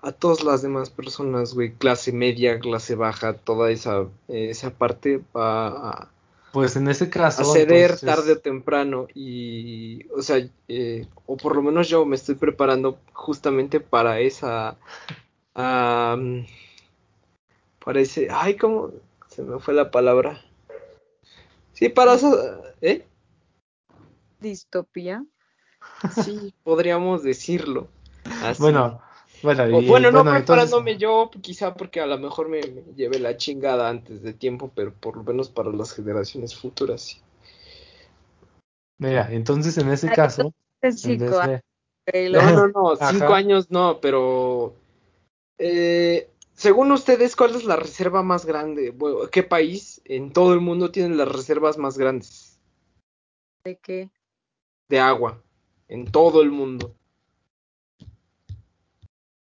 a 0.07 0.13
todas 0.13 0.45
las 0.45 0.61
demás 0.61 0.91
personas, 0.91 1.55
güey, 1.55 1.73
clase 1.73 2.13
media, 2.13 2.59
clase 2.59 2.95
baja, 2.95 3.33
toda 3.35 3.71
esa 3.71 4.03
eh, 4.29 4.51
esa 4.51 4.71
parte 4.71 5.23
va 5.35 5.69
a 5.91 6.09
Pues 6.53 6.77
en 6.77 6.89
ese 6.89 7.09
caso, 7.09 7.41
a 7.43 7.45
ceder 7.47 7.93
entonces- 7.93 8.07
tarde 8.15 8.33
o 8.33 8.39
temprano 8.39 9.07
y 9.15 10.07
o 10.11 10.21
sea 10.21 10.47
eh, 10.69 11.07
o 11.27 11.37
por 11.39 11.57
lo 11.57 11.63
menos 11.63 11.89
yo 11.89 12.05
me 12.05 12.17
estoy 12.17 12.35
preparando 12.35 12.99
justamente 13.15 13.81
para 13.81 14.21
esa 14.21 14.77
para 17.85 18.01
ese 18.01 18.29
ay 18.31 18.57
cómo 18.57 18.93
se 19.29 19.43
me 19.43 19.59
fue 19.61 19.75
la 19.75 19.91
palabra 19.91 20.41
sí 21.73 21.89
para 21.89 22.15
esa 22.15 22.29
¿eh? 22.81 23.07
Distopía. 24.41 25.25
sí 26.25 26.55
podríamos 26.63 27.23
decirlo 27.23 27.89
así 28.43 28.61
Bueno, 28.63 29.01
bueno, 29.43 29.65
O, 29.65 29.81
y- 29.81 29.87
bueno, 29.89 30.11
no 30.11 30.23
bueno, 30.23 30.31
entonces- 30.37 30.47
preparándome 30.71 30.97
yo, 30.97 31.31
quizá 31.43 31.75
porque 31.75 32.01
a 32.01 32.07
lo 32.07 32.19
mejor 32.19 32.49
me, 32.49 32.61
me 32.63 32.83
lleve 32.95 33.19
la 33.19 33.37
chingada 33.37 33.89
antes 33.89 34.23
de 34.23 34.33
tiempo, 34.33 34.71
pero 34.75 34.93
por 34.95 35.17
lo 35.17 35.25
menos 35.25 35.49
para 35.51 35.71
las 35.71 35.93
generaciones 35.93 36.55
futuras, 36.55 37.03
sí. 37.03 37.21
Mira, 38.99 39.29
entonces 39.33 39.77
en 39.79 39.89
ese 39.91 40.09
Ay, 40.09 40.15
caso, 40.15 40.53
Es 40.81 41.05
en 41.05 41.19
vez 41.19 41.31
cinco 41.31 41.41
de... 41.41 41.61
años, 42.13 42.33
No, 42.33 42.51
no, 42.53 42.69
no, 42.69 42.93
Ajá. 42.93 43.11
cinco 43.13 43.35
años 43.35 43.71
no, 43.71 43.99
pero 44.01 44.75
eh, 45.59 46.31
según 46.55 46.91
ustedes, 46.93 47.37
¿cuál 47.37 47.55
es 47.55 47.65
la 47.65 47.77
reserva 47.77 48.23
más 48.23 48.47
grande? 48.47 48.91
Bueno, 48.91 49.29
¿Qué 49.31 49.43
país 49.43 50.01
en 50.05 50.33
todo 50.33 50.55
el 50.55 50.61
mundo 50.61 50.91
tiene 50.91 51.15
las 51.15 51.29
reservas 51.29 51.79
más 51.79 51.99
grandes 51.99 52.59
¿De 53.65 53.77
qué? 53.77 54.11
de 54.89 55.01
agua? 55.01 55.43
En 55.89 56.05
todo 56.11 56.43
el 56.43 56.51
mundo. 56.51 56.95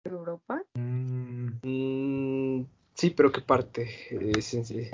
¿Europa? 0.05 0.63
Mm, 0.75 1.31
Mm, 1.63 2.65
sí, 2.95 3.11
pero 3.11 3.31
¿qué 3.31 3.41
parte? 3.43 3.91
Eh, 4.11 4.41
sí, 4.41 4.65
sí. 4.65 4.89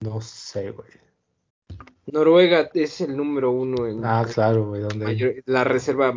no 0.00 0.20
sé, 0.20 0.70
güey. 0.70 0.88
Noruega 2.06 2.70
es 2.74 3.00
el 3.00 3.16
número 3.16 3.50
uno 3.50 3.86
en 3.86 4.04
Ah, 4.04 4.26
claro, 4.30 4.66
güey, 4.68 4.82
¿dónde? 4.82 5.06
mayor- 5.06 5.42
la 5.46 5.64
reserva 5.64 6.14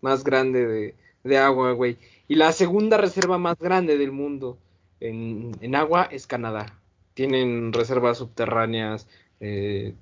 más 0.00 0.24
grande 0.24 0.66
de, 0.66 0.96
de 1.22 1.38
agua, 1.38 1.72
güey. 1.72 1.98
Y 2.30 2.36
la 2.36 2.52
segunda 2.52 2.96
reserva 2.96 3.38
más 3.38 3.58
grande 3.58 3.98
del 3.98 4.12
mundo 4.12 4.56
en, 5.00 5.50
en 5.60 5.74
agua 5.74 6.04
es 6.04 6.28
Canadá. 6.28 6.78
Tienen 7.14 7.72
reservas 7.72 8.18
subterráneas 8.18 9.08
eh, 9.40 9.94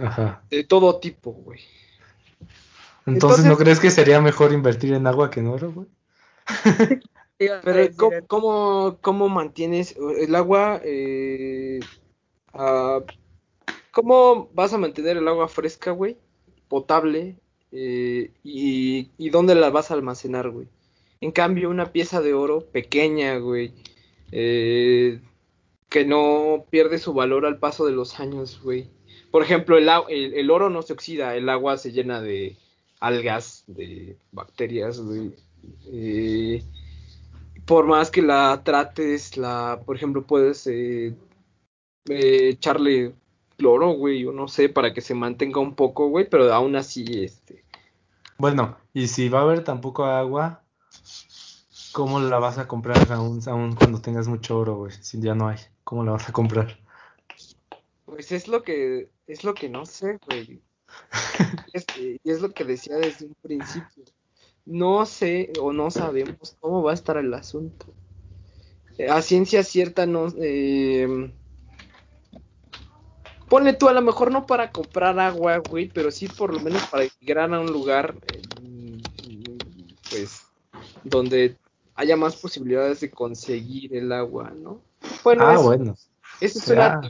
Ajá. 0.00 0.40
de 0.48 0.62
todo 0.62 1.00
tipo, 1.00 1.32
güey. 1.32 1.58
Entonces, 3.06 3.44
¿no 3.44 3.56
crees 3.56 3.80
que 3.80 3.90
sería 3.90 4.20
mejor 4.20 4.52
invertir 4.52 4.92
en 4.94 5.04
agua 5.08 5.32
que 5.32 5.40
en 5.40 5.48
oro, 5.48 5.72
güey? 5.72 5.88
Pero 7.38 7.96
¿cómo, 7.96 8.26
cómo, 8.28 8.98
cómo 9.00 9.28
mantienes 9.28 9.96
el 10.20 10.36
agua? 10.36 10.80
eh, 10.84 11.80
¿Cómo 13.90 14.48
vas 14.54 14.72
a 14.72 14.78
mantener 14.78 15.16
el 15.16 15.26
agua 15.26 15.48
fresca, 15.48 15.90
güey? 15.90 16.16
Potable. 16.68 17.34
eh, 17.72 18.30
y, 18.44 19.10
¿Y 19.18 19.30
dónde 19.30 19.56
la 19.56 19.70
vas 19.70 19.90
a 19.90 19.94
almacenar, 19.94 20.48
güey? 20.48 20.68
En 21.22 21.32
cambio, 21.32 21.70
una 21.70 21.92
pieza 21.92 22.20
de 22.20 22.34
oro 22.34 22.60
pequeña, 22.70 23.38
güey. 23.38 23.72
eh, 24.32 25.20
que 25.88 26.04
no 26.06 26.66
pierde 26.70 26.98
su 26.98 27.14
valor 27.14 27.46
al 27.46 27.58
paso 27.58 27.86
de 27.86 27.92
los 27.92 28.20
años, 28.20 28.60
güey. 28.62 28.90
Por 29.30 29.42
ejemplo, 29.42 29.78
el, 29.78 29.88
el, 30.08 30.34
el 30.34 30.50
oro 30.50 30.70
no 30.70 30.82
se 30.82 30.92
oxida, 30.94 31.36
el 31.36 31.48
agua 31.48 31.78
se 31.78 31.92
llena 31.92 32.20
de 32.22 32.58
algas, 33.00 33.64
de 33.68 34.18
bacterias, 34.32 35.00
güey. 35.00 35.34
Eh, 35.86 36.66
por 37.66 37.86
más 37.86 38.10
que 38.10 38.22
la 38.22 38.62
trates, 38.64 39.36
la, 39.36 39.82
por 39.86 39.96
ejemplo, 39.96 40.26
puedes 40.26 40.66
eh, 40.66 41.16
eh, 42.08 42.48
echarle 42.50 43.14
cloro, 43.58 43.90
güey, 43.92 44.24
o 44.26 44.32
no 44.32 44.48
sé, 44.48 44.68
para 44.68 44.92
que 44.94 45.00
se 45.02 45.14
mantenga 45.14 45.60
un 45.60 45.74
poco, 45.76 46.08
güey, 46.08 46.28
pero 46.28 46.52
aún 46.52 46.76
así, 46.76 47.24
este, 47.24 47.64
Bueno, 48.38 48.76
y 48.92 49.06
si 49.08 49.28
va 49.28 49.40
a 49.40 49.42
haber 49.42 49.64
tampoco 49.64 50.04
agua, 50.04 50.61
¿cómo 51.92 52.20
la 52.20 52.38
vas 52.38 52.58
a 52.58 52.66
comprar 52.66 53.10
aún, 53.12 53.40
aún 53.46 53.74
cuando 53.74 54.00
tengas 54.00 54.28
mucho 54.28 54.58
oro, 54.58 54.76
güey? 54.76 54.92
Si 55.00 55.20
ya 55.20 55.34
no 55.34 55.48
hay, 55.48 55.58
¿cómo 55.84 56.04
la 56.04 56.12
vas 56.12 56.28
a 56.28 56.32
comprar? 56.32 56.78
pues 58.12 58.30
es 58.30 58.46
lo 58.46 58.62
que, 58.62 59.08
es 59.26 59.42
lo 59.42 59.54
que 59.54 59.68
no 59.68 59.86
sé, 59.86 60.18
güey. 60.26 60.60
Este, 61.72 62.20
y 62.22 62.30
es 62.30 62.42
lo 62.42 62.50
que 62.50 62.64
decía 62.64 62.96
desde 62.96 63.24
un 63.24 63.34
principio. 63.40 64.04
No 64.66 65.06
sé 65.06 65.50
o 65.58 65.72
no 65.72 65.90
sabemos 65.90 66.54
cómo 66.60 66.82
va 66.82 66.90
a 66.90 66.94
estar 66.94 67.16
el 67.16 67.32
asunto. 67.32 67.86
Eh, 68.98 69.08
A 69.08 69.22
ciencia 69.22 69.62
cierta 69.62 70.04
no... 70.04 70.26
Eh, 70.38 71.32
ponle 73.48 73.72
tú 73.72 73.88
a 73.88 73.94
lo 73.94 74.02
mejor 74.02 74.30
no 74.30 74.46
para 74.46 74.70
comprar 74.70 75.18
agua, 75.18 75.58
güey, 75.58 75.88
pero 75.88 76.10
sí 76.10 76.28
por 76.28 76.52
lo 76.52 76.60
menos 76.60 76.86
para 76.88 77.04
migrar 77.20 77.52
a 77.54 77.60
un 77.60 77.72
lugar, 77.72 78.14
eh, 78.32 79.00
pues, 80.10 80.42
donde 81.04 81.56
haya 81.94 82.16
más 82.16 82.36
posibilidades 82.36 83.00
de 83.00 83.10
conseguir 83.10 83.94
el 83.96 84.12
agua, 84.12 84.50
¿no? 84.50 84.80
Bueno, 85.24 85.46
Ah, 85.46 85.54
eso, 85.54 85.62
bueno. 85.64 85.96
eso 86.40 86.58
es 86.58 86.68
una... 86.68 87.00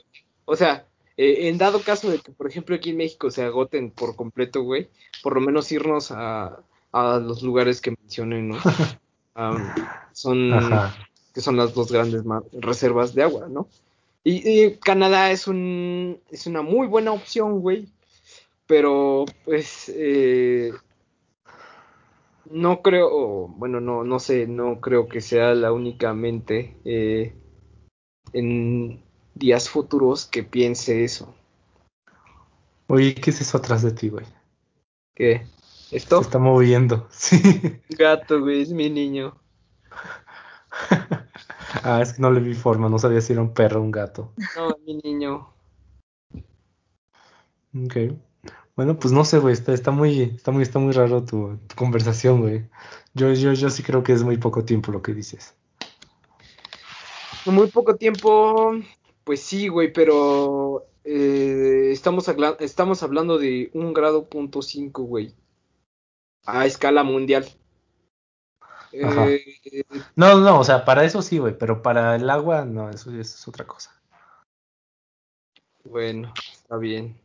O 0.45 0.57
sea, 0.57 0.87
eh, 1.17 1.49
en 1.49 1.59
dado 1.59 1.81
caso 1.83 2.11
de 2.11 2.19
que, 2.19 2.33
por 2.33 2.49
ejemplo, 2.49 2.75
aquí 2.75 2.91
en 2.91 2.97
México 2.97 3.31
se 3.31 3.43
agoten 3.45 3.91
por 3.91 4.17
completo, 4.17 4.63
güey, 4.63 4.89
por 5.23 5.35
lo 5.35 5.41
menos 5.41 5.71
irnos 5.71 6.11
a, 6.11 6.59
a 6.93 7.19
los 7.19 7.43
lugares 7.43 7.81
que 7.81 7.93
mencioné, 7.93 8.43
¿no? 8.43 8.57
Son 10.13 10.53
Ajá. 10.53 10.95
que 11.35 11.41
son 11.41 11.57
las 11.57 11.73
dos 11.75 11.91
grandes 11.91 12.23
reservas 12.53 13.15
de 13.15 13.23
agua, 13.23 13.49
¿no? 13.49 13.67
Y, 14.25 14.47
y 14.65 14.77
Canadá 14.77 15.31
es 15.31 15.49
un 15.49 16.21
es 16.31 16.47
una 16.47 16.63
muy 16.63 16.87
buena 16.87 17.13
opción, 17.13 17.61
güey, 17.61 17.89
pero 18.67 19.25
pues 19.45 19.91
eh, 19.95 20.73
no 22.51 22.83
creo, 22.83 23.49
bueno, 23.49 23.81
no 23.81 24.05
no 24.05 24.19
sé, 24.19 24.47
no 24.47 24.81
creo 24.81 25.09
que 25.09 25.21
sea 25.21 25.55
la 25.55 25.73
únicamente 25.73 26.77
eh, 26.85 27.35
en 28.33 29.03
días 29.35 29.69
futuros 29.69 30.27
que 30.27 30.43
piense 30.43 31.05
eso. 31.05 31.35
Oye, 32.89 33.15
¿qué 33.15 33.31
es 33.31 33.41
eso 33.41 33.59
atrás 33.59 33.83
de 33.83 33.93
ti, 33.93 34.09
güey? 34.09 34.27
¿Qué? 35.15 35.47
Se 35.89 35.97
¿Esto? 35.97 36.21
está 36.21 36.39
moviendo. 36.39 37.09
Sí. 37.11 37.41
Gato, 37.89 38.41
güey, 38.41 38.63
es 38.63 38.73
mi 38.73 38.91
niño. 38.91 39.37
Ah, 41.85 42.03
es 42.03 42.13
que 42.13 42.21
no 42.23 42.31
le 42.31 42.41
vi 42.41 42.55
forma, 42.55 42.89
no 42.91 42.99
sabía 42.99 43.21
si 43.23 43.33
era 43.33 43.41
un 43.43 43.55
perro 43.55 43.81
o 43.81 43.83
un 43.83 43.91
gato. 43.91 44.31
No, 44.55 44.71
es 44.71 44.79
mi 44.83 44.95
niño. 45.03 45.49
Ok. 47.75 47.97
Bueno, 48.75 48.99
pues 48.99 49.13
no 49.13 49.25
sé, 49.25 49.39
güey, 49.39 49.53
está, 49.53 49.73
está 49.75 49.91
muy, 49.91 50.23
está 50.23 50.51
muy, 50.51 50.63
está 50.63 50.79
muy 50.79 50.93
raro 50.93 51.25
tu, 51.25 51.59
tu 51.69 51.77
conversación, 51.77 52.41
güey. 52.41 52.69
Yo, 53.15 53.33
yo, 53.35 53.53
yo 53.53 53.69
sí 53.71 53.83
creo 53.83 54.03
que 54.03 54.13
es 54.13 54.23
muy 54.23 54.39
poco 54.39 54.65
tiempo 54.65 54.93
lo 54.93 55.03
que 55.03 55.13
dices. 55.13 55.55
Muy 57.45 57.67
poco 57.69 57.97
tiempo, 57.97 58.73
pues 59.25 59.41
sí, 59.43 59.69
güey, 59.69 59.93
pero 59.93 60.87
eh, 61.05 61.91
estamos, 61.93 62.29
habla- 62.29 62.57
estamos 62.61 63.03
hablando 63.03 63.37
de 63.39 63.71
un 63.75 63.93
grado 63.93 64.27
punto 64.29 64.63
cinco, 64.63 65.03
güey, 65.03 65.35
a 66.47 66.65
escala 66.67 67.03
mundial. 67.03 67.47
Eh, 68.93 69.45
No, 70.17 70.39
no, 70.39 70.61
o 70.61 70.65
sea, 70.65 70.85
para 70.85 71.05
eso 71.05 71.21
sí, 71.23 71.39
güey, 71.39 71.57
pero 71.59 71.83
para 71.83 72.17
el 72.17 72.31
agua, 72.31 72.65
no, 72.65 72.91
eso, 72.91 73.11
eso 73.11 73.21
es 73.21 73.49
otra 73.49 73.67
cosa. 73.67 73.91
bueno, 75.85 76.33
está 76.53 76.77
bien, 76.77 77.17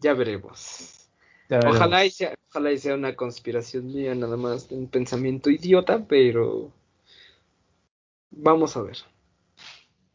ya 0.00 0.14
veremos. 0.14 1.08
Ya 1.48 1.58
veremos. 1.58 1.76
Ojalá 1.76 2.04
y 2.04 2.10
sea, 2.10 2.34
ojalá 2.50 2.72
y 2.72 2.78
sea 2.78 2.94
una 2.94 3.14
conspiración 3.16 3.86
mía, 3.86 4.14
nada 4.14 4.36
más 4.36 4.70
un 4.70 4.88
pensamiento 4.88 5.50
idiota, 5.50 6.04
pero 6.06 6.70
vamos 8.30 8.76
a 8.76 8.82
ver. 8.82 8.98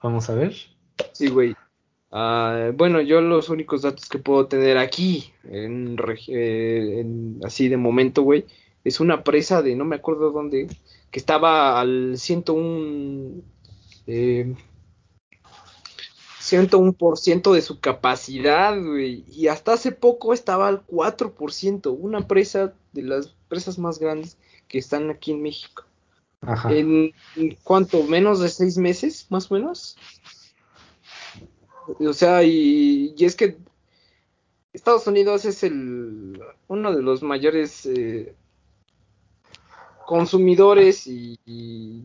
Vamos 0.02 0.30
a 0.30 0.36
ver. 0.36 0.54
Sí, 1.13 1.30
güey. 1.30 1.56
Ah, 2.12 2.72
bueno, 2.76 3.02
yo 3.02 3.22
los 3.22 3.50
únicos 3.50 3.82
datos 3.82 4.08
que 4.08 4.19
puedo 4.19 4.46
tener 4.46 4.78
aquí, 4.78 5.34
en, 5.46 5.98
eh, 6.28 7.00
en- 7.00 7.39
así 7.43 7.69
de 7.69 7.78
momento, 7.78 8.22
güey, 8.22 8.46
es 8.84 9.00
una 9.00 9.24
presa 9.24 9.62
de 9.63 9.76
no 9.76 9.86
me 9.86 9.96
acuerdo 9.96 10.32
dónde, 10.32 10.67
que 11.10 11.19
estaba 11.19 11.80
al 11.80 12.17
101, 12.17 13.41
eh, 14.06 14.54
101% 16.43 17.53
de 17.53 17.62
su 17.62 17.79
capacidad, 17.79 18.77
güey, 18.77 19.23
y 19.32 19.47
hasta 19.47 19.73
hace 19.73 19.93
poco 19.93 20.34
estaba 20.34 20.67
al 20.67 20.86
4%, 20.86 21.95
una 21.97 22.27
presa 22.27 22.73
de 22.91 23.03
las 23.03 23.34
presas 23.47 23.79
más 23.79 23.97
grandes 23.97 24.38
que 24.67 24.77
están 24.77 25.10
aquí 25.10 25.32
en 25.32 25.41
México. 25.41 25.86
Ajá. 26.41 26.73
¿En, 26.73 27.13
cuánto? 27.63 28.03
¿Menos 28.03 28.41
de 28.41 28.49
seis 28.49 28.77
meses, 28.77 29.25
más 29.29 29.49
o 29.49 29.56
menos? 29.56 29.95
O 31.99 32.12
sea, 32.12 32.43
y, 32.43 33.13
y 33.17 33.25
es 33.25 33.36
que 33.36 33.58
Estados 34.73 35.08
Unidos 35.08 35.45
es 35.45 35.63
el 35.63 36.41
uno 36.67 36.93
de 36.93 37.01
los 37.01 37.23
mayores 37.23 37.86
eh, 37.86 38.36
consumidores 40.06 41.08
y, 41.08 41.39
y 41.45 42.03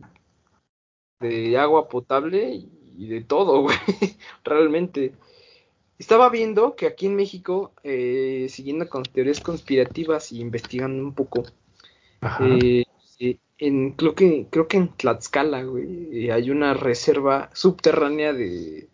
de 1.19 1.57
agua 1.57 1.89
potable 1.89 2.53
y, 2.53 2.78
y 2.99 3.07
de 3.07 3.21
todo, 3.21 3.61
güey, 3.63 3.77
realmente. 4.43 5.13
Estaba 5.97 6.29
viendo 6.29 6.75
que 6.75 6.85
aquí 6.85 7.07
en 7.07 7.15
México, 7.15 7.71
eh, 7.83 8.47
siguiendo 8.49 8.87
con 8.87 9.03
teorías 9.03 9.41
conspirativas 9.41 10.31
y 10.31 10.39
investigando 10.39 11.01
un 11.03 11.13
poco, 11.13 11.43
eh, 12.41 12.85
eh, 13.19 13.37
en, 13.57 13.91
creo 13.91 14.15
que 14.15 14.47
creo 14.49 14.67
que 14.67 14.77
en 14.77 14.89
Tlaxcala, 14.89 15.63
güey, 15.63 16.31
hay 16.31 16.51
una 16.51 16.73
reserva 16.73 17.49
subterránea 17.53 18.33
de 18.33 18.87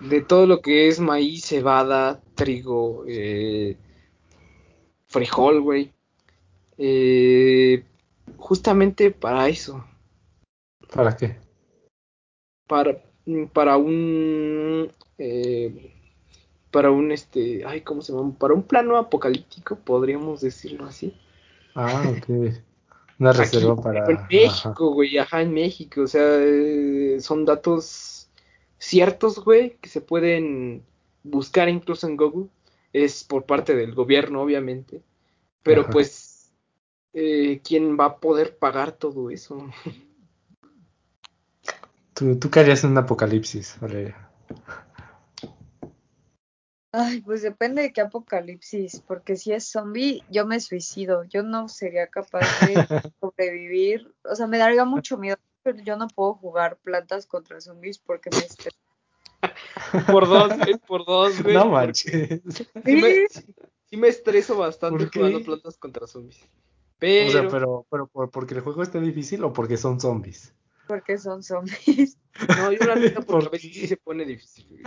de 0.00 0.20
todo 0.22 0.46
lo 0.46 0.62
que 0.62 0.88
es 0.88 1.00
maíz, 1.00 1.44
cebada, 1.44 2.22
trigo, 2.34 3.04
frijol, 5.06 5.60
güey. 5.60 5.92
Justamente 8.38 9.10
para 9.10 9.48
eso, 9.48 9.84
¿Para 10.94 11.16
qué? 11.16 11.47
Para, 12.68 13.02
para 13.52 13.76
un, 13.76 14.92
eh, 15.18 15.92
para 16.70 16.92
un 16.92 17.10
este, 17.10 17.64
ay, 17.66 17.80
¿cómo 17.80 18.02
se 18.02 18.12
llama? 18.12 18.32
Para 18.38 18.54
un 18.54 18.62
plano 18.62 18.96
apocalíptico, 18.96 19.76
podríamos 19.76 20.40
decirlo 20.42 20.86
así. 20.86 21.14
Ah, 21.74 22.04
ok. 22.16 22.54
Una 23.18 23.32
reserva 23.32 23.72
Aquí, 23.72 23.82
para. 23.82 24.10
En. 24.10 24.18
México, 24.30 24.92
güey, 24.92 25.18
ajá, 25.18 25.42
en 25.42 25.52
México. 25.52 26.02
O 26.02 26.06
sea, 26.06 26.22
eh, 26.40 27.18
son 27.20 27.44
datos 27.44 28.28
ciertos, 28.78 29.42
güey, 29.44 29.76
que 29.80 29.88
se 29.88 30.00
pueden 30.00 30.84
buscar 31.24 31.68
incluso 31.68 32.06
en 32.06 32.16
Google. 32.16 32.48
Es 32.92 33.24
por 33.24 33.44
parte 33.44 33.74
del 33.74 33.94
gobierno, 33.94 34.42
obviamente. 34.42 35.02
Pero 35.62 35.82
Ajá. 35.82 35.90
pues, 35.90 36.52
eh, 37.12 37.60
¿quién 37.64 37.98
va 37.98 38.04
a 38.06 38.16
poder 38.18 38.56
pagar 38.56 38.92
todo 38.92 39.30
eso? 39.30 39.68
¿Tú, 42.18 42.36
tú 42.36 42.50
qué 42.50 42.60
harías 42.60 42.82
en 42.82 42.90
un 42.90 42.98
apocalipsis, 42.98 43.76
Valeria? 43.80 44.28
Ay, 46.90 47.20
pues 47.20 47.42
depende 47.42 47.82
de 47.82 47.92
qué 47.92 48.00
apocalipsis, 48.00 49.00
porque 49.06 49.36
si 49.36 49.52
es 49.52 49.70
zombie, 49.70 50.24
yo 50.28 50.44
me 50.44 50.58
suicido, 50.58 51.22
yo 51.24 51.44
no 51.44 51.68
sería 51.68 52.08
capaz 52.08 52.40
de 52.66 52.74
sobrevivir, 53.20 54.12
o 54.24 54.34
sea, 54.34 54.48
me 54.48 54.58
daría 54.58 54.84
mucho 54.84 55.16
miedo, 55.16 55.36
pero 55.62 55.78
yo 55.84 55.96
no 55.96 56.08
puedo 56.08 56.34
jugar 56.34 56.78
plantas 56.78 57.26
contra 57.26 57.60
zombies 57.60 57.98
porque 57.98 58.30
me 58.30 58.38
estresa. 58.38 58.76
por 60.10 60.26
dos, 60.26 60.56
güey, 60.58 60.76
por 60.88 61.04
dos, 61.06 61.40
güey. 61.40 61.54
No 61.54 61.68
manches. 61.68 62.42
Sí 62.84 62.96
me, 62.96 63.28
sí- 63.28 63.96
me 63.96 64.08
estreso 64.08 64.56
bastante 64.56 65.06
jugando 65.06 65.40
plantas 65.44 65.76
contra 65.76 66.06
zombies. 66.08 66.40
O 66.42 66.48
Pero, 66.98 67.30
sea, 67.30 67.48
pero, 67.48 67.86
pero 67.88 68.06
por- 68.08 68.30
porque 68.30 68.54
el 68.54 68.60
juego 68.62 68.82
está 68.82 68.98
difícil 68.98 69.44
o 69.44 69.52
porque 69.52 69.76
son 69.76 70.00
zombies. 70.00 70.52
Porque 70.88 71.18
son 71.18 71.42
zombies. 71.42 72.18
no, 72.58 72.72
yo 72.72 72.84
la 72.84 72.96
neta, 72.96 73.20
porque 73.20 73.46
a 73.46 73.50
¿Por 73.50 73.50
veces 73.52 73.72
sí 73.74 73.86
se 73.86 73.96
pone 73.96 74.24
difícil. 74.24 74.82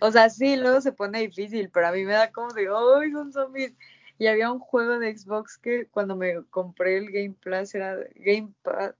O 0.00 0.10
sea, 0.12 0.30
sí, 0.30 0.56
luego 0.56 0.80
se 0.80 0.92
pone 0.92 1.20
difícil, 1.20 1.70
pero 1.70 1.88
a 1.88 1.92
mí 1.92 2.04
me 2.04 2.12
da 2.12 2.30
como 2.30 2.52
de, 2.52 2.68
¡ay, 2.68 3.10
son 3.12 3.32
zombies! 3.32 3.74
Y 4.18 4.26
había 4.26 4.50
un 4.50 4.58
juego 4.58 4.98
de 4.98 5.16
Xbox 5.16 5.58
que 5.58 5.86
cuando 5.86 6.14
me 6.14 6.42
compré 6.50 6.98
el 6.98 7.10
Game 7.10 7.34
Pass 7.42 7.74
era 7.74 7.96
Game 8.14 8.52
Pass, 8.62 8.94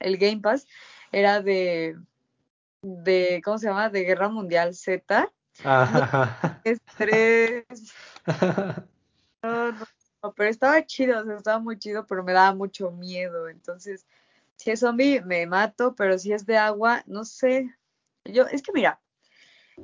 el 0.00 0.16
Game 0.18 0.40
Pass 0.40 0.66
era 1.12 1.42
de 1.42 1.96
de 2.82 3.40
¿cómo 3.44 3.58
se 3.58 3.66
llama? 3.66 3.90
de 3.90 4.04
Guerra 4.04 4.28
Mundial 4.28 4.74
Z. 4.74 5.32
Ajá. 5.64 6.60
Estrés. 6.64 7.64
No, 9.42 9.72
no, 9.72 9.86
no, 10.22 10.32
pero 10.34 10.50
estaba 10.50 10.84
chido, 10.84 11.20
o 11.20 11.24
sea, 11.24 11.36
estaba 11.36 11.58
muy 11.58 11.78
chido, 11.78 12.06
pero 12.06 12.24
me 12.24 12.32
daba 12.32 12.54
mucho 12.54 12.90
miedo. 12.90 13.48
Entonces, 13.48 14.06
si 14.56 14.70
es 14.70 14.80
zombie, 14.80 15.20
me 15.22 15.46
mato, 15.46 15.94
pero 15.94 16.18
si 16.18 16.32
es 16.32 16.46
de 16.46 16.56
agua, 16.56 17.02
no 17.06 17.24
sé. 17.24 17.70
Yo, 18.24 18.46
es 18.46 18.62
que 18.62 18.72
mira, 18.72 19.00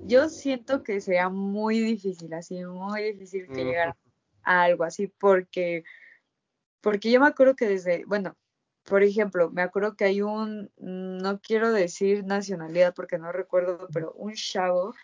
yo 0.04 0.28
siento 0.28 0.82
que 0.82 1.00
sería 1.00 1.28
muy 1.28 1.78
difícil, 1.80 2.32
así, 2.34 2.64
muy 2.64 3.12
difícil 3.12 3.48
que 3.48 3.64
llegara 3.64 3.96
a 4.42 4.62
algo 4.62 4.84
así, 4.84 5.06
porque, 5.06 5.84
porque 6.80 7.10
yo 7.10 7.20
me 7.20 7.28
acuerdo 7.28 7.54
que 7.54 7.68
desde, 7.68 8.04
bueno, 8.06 8.36
por 8.84 9.02
ejemplo, 9.02 9.50
me 9.50 9.62
acuerdo 9.62 9.96
que 9.96 10.04
hay 10.04 10.22
un, 10.22 10.70
no 10.76 11.40
quiero 11.40 11.72
decir 11.72 12.24
nacionalidad 12.24 12.94
porque 12.94 13.18
no 13.18 13.30
recuerdo, 13.30 13.86
pero 13.92 14.12
un 14.14 14.34
chavo 14.34 14.94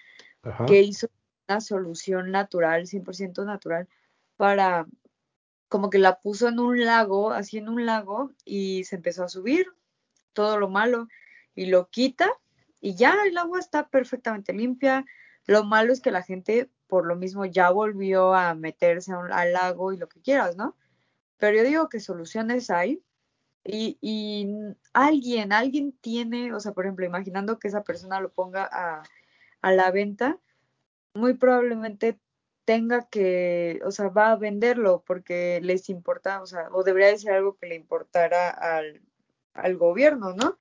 Ajá. 0.43 0.67
que 0.67 0.81
hizo 0.81 1.09
una 1.49 1.61
solución 1.61 2.31
natural, 2.33 2.87
100% 2.87 3.45
natural, 3.45 3.89
para, 4.37 4.87
como 5.69 5.91
que 5.91 5.99
la 5.99 6.21
puso 6.21 6.49
en 6.49 6.59
un 6.59 6.85
lago, 6.85 7.31
así 7.33 7.59
en 7.59 7.69
un 7.69 7.87
lago, 7.87 8.33
y 8.45 8.85
se 8.85 8.97
empezó 8.97 9.25
a 9.25 9.29
subir 9.29 9.67
todo 10.33 10.59
lo 10.59 10.69
malo, 10.69 11.09
y 11.55 11.67
lo 11.67 11.89
quita, 11.91 12.31
y 12.81 12.95
ya 12.95 13.15
el 13.27 13.37
agua 13.39 13.59
está 13.59 13.89
perfectamente 13.89 14.53
limpia. 14.53 15.05
Lo 15.47 15.65
malo 15.65 15.93
es 15.93 16.01
que 16.01 16.11
la 16.13 16.23
gente, 16.23 16.71
por 16.87 17.07
lo 17.07 17.17
mismo, 17.17 17.45
ya 17.45 17.71
volvió 17.71 18.35
a 18.35 18.55
meterse 18.55 19.13
a 19.13 19.19
un- 19.19 19.33
al 19.33 19.53
lago 19.53 19.93
y 19.93 19.97
lo 19.99 20.09
que 20.09 20.21
quieras, 20.21 20.57
¿no? 20.57 20.77
Pero 21.39 21.57
yo 21.57 21.65
digo 21.65 21.89
que 21.89 22.01
soluciones 22.01 22.71
hay. 22.71 23.03
Y, 23.65 23.99
y 24.01 24.49
alguien, 24.93 25.53
alguien 25.53 25.93
tiene, 26.01 26.55
o 26.55 26.61
sea, 26.61 26.73
por 26.73 26.85
ejemplo, 26.87 27.05
imaginando 27.05 27.59
que 27.59 27.69
esa 27.69 27.83
persona 27.85 28.21
lo 28.21 28.33
ponga 28.33 28.69
a, 28.73 29.03
a 29.63 29.73
la 29.73 29.91
venta, 29.91 30.39
muy 31.15 31.35
probablemente 31.35 32.19
tenga 32.69 33.09
que, 33.09 33.81
o 33.83 33.91
sea, 33.91 34.11
va 34.11 34.31
a 34.31 34.37
venderlo 34.37 35.03
porque 35.07 35.59
les 35.63 35.89
importa, 35.89 36.43
o 36.43 36.47
sea, 36.47 36.69
o 36.71 36.83
debería 36.83 37.09
de 37.09 37.17
ser 37.17 37.33
algo 37.33 37.57
que 37.57 37.67
le 37.67 37.77
importara 37.77 38.51
al, 38.51 39.01
al 39.55 39.79
gobierno, 39.79 40.35
¿no? 40.35 40.59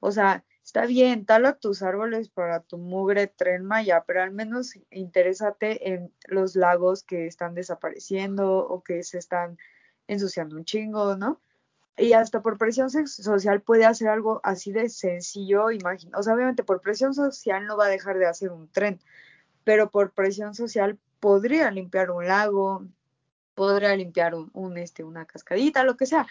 O 0.00 0.10
sea, 0.10 0.42
está 0.64 0.86
bien, 0.86 1.26
tala 1.26 1.58
tus 1.58 1.82
árboles 1.82 2.30
para 2.30 2.60
tu 2.60 2.78
mugre 2.78 3.26
tren 3.26 3.66
Maya, 3.66 4.04
pero 4.06 4.22
al 4.22 4.30
menos 4.30 4.72
interésate 4.90 5.92
en 5.92 6.10
los 6.28 6.56
lagos 6.56 7.02
que 7.02 7.26
están 7.26 7.52
desapareciendo 7.54 8.66
o 8.66 8.82
que 8.82 9.02
se 9.02 9.18
están 9.18 9.58
ensuciando 10.08 10.56
un 10.56 10.64
chingo, 10.64 11.14
¿no? 11.18 11.42
Y 11.98 12.14
hasta 12.14 12.40
por 12.40 12.56
presión 12.56 12.88
social 12.88 13.60
puede 13.60 13.84
hacer 13.84 14.08
algo 14.08 14.40
así 14.44 14.72
de 14.72 14.88
sencillo, 14.88 15.70
imagina, 15.70 16.16
o 16.16 16.22
sea, 16.22 16.32
obviamente 16.32 16.64
por 16.64 16.80
presión 16.80 17.12
social 17.12 17.66
no 17.66 17.76
va 17.76 17.84
a 17.84 17.90
dejar 17.90 18.16
de 18.16 18.28
hacer 18.28 18.50
un 18.50 18.66
tren, 18.72 18.98
pero 19.62 19.90
por 19.90 20.12
presión 20.12 20.54
social 20.54 20.98
podría 21.20 21.70
limpiar 21.70 22.10
un 22.10 22.26
lago, 22.26 22.86
podría 23.54 23.94
limpiar 23.94 24.34
un, 24.34 24.50
un, 24.52 24.78
este, 24.78 25.04
una 25.04 25.26
cascadita, 25.26 25.84
lo 25.84 25.96
que 25.96 26.06
sea. 26.06 26.26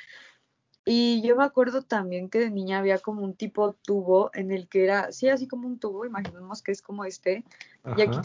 Y 0.86 1.22
yo 1.22 1.36
me 1.36 1.44
acuerdo 1.44 1.84
también 1.84 2.30
que 2.30 2.40
de 2.40 2.50
niña 2.50 2.80
había 2.80 2.98
como 2.98 3.22
un 3.22 3.36
tipo 3.36 3.74
tubo 3.74 4.32
en 4.34 4.52
el 4.52 4.68
que 4.68 4.84
era, 4.84 5.12
sí, 5.12 5.30
así 5.30 5.48
como 5.48 5.68
un 5.68 5.80
tubo, 5.80 6.06
imaginemos 6.06 6.64
que 6.64 6.72
es 6.72 6.82
como 6.82 7.06
este, 7.06 7.44
y 7.96 8.02
aquí 8.02 8.20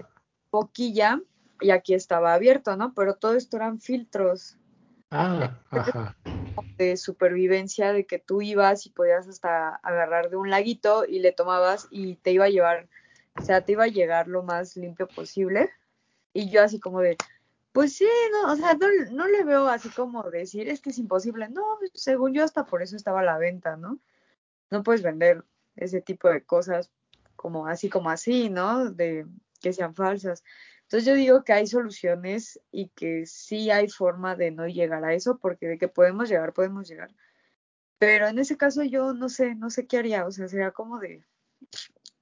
boquilla 0.50 1.20
y 1.61 1.70
aquí 1.70 1.94
estaba 1.94 2.33
abierto, 2.35 2.77
¿no? 2.77 2.94
Pero 2.94 3.16
todo 3.16 3.35
esto 3.35 3.57
eran 3.57 3.81
filtros 3.81 4.57
Ah, 5.11 5.61
ajá. 5.70 6.16
de 6.77 6.96
supervivencia, 6.96 7.92
de 7.92 8.05
que 8.05 8.18
tú 8.18 8.42
ibas 8.42 8.87
y 8.87 8.90
podías 8.90 9.29
hasta 9.29 9.77
agarrar 9.77 10.31
de 10.31 10.37
un 10.37 10.50
laguito 10.50 11.05
y 11.05 11.20
le 11.20 11.33
tomabas 11.33 11.87
y 11.90 12.16
te 12.16 12.33
iba 12.33 12.46
a 12.46 12.50
llevar, 12.50 12.88
o 13.38 13.44
sea, 13.44 13.61
te 13.61 13.72
iba 13.72 13.85
a 13.85 13.88
llegar 13.88 14.27
lo 14.27 14.42
más 14.42 14.77
limpio 14.77 15.07
posible. 15.07 15.70
Y 16.35 16.51
yo 16.51 16.62
así 16.62 16.79
como 16.81 17.01
de, 17.01 17.16
pues 17.73 17.94
sí, 17.97 18.09
no, 18.33 18.53
o 18.53 18.57
sea, 18.57 18.75
no, 18.75 18.87
no 19.12 19.27
le 19.29 19.44
veo 19.44 19.68
así 19.68 19.88
como 19.88 20.31
decir, 20.31 20.68
es 20.68 20.81
que 20.83 20.90
es 20.90 20.99
imposible. 20.99 21.49
No, 21.49 21.79
según 21.94 22.35
yo 22.35 22.44
hasta 22.44 22.66
por 22.66 22.83
eso 22.83 22.97
estaba 22.97 23.20
a 23.20 23.25
la 23.25 23.38
venta, 23.38 23.77
¿no? 23.77 23.99
No 24.70 24.83
puedes 24.83 25.03
vender 25.03 25.44
ese 25.77 26.03
tipo 26.03 26.29
de 26.29 26.44
cosas 26.44 26.90
como 27.37 27.66
así 27.66 27.88
como 27.88 28.11
así, 28.11 28.51
¿no? 28.51 28.90
De 28.90 29.27
que 29.61 29.73
sean 29.73 29.94
falsas. 29.94 30.44
Entonces 30.83 31.07
yo 31.07 31.14
digo 31.14 31.44
que 31.44 31.53
hay 31.53 31.66
soluciones 31.66 32.61
y 32.70 32.88
que 32.90 33.27
sí 33.27 33.70
hay 33.70 33.88
forma 33.88 34.37
de 34.37 34.51
no 34.51 34.66
llegar 34.68 35.05
a 35.05 35.14
eso, 35.14 35.38
porque 35.38 35.66
de 35.66 35.79
que 35.79 35.88
podemos 35.88 36.29
llegar, 36.29 36.53
podemos 36.53 36.88
llegar. 36.88 37.11
Pero 37.99 38.29
en 38.29 38.38
ese 38.38 38.57
caso 38.57 38.83
yo 38.83 39.14
no 39.14 39.29
sé, 39.29 39.55
no 39.55 39.70
sé 39.70 39.87
qué 39.87 39.99
haría, 39.99 40.27
o 40.27 40.31
sea, 40.31 40.49
sería 40.49 40.73
como 40.73 40.99
de, 40.99 41.25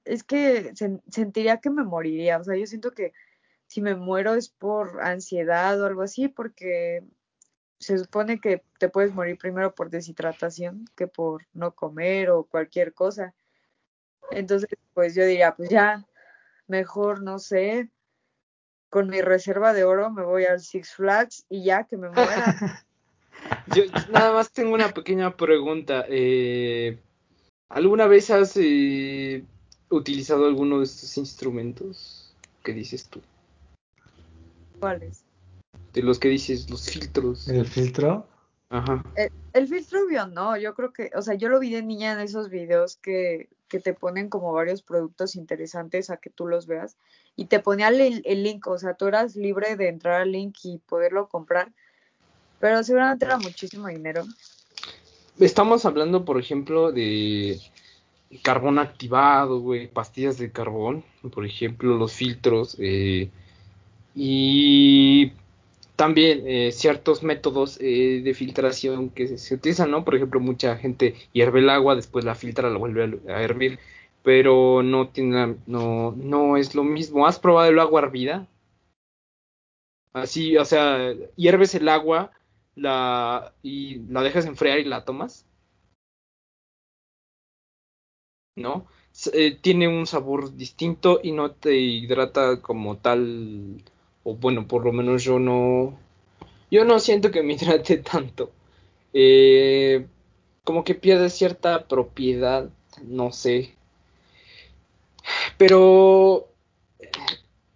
es 0.05 0.23
que 0.23 0.75
se, 0.75 0.99
sentiría 1.09 1.59
que 1.59 1.69
me 1.69 1.83
moriría, 1.83 2.37
o 2.39 2.43
sea, 2.43 2.55
yo 2.55 2.65
siento 2.67 2.91
que 2.91 3.13
si 3.67 3.81
me 3.81 3.95
muero 3.95 4.35
es 4.35 4.49
por 4.49 5.01
ansiedad 5.01 5.81
o 5.81 5.85
algo 5.85 6.01
así, 6.01 6.27
porque 6.27 7.03
se 7.79 7.97
supone 7.97 8.39
que 8.39 8.63
te 8.79 8.89
puedes 8.89 9.13
morir 9.13 9.37
primero 9.37 9.75
por 9.75 9.89
deshidratación 9.89 10.85
que 10.95 11.07
por 11.07 11.45
no 11.53 11.73
comer 11.75 12.29
o 12.29 12.45
cualquier 12.45 12.93
cosa. 12.93 13.33
Entonces, 14.31 14.69
pues 14.93 15.15
yo 15.15 15.25
diría, 15.25 15.55
pues 15.55 15.69
ya, 15.69 16.07
mejor, 16.67 17.21
no 17.21 17.39
sé, 17.39 17.89
con 18.89 19.09
mi 19.09 19.21
reserva 19.21 19.73
de 19.73 19.83
oro 19.83 20.11
me 20.11 20.23
voy 20.23 20.45
al 20.45 20.61
Six 20.61 20.93
Flags 20.93 21.45
y 21.49 21.63
ya 21.63 21.85
que 21.85 21.97
me 21.97 22.09
muera. 22.09 22.55
Yo 23.75 23.83
nada 24.11 24.33
más 24.33 24.51
tengo 24.51 24.73
una 24.73 24.93
pequeña 24.93 25.35
pregunta. 25.35 26.05
Eh, 26.07 26.99
¿Alguna 27.69 28.05
vez 28.05 28.29
has 28.29 28.53
eh, 28.55 29.43
utilizado 29.89 30.45
alguno 30.45 30.79
de 30.79 30.85
estos 30.85 31.17
instrumentos? 31.17 32.35
¿Qué 32.63 32.73
dices 32.73 33.07
tú? 33.07 33.21
¿Cuáles? 34.83 35.23
De 35.93 36.01
los 36.01 36.19
que 36.19 36.27
dices, 36.27 36.69
los 36.69 36.89
filtros. 36.89 37.47
¿El 37.47 37.65
filtro? 37.65 38.27
Ajá. 38.69 39.01
El, 39.15 39.31
el 39.53 39.67
filtro 39.69 40.03
obvio 40.03 40.27
no, 40.27 40.57
yo 40.57 40.73
creo 40.73 40.91
que, 40.91 41.09
o 41.15 41.21
sea, 41.21 41.35
yo 41.35 41.47
lo 41.47 41.59
vi 41.61 41.71
de 41.71 41.83
niña 41.83 42.11
en 42.11 42.19
esos 42.19 42.49
videos 42.49 42.97
que, 42.97 43.47
que 43.69 43.79
te 43.79 43.93
ponen 43.93 44.27
como 44.27 44.51
varios 44.51 44.81
productos 44.81 45.37
interesantes 45.37 46.09
a 46.09 46.17
que 46.17 46.29
tú 46.29 46.47
los 46.47 46.67
veas 46.67 46.97
y 47.37 47.45
te 47.45 47.59
ponía 47.59 47.87
el, 47.87 48.21
el 48.25 48.43
link, 48.43 48.67
o 48.67 48.77
sea, 48.77 48.95
tú 48.95 49.07
eras 49.07 49.37
libre 49.37 49.77
de 49.77 49.87
entrar 49.87 50.19
al 50.19 50.33
link 50.33 50.57
y 50.63 50.79
poderlo 50.79 51.29
comprar, 51.29 51.71
pero 52.59 52.83
seguramente 52.83 53.23
era 53.23 53.37
muchísimo 53.37 53.87
dinero. 53.87 54.25
Estamos 55.39 55.85
hablando, 55.85 56.25
por 56.25 56.39
ejemplo, 56.39 56.91
de 56.91 57.61
carbón 58.41 58.79
activado, 58.79 59.61
güey, 59.61 59.87
pastillas 59.87 60.37
de 60.37 60.51
carbón, 60.51 61.05
por 61.33 61.45
ejemplo, 61.45 61.95
los 61.95 62.11
filtros, 62.11 62.75
eh, 62.79 63.31
y 64.15 65.33
también 65.95 66.43
eh, 66.47 66.71
ciertos 66.71 67.23
métodos 67.23 67.79
eh, 67.81 68.21
de 68.23 68.33
filtración 68.33 69.09
que 69.09 69.37
se, 69.37 69.55
utilizan, 69.55 69.91
¿no? 69.91 70.03
Por 70.05 70.15
ejemplo, 70.15 70.39
mucha 70.39 70.77
gente 70.77 71.15
hierve 71.33 71.59
el 71.59 71.69
agua, 71.69 71.95
después 71.95 72.25
la 72.25 72.35
filtra, 72.35 72.69
la 72.69 72.77
vuelve 72.77 73.21
a, 73.27 73.37
a 73.37 73.43
hervir, 73.43 73.79
pero 74.23 74.83
no 74.83 75.09
tiene 75.09 75.57
no 75.67 76.13
no 76.17 76.57
es 76.57 76.75
lo 76.75 76.83
mismo. 76.83 77.27
¿Has 77.27 77.39
probado 77.39 77.69
el 77.69 77.79
agua 77.79 78.01
hervida? 78.01 78.47
Así, 80.13 80.57
o 80.57 80.65
sea, 80.65 81.13
hierves 81.35 81.75
el 81.75 81.89
agua, 81.89 82.31
la 82.75 83.53
y 83.63 83.99
la 84.11 84.21
dejas 84.23 84.45
enfriar 84.45 84.79
y 84.79 84.85
la 84.85 85.05
tomas. 85.05 85.45
¿No? 88.55 88.87
Eh, 89.33 89.57
tiene 89.61 89.87
un 89.87 90.07
sabor 90.07 90.55
distinto 90.55 91.19
y 91.21 91.31
no 91.31 91.51
te 91.51 91.75
hidrata 91.77 92.61
como 92.61 92.97
tal 92.97 93.83
o 94.23 94.35
bueno, 94.35 94.67
por 94.67 94.85
lo 94.85 94.91
menos 94.91 95.23
yo 95.23 95.39
no 95.39 95.97
yo 96.73 96.85
no 96.85 96.99
siento 96.99 97.29
que 97.29 97.43
me 97.43 97.53
hidrate 97.61 97.97
tanto. 97.97 98.51
Eh, 99.13 100.07
como 100.63 100.83
que 100.83 100.95
pierde 100.95 101.29
cierta 101.29 101.87
propiedad, 101.87 102.67
no 103.03 103.31
sé. 103.31 103.75
Pero, 105.57 106.47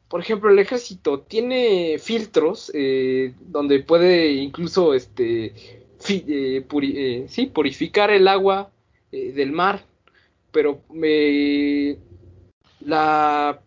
por 0.07 0.21
ejemplo, 0.21 0.49
el 0.49 0.57
ejército 0.57 1.19
tiene 1.19 1.99
filtros 1.99 2.71
eh, 2.73 3.35
donde 3.39 3.83
puede 3.83 4.31
incluso 4.33 4.95
este, 4.95 5.53
eh, 6.09 7.25
sí, 7.29 7.45
purificar 7.45 8.09
el 8.09 8.27
agua 8.27 8.71
del 9.11 9.51
mar. 9.51 9.85
Pero 10.51 10.81
la, 12.79 13.61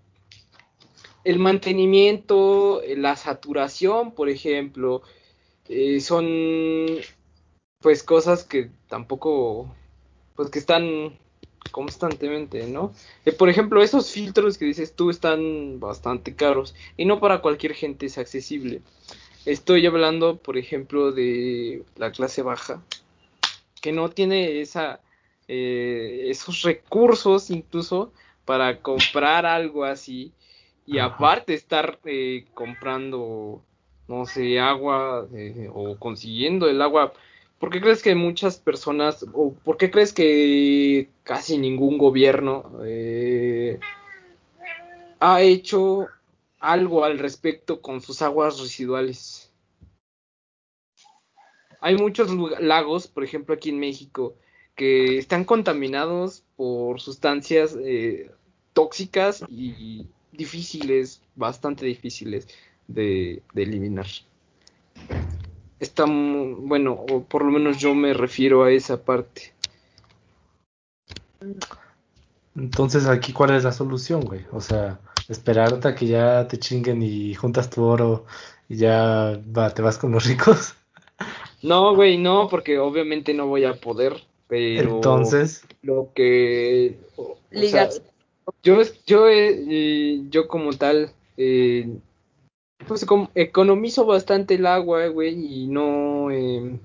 el 1.24 1.38
mantenimiento, 1.38 2.82
la 2.96 3.16
saturación, 3.16 4.14
por 4.14 4.28
ejemplo, 4.28 5.02
son 6.00 6.26
pues 7.80 8.02
cosas 8.02 8.44
que 8.44 8.70
tampoco, 8.88 9.74
pues 10.36 10.50
que 10.50 10.58
están 10.58 11.18
constantemente, 11.70 12.66
¿no? 12.66 12.92
Eh, 13.24 13.32
por 13.32 13.48
ejemplo, 13.48 13.82
esos 13.82 14.10
filtros 14.10 14.58
que 14.58 14.64
dices 14.66 14.94
tú 14.94 15.10
están 15.10 15.80
bastante 15.80 16.34
caros 16.34 16.74
y 16.96 17.04
no 17.04 17.20
para 17.20 17.40
cualquier 17.40 17.74
gente 17.74 18.06
es 18.06 18.18
accesible. 18.18 18.82
Estoy 19.46 19.86
hablando, 19.86 20.36
por 20.36 20.58
ejemplo, 20.58 21.12
de 21.12 21.84
la 21.96 22.12
clase 22.12 22.42
baja, 22.42 22.82
que 23.80 23.92
no 23.92 24.10
tiene 24.10 24.60
esa, 24.60 25.00
eh, 25.48 26.26
esos 26.28 26.62
recursos 26.62 27.50
incluso 27.50 28.12
para 28.44 28.82
comprar 28.82 29.46
algo 29.46 29.84
así 29.84 30.32
y 30.90 30.98
aparte 30.98 31.54
estar 31.54 31.98
eh, 32.04 32.46
comprando, 32.54 33.62
no 34.08 34.26
sé, 34.26 34.58
agua 34.58 35.28
o 35.72 35.96
consiguiendo 35.98 36.68
el 36.68 36.82
agua 36.82 37.12
¿Por 37.60 37.68
qué 37.68 37.82
crees 37.82 38.02
que 38.02 38.14
muchas 38.14 38.56
personas, 38.56 39.26
o 39.34 39.52
por 39.52 39.76
qué 39.76 39.90
crees 39.90 40.14
que 40.14 41.10
casi 41.24 41.58
ningún 41.58 41.98
gobierno 41.98 42.72
eh, 42.82 43.78
ha 45.20 45.42
hecho 45.42 46.08
algo 46.58 47.04
al 47.04 47.18
respecto 47.18 47.82
con 47.82 48.00
sus 48.00 48.22
aguas 48.22 48.58
residuales? 48.58 49.52
Hay 51.82 51.96
muchos 51.98 52.30
lagos, 52.60 53.08
por 53.08 53.24
ejemplo 53.24 53.54
aquí 53.54 53.68
en 53.68 53.78
México, 53.78 54.36
que 54.74 55.18
están 55.18 55.44
contaminados 55.44 56.42
por 56.56 56.98
sustancias 56.98 57.76
eh, 57.78 58.30
tóxicas 58.72 59.44
y 59.50 60.06
difíciles, 60.32 61.20
bastante 61.36 61.86
difíciles 61.86 62.48
de 62.88 63.42
eliminar 63.54 64.06
está, 65.80 66.04
bueno, 66.06 66.92
o 66.92 67.22
por 67.24 67.44
lo 67.44 67.50
menos 67.50 67.78
yo 67.78 67.94
me 67.94 68.12
refiero 68.12 68.64
a 68.64 68.70
esa 68.70 69.02
parte. 69.02 69.52
Entonces, 72.54 73.06
aquí, 73.06 73.32
¿cuál 73.32 73.56
es 73.56 73.64
la 73.64 73.72
solución, 73.72 74.20
güey? 74.20 74.42
O 74.52 74.60
sea, 74.60 75.00
esperarte 75.28 75.88
a 75.88 75.94
que 75.94 76.06
ya 76.06 76.46
te 76.46 76.58
chinguen 76.58 77.02
y 77.02 77.34
juntas 77.34 77.70
tu 77.70 77.82
oro 77.82 78.26
y 78.68 78.76
ya 78.76 79.40
te 79.74 79.82
vas 79.82 79.98
con 79.98 80.12
los 80.12 80.26
ricos. 80.26 80.74
No, 81.62 81.94
güey, 81.94 82.16
no, 82.16 82.48
porque 82.48 82.78
obviamente 82.78 83.34
no 83.34 83.46
voy 83.46 83.66
a 83.66 83.74
poder, 83.74 84.16
pero... 84.48 84.94
Entonces... 84.94 85.62
Lo 85.82 86.10
que... 86.14 86.98
yo, 88.62 88.80
yo, 89.06 89.28
eh, 89.28 90.22
yo 90.30 90.48
como 90.48 90.72
tal, 90.72 91.12
eh, 91.36 91.88
pues 92.86 93.06
economizo 93.34 94.06
bastante 94.06 94.54
el 94.54 94.66
agua, 94.66 95.06
güey, 95.08 95.62
y 95.62 95.66
no 95.66 96.30
eh, 96.30 96.78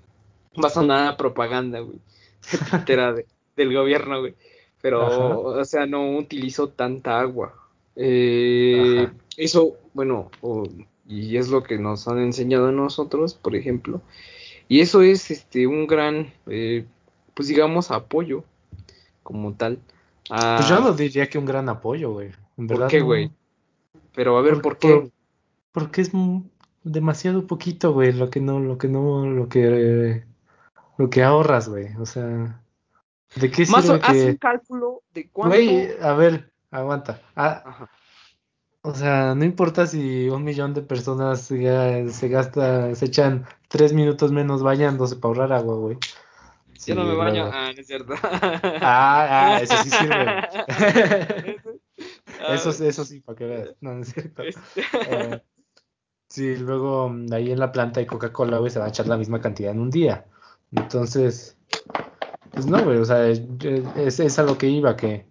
a 0.56 0.84
nada 0.84 1.18
propaganda, 1.18 1.80
güey, 1.80 2.00
del 3.56 3.74
gobierno, 3.74 4.20
güey. 4.22 4.36
Pero, 4.82 5.42
o 5.42 5.66
sea, 5.66 5.86
no 5.88 6.16
utilizo 6.18 6.70
tanta 6.70 7.20
agua. 7.20 7.56
Eh, 7.96 9.08
eso, 9.38 9.78
bueno, 9.94 10.30
y 11.08 11.38
es 11.38 11.50
lo 11.50 11.64
que 11.64 11.78
nos 11.78 12.08
han 12.08 12.20
enseñado 12.20 12.68
a 12.68 12.72
nosotros, 12.72 13.34
por 13.34 13.56
ejemplo. 13.56 14.02
Y 14.68 14.82
eso 14.82 15.02
es 15.02 15.32
este 15.32 15.68
un 15.68 15.88
gran, 15.88 16.34
eh, 16.48 16.86
pues 17.34 17.48
digamos, 17.48 17.92
apoyo 17.92 18.44
como 19.24 19.54
tal. 19.54 19.80
Pues 20.28 20.68
yo 20.68 20.80
no 20.80 20.94
diría 20.94 21.28
que 21.30 21.38
un 21.38 21.46
gran 21.46 21.70
apoyo, 21.70 22.12
güey. 22.12 22.32
¿Por 22.68 22.88
qué, 22.88 23.02
güey? 23.02 23.32
Pero 24.14 24.38
a 24.38 24.42
ver, 24.42 24.62
¿por, 24.62 24.78
qué? 24.78 25.12
Porque 25.72 26.02
es 26.02 26.12
demasiado 26.84 27.46
poquito, 27.46 27.94
güey, 27.94 28.14
lo 28.14 28.30
que 28.30 28.40
no, 28.40 28.60
lo 28.60 28.78
que 28.78 28.88
no, 28.88 29.26
lo 29.26 29.50
que, 29.50 30.24
lo 30.98 31.10
que 31.10 31.24
ahorras, 31.24 31.68
güey. 31.68 31.96
O 32.00 32.06
sea, 32.06 32.62
¿de 33.36 33.52
qué 33.52 33.66
Más 33.68 33.86
sirve 33.86 34.00
haz 34.02 34.16
un 34.16 34.36
cálculo 34.38 35.04
de 35.14 35.30
cuánto. 35.30 35.56
Güey, 35.56 35.90
a 36.02 36.14
ver, 36.14 36.52
aguanta. 36.72 37.22
Ah, 37.36 37.90
o 38.82 38.94
sea, 38.94 39.36
no 39.36 39.44
importa 39.44 39.88
si 39.88 40.30
un 40.30 40.44
millón 40.44 40.74
de 40.74 40.82
personas 40.82 41.42
se, 41.42 42.10
se 42.10 42.28
gasta, 42.30 42.94
se 42.96 43.06
echan 43.06 43.46
tres 43.68 43.94
minutos 43.94 44.32
menos 44.32 44.64
bañándose 44.64 45.16
para 45.16 45.30
ahorrar 45.30 45.54
agua, 45.54 45.76
güey. 45.76 45.98
Yo 46.86 46.96
no 46.96 47.04
me 47.06 47.16
baño. 47.16 47.50
Ah, 47.52 47.72
no 47.74 47.82
es 47.82 47.88
cierto. 47.88 48.14
Ah, 48.24 49.58
ah, 49.58 49.60
eso 49.62 49.76
sí 49.84 49.90
sirve. 49.90 51.60
eso, 52.54 52.70
eso 52.70 53.06
sí, 53.06 53.22
para 53.22 53.38
que 53.38 53.46
veas. 53.46 53.70
No, 53.82 53.94
no 53.94 54.02
es 54.02 54.14
cierto. 54.14 54.44
Este. 54.44 54.82
Eh, 55.10 55.42
Sí, 56.30 56.56
luego 56.58 57.10
mm, 57.10 57.32
ahí 57.32 57.52
en 57.52 57.60
la 57.60 57.72
planta 57.72 58.00
de 58.02 58.08
Coca-Cola, 58.08 58.58
güey, 58.58 58.70
se 58.70 58.80
va 58.80 58.86
a 58.86 58.90
echar 58.90 59.08
la 59.08 59.18
misma 59.18 59.40
cantidad 59.40 59.72
en 59.72 59.80
un 59.80 59.90
día. 59.90 60.26
Entonces, 60.72 61.58
pues 62.52 62.66
no, 62.66 62.84
güey, 62.84 62.98
o 62.98 63.06
sea, 63.06 63.28
es, 63.28 64.20
es, 64.20 64.40
a 64.40 64.44
lo 64.44 64.58
que 64.58 64.68
iba, 64.68 64.98
que 64.98 65.26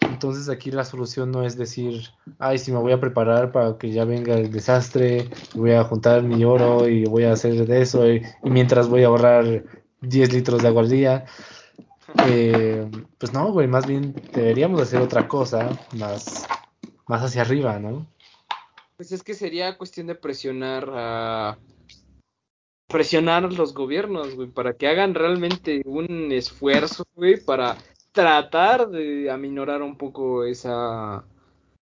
entonces 0.00 0.48
aquí 0.48 0.70
la 0.70 0.84
solución 0.84 1.32
no 1.32 1.42
es 1.42 1.56
decir, 1.56 2.02
ay, 2.38 2.58
si 2.58 2.70
me 2.70 2.78
voy 2.78 2.92
a 2.92 3.00
preparar 3.00 3.50
para 3.50 3.78
que 3.78 3.90
ya 3.90 4.04
venga 4.04 4.36
el 4.36 4.52
desastre, 4.52 5.28
voy 5.54 5.72
a 5.72 5.84
juntar 5.84 6.22
mi 6.22 6.44
oro 6.44 6.88
y 6.88 7.04
voy 7.04 7.24
a 7.24 7.32
hacer 7.32 7.66
de 7.66 7.82
eso, 7.82 8.08
y, 8.08 8.22
mientras 8.42 8.88
voy 8.88 9.02
a 9.02 9.08
ahorrar 9.08 9.64
10 10.00 10.32
litros 10.32 10.62
de 10.62 10.68
agua 10.68 10.82
al 10.82 10.88
día. 10.88 11.24
Eh, 12.26 12.90
pues 13.18 13.32
no, 13.32 13.52
güey, 13.52 13.66
más 13.66 13.86
bien 13.86 14.14
deberíamos 14.32 14.80
hacer 14.80 15.00
otra 15.00 15.28
cosa 15.28 15.68
más, 15.96 16.46
más 17.06 17.22
hacia 17.22 17.42
arriba, 17.42 17.78
¿no? 17.78 18.06
Pues 18.96 19.12
es 19.12 19.22
que 19.22 19.34
sería 19.34 19.76
cuestión 19.76 20.06
de 20.06 20.14
presionar 20.14 20.90
a 20.92 21.58
presionar 22.88 23.44
a 23.44 23.48
los 23.48 23.74
gobiernos, 23.74 24.34
güey, 24.34 24.48
para 24.48 24.72
que 24.72 24.88
hagan 24.88 25.14
realmente 25.14 25.82
un 25.84 26.32
esfuerzo, 26.32 27.04
güey, 27.14 27.38
para 27.38 27.76
tratar 28.12 28.88
de 28.88 29.30
aminorar 29.30 29.82
un 29.82 29.96
poco 29.96 30.44
esa, 30.44 31.22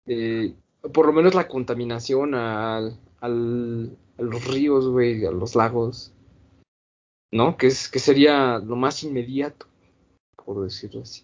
eh, 0.06 0.54
por 0.94 1.08
lo 1.08 1.14
menos 1.14 1.34
la 1.34 1.48
contaminación 1.48 2.36
al, 2.36 3.00
al, 3.22 3.98
a 4.20 4.22
los 4.22 4.46
ríos, 4.46 4.90
güey, 4.90 5.26
a 5.26 5.32
los 5.32 5.56
lagos, 5.56 6.14
¿no? 7.32 7.58
Que, 7.58 7.68
es, 7.68 7.88
que 7.88 8.00
sería 8.00 8.58
lo 8.60 8.76
más 8.76 9.04
inmediato, 9.04 9.68
por 10.36 10.64
decirlo 10.64 11.02
así. 11.02 11.24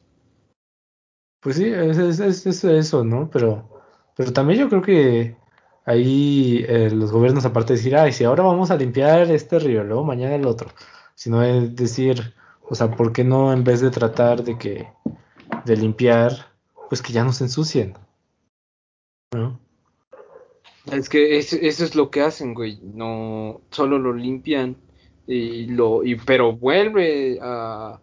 Pues 1.41 1.57
sí, 1.57 1.65
es, 1.65 1.97
es, 1.97 2.45
es 2.45 2.63
eso, 2.63 3.03
¿no? 3.03 3.29
Pero, 3.29 3.81
pero 4.15 4.33
también 4.33 4.59
yo 4.59 4.69
creo 4.69 4.81
que 4.81 5.35
ahí 5.85 6.65
eh, 6.67 6.89
los 6.91 7.11
gobiernos, 7.11 7.45
aparte 7.45 7.73
de 7.73 7.77
decir, 7.77 7.95
ay, 7.95 8.11
si 8.11 8.23
ahora 8.23 8.43
vamos 8.43 8.71
a 8.71 8.75
limpiar 8.75 9.31
este 9.31 9.59
río, 9.59 9.83
luego 9.83 10.03
mañana 10.03 10.35
el 10.35 10.45
otro, 10.45 10.69
sino 11.15 11.41
es 11.43 11.75
decir, 11.75 12.33
o 12.69 12.75
sea, 12.75 12.91
¿por 12.91 13.13
qué 13.13 13.23
no 13.23 13.53
en 13.53 13.63
vez 13.63 13.81
de 13.81 13.89
tratar 13.89 14.43
de 14.43 14.57
que, 14.57 14.87
de 15.65 15.77
limpiar, 15.77 16.51
pues 16.89 17.01
que 17.01 17.13
ya 17.13 17.23
no 17.23 17.31
se 17.31 17.45
ensucien? 17.45 17.93
¿No? 19.33 19.59
Es 20.91 21.09
que 21.09 21.37
eso, 21.37 21.57
es 21.61 21.95
lo 21.95 22.11
que 22.11 22.21
hacen, 22.21 22.53
güey, 22.53 22.79
no, 22.81 23.61
solo 23.71 23.97
lo 23.97 24.13
limpian 24.13 24.77
y 25.27 25.67
lo, 25.67 26.03
y, 26.03 26.15
pero 26.15 26.53
vuelve 26.53 27.37
a, 27.41 27.99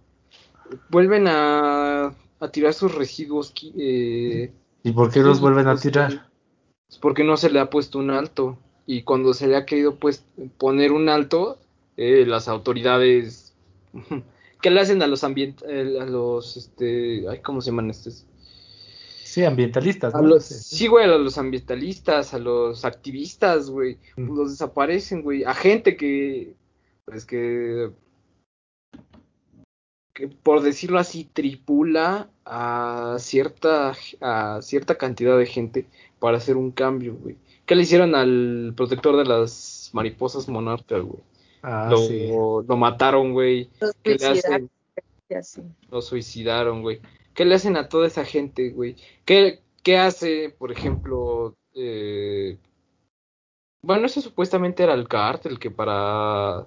vuelven 0.90 1.26
a, 1.26 2.06
a 2.40 2.48
tirar 2.52 2.74
sus 2.74 2.94
residuos. 2.94 3.52
Eh, 3.78 4.52
¿Y 4.82 4.92
por 4.92 5.10
qué 5.10 5.20
los 5.20 5.40
vuelven 5.40 5.66
a 5.68 5.76
tirar? 5.76 6.28
porque 7.00 7.24
no 7.24 7.36
se 7.36 7.50
le 7.50 7.58
ha 7.58 7.70
puesto 7.70 7.98
un 7.98 8.10
alto. 8.10 8.56
Y 8.86 9.02
cuando 9.02 9.32
se 9.34 9.48
le 9.48 9.56
ha 9.56 9.64
querido 9.66 9.96
pues, 9.96 10.24
poner 10.58 10.92
un 10.92 11.08
alto, 11.08 11.58
eh, 11.96 12.24
las 12.26 12.46
autoridades, 12.48 13.54
¿qué 14.62 14.70
le 14.70 14.80
hacen 14.80 15.02
a 15.02 15.06
los 15.06 15.24
ambientes, 15.24 15.64
a 15.66 16.04
los, 16.04 16.56
este, 16.56 17.24
ay, 17.28 17.40
¿cómo 17.40 17.60
se 17.60 17.70
llaman 17.70 17.90
estos? 17.90 18.26
Sí, 19.24 19.42
ambientalistas, 19.44 20.14
A 20.14 20.22
los, 20.22 20.44
sí, 20.44 20.86
güey, 20.86 21.06
a 21.06 21.18
los 21.18 21.38
ambientalistas, 21.38 22.34
a 22.34 22.38
los 22.38 22.84
activistas, 22.84 23.68
güey, 23.70 23.98
Mm. 24.16 24.36
los 24.36 24.50
desaparecen, 24.50 25.22
güey, 25.22 25.42
a 25.42 25.54
gente 25.54 25.96
que, 25.96 26.54
pues 27.04 27.24
que, 27.24 27.90
que 30.14 30.28
por 30.28 30.62
decirlo 30.62 30.98
así, 30.98 31.24
tripula 31.24 32.30
a 32.44 33.16
cierta, 33.18 33.92
a 34.20 34.62
cierta 34.62 34.96
cantidad 34.96 35.38
de 35.38 35.46
gente 35.46 35.86
para 36.18 36.38
hacer 36.38 36.56
un 36.56 36.70
cambio, 36.70 37.14
güey. 37.14 37.36
¿Qué 37.66 37.74
le 37.74 37.82
hicieron 37.82 38.14
al 38.14 38.74
protector 38.76 39.16
de 39.16 39.24
las 39.24 39.90
mariposas 39.92 40.48
monarcas, 40.48 41.02
güey? 41.02 41.22
Ah, 41.62 41.88
lo, 41.90 41.96
sí. 41.96 42.28
lo 42.28 42.76
mataron, 42.76 43.32
güey. 43.32 43.70
Lo 45.90 46.02
suicidaron, 46.02 46.82
güey. 46.82 47.00
¿Qué 47.32 47.44
le 47.44 47.54
hacen 47.54 47.76
a 47.76 47.88
toda 47.88 48.06
esa 48.06 48.24
gente, 48.24 48.70
güey? 48.70 48.96
¿Qué, 49.24 49.60
qué 49.82 49.98
hace, 49.98 50.54
por 50.58 50.70
ejemplo, 50.70 51.56
eh... 51.74 52.58
bueno, 53.82 54.06
eso 54.06 54.20
supuestamente 54.20 54.82
era 54.82 54.94
el 54.94 55.08
cártel 55.08 55.58
que 55.58 55.70
para 55.70 56.66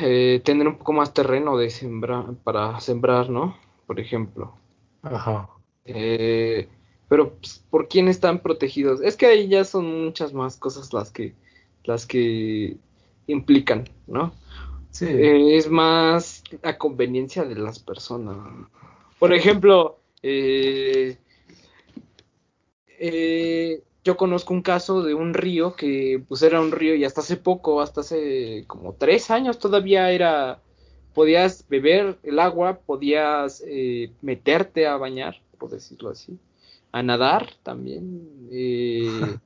eh, 0.00 0.40
tener 0.44 0.68
un 0.68 0.78
poco 0.78 0.92
más 0.92 1.12
terreno 1.12 1.56
de 1.56 1.70
sembrar, 1.70 2.34
para 2.44 2.80
sembrar, 2.80 3.30
¿no? 3.30 3.56
Por 3.86 4.00
ejemplo. 4.00 4.54
Ajá. 5.02 5.48
Eh, 5.84 6.68
pero 7.08 7.34
pues, 7.34 7.64
¿por 7.68 7.88
quién 7.88 8.08
están 8.08 8.40
protegidos? 8.40 9.00
Es 9.02 9.16
que 9.16 9.26
ahí 9.26 9.48
ya 9.48 9.64
son 9.64 10.04
muchas 10.04 10.32
más 10.32 10.56
cosas 10.56 10.92
las 10.92 11.10
que 11.10 11.34
las 11.84 12.06
que 12.06 12.76
implican, 13.26 13.88
¿no? 14.06 14.32
Sí. 14.90 15.06
Eh, 15.06 15.56
es 15.56 15.68
más 15.68 16.42
a 16.62 16.78
conveniencia 16.78 17.44
de 17.44 17.56
las 17.56 17.78
personas. 17.78 18.36
Por 19.18 19.32
ejemplo, 19.32 19.98
eh, 20.22 21.16
eh, 22.98 23.82
yo 24.04 24.16
conozco 24.16 24.52
un 24.52 24.62
caso 24.62 25.02
de 25.02 25.14
un 25.14 25.34
río 25.34 25.74
que 25.76 26.22
pues 26.28 26.42
era 26.42 26.60
un 26.60 26.72
río 26.72 26.94
y 26.94 27.04
hasta 27.04 27.20
hace 27.20 27.36
poco, 27.36 27.80
hasta 27.80 28.00
hace 28.00 28.64
como 28.66 28.94
tres 28.94 29.30
años 29.30 29.58
todavía 29.58 30.10
era, 30.10 30.58
podías 31.14 31.66
beber 31.68 32.18
el 32.22 32.38
agua, 32.38 32.78
podías 32.84 33.62
eh, 33.66 34.10
meterte 34.22 34.86
a 34.86 34.96
bañar, 34.96 35.40
por 35.58 35.70
decirlo 35.70 36.10
así, 36.10 36.38
a 36.90 37.02
nadar 37.02 37.48
también. 37.62 38.48
eh, 38.50 39.38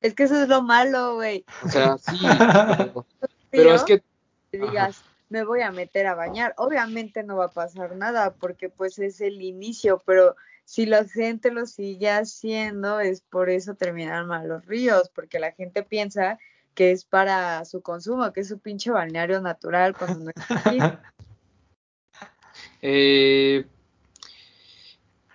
Es 0.00 0.14
que 0.14 0.22
eso 0.24 0.42
es 0.42 0.48
lo 0.48 0.62
malo, 0.62 1.16
güey. 1.16 1.44
o 1.64 1.68
sea, 1.68 1.98
sí, 1.98 2.16
pero, 2.94 3.04
pero 3.50 3.74
es 3.74 3.82
que 3.82 4.02
que 4.50 4.58
digas, 4.58 5.02
me 5.28 5.44
voy 5.44 5.60
a 5.60 5.70
meter 5.70 6.06
a 6.06 6.14
bañar. 6.14 6.54
Obviamente 6.56 7.22
no 7.22 7.36
va 7.36 7.46
a 7.46 7.52
pasar 7.52 7.96
nada 7.96 8.34
porque 8.34 8.68
pues 8.68 8.98
es 8.98 9.20
el 9.20 9.42
inicio, 9.42 10.02
pero 10.06 10.36
si 10.68 10.84
la 10.84 11.06
gente 11.06 11.50
lo 11.50 11.64
sigue 11.64 12.10
haciendo 12.10 13.00
es 13.00 13.22
por 13.22 13.48
eso 13.48 13.74
terminan 13.74 14.26
mal 14.26 14.46
los 14.48 14.66
ríos, 14.66 15.10
porque 15.14 15.38
la 15.38 15.52
gente 15.52 15.82
piensa 15.82 16.38
que 16.74 16.90
es 16.90 17.06
para 17.06 17.64
su 17.64 17.80
consumo, 17.80 18.34
que 18.34 18.40
es 18.42 18.48
su 18.48 18.58
pinche 18.58 18.90
balneario 18.90 19.40
natural 19.40 19.96
cuando 19.96 20.24
no 20.26 20.30
es 20.30 20.50
así. 20.50 20.78
Eh, 22.82 23.64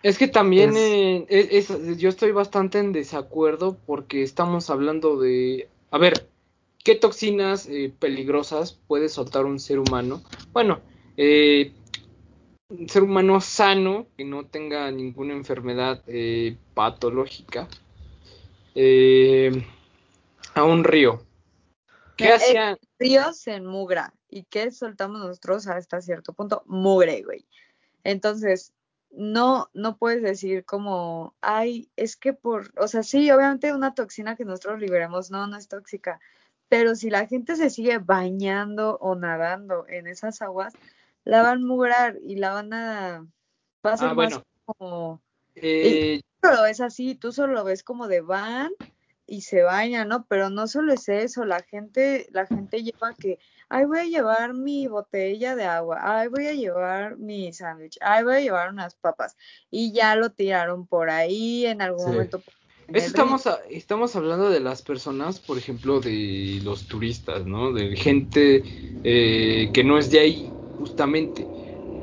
es 0.04 0.18
que 0.18 0.28
también 0.28 0.76
eh, 0.78 1.26
es- 1.30 1.70
es- 1.72 1.98
yo 1.98 2.10
estoy 2.10 2.32
bastante 2.32 2.78
en 2.80 2.92
desacuerdo 2.94 3.76
porque 3.86 4.22
estamos 4.24 4.70
hablando 4.70 5.20
de, 5.20 5.68
a 5.92 5.98
ver, 5.98 6.28
¿qué 6.84 6.96
toxinas 6.96 7.68
eh, 7.68 7.92
peligrosas 8.00 8.74
puede 8.88 9.10
soltar 9.10 9.46
un 9.46 9.60
ser 9.60 9.80
humano? 9.80 10.22
Bueno, 10.54 10.80
eh, 11.18 11.74
un 12.74 12.90
ser 12.90 13.04
humano 13.04 13.40
sano 13.40 14.08
que 14.18 14.26
no 14.26 14.46
tenga 14.46 14.90
ninguna 14.92 15.34
enfermedad 15.34 16.02
eh, 16.08 16.58
patológica 16.74 17.68
eh, 18.74 19.64
a 20.56 20.64
un 20.64 20.84
río. 20.84 21.24
¿Qué 22.18 22.26
Eh, 22.26 22.28
eh, 22.30 22.34
hacían? 22.34 22.78
río 23.00 23.34
se 23.34 23.56
enmugra. 23.56 24.14
¿Y 24.30 24.44
qué 24.46 24.72
soltamos 24.72 25.20
nosotros 25.20 25.68
hasta 25.68 26.02
cierto 26.02 26.34
punto? 26.34 26.64
Mugre, 26.66 27.22
güey. 27.22 27.46
Entonces, 28.04 28.74
no, 29.12 29.70
no 29.74 29.98
puedes 29.98 30.24
decir 30.24 30.66
como, 30.66 31.36
ay, 31.42 31.90
es 31.96 32.16
que 32.16 32.34
por, 32.34 32.72
o 32.78 32.88
sea, 32.88 33.04
sí, 33.04 33.30
obviamente 33.30 33.74
una 33.74 33.94
toxina 33.94 34.36
que 34.36 34.46
nosotros 34.46 34.80
liberemos, 34.80 35.30
no, 35.30 35.46
no 35.46 35.58
es 35.58 35.68
tóxica, 35.68 36.20
pero 36.68 36.96
si 36.96 37.12
la 37.12 37.28
gente 37.28 37.56
se 37.56 37.70
sigue 37.70 38.00
bañando 38.00 38.98
o 39.00 39.14
nadando 39.16 39.86
en 39.88 40.08
esas 40.08 40.42
aguas, 40.42 40.74
la 41.26 41.42
van 41.42 41.62
a 41.64 41.66
mugrar 41.66 42.18
y 42.22 42.36
la 42.36 42.54
van 42.54 42.74
a, 42.74 43.26
va 43.86 43.94
a 43.94 43.98
ser 43.98 44.10
Ah, 44.10 44.14
más 44.14 44.16
bueno. 44.16 44.44
como, 44.66 45.22
Eh, 45.56 46.22
tú 46.42 46.50
lo 46.50 46.64
ves 46.64 46.82
así, 46.82 47.16
tú 47.16 47.32
solo 47.32 47.54
lo 47.54 47.64
ves 47.64 47.84
como 47.84 48.08
de 48.08 48.22
van 48.22 48.72
y 49.26 49.42
se 49.42 49.62
bañan, 49.64 50.10
¿no? 50.10 50.26
Pero 50.28 50.50
no 50.50 50.68
solo 50.68 50.94
es 50.94 51.08
eso, 51.10 51.46
la 51.46 51.62
gente, 51.64 52.28
la 52.32 52.46
gente 52.46 52.84
lleva 52.84 53.14
que, 53.20 53.40
ay, 53.70 53.86
voy 53.86 54.00
a 54.00 54.04
llevar 54.06 54.54
mi 54.54 54.88
botella 54.88 55.56
de 55.56 55.64
agua, 55.64 56.00
ay, 56.02 56.28
voy 56.28 56.48
a 56.48 56.54
llevar 56.54 57.18
mi 57.18 57.54
sándwich, 57.54 57.98
ay, 58.02 58.24
voy 58.24 58.36
a 58.36 58.40
llevar 58.42 58.70
unas 58.72 58.96
papas, 58.96 59.38
y 59.72 59.94
ya 59.94 60.16
lo 60.16 60.32
tiraron 60.32 60.86
por 60.88 61.10
ahí 61.10 61.66
en 61.66 61.82
algún 61.82 62.04
Sí. 62.04 62.12
momento. 62.12 62.44
en 62.88 62.96
Eso 62.96 63.08
estamos, 63.08 63.48
a- 63.48 63.62
estamos 63.70 64.16
hablando 64.16 64.50
de 64.50 64.60
las 64.60 64.82
personas, 64.82 65.40
por 65.40 65.58
ejemplo, 65.58 66.02
de 66.02 66.60
los 66.64 66.88
turistas, 66.88 67.46
¿no? 67.46 67.72
De 67.72 67.96
gente 67.96 68.66
eh, 69.04 69.72
que 69.74 69.84
no 69.84 69.98
es 69.98 70.12
de 70.12 70.20
ahí, 70.20 70.54
justamente. 70.78 71.46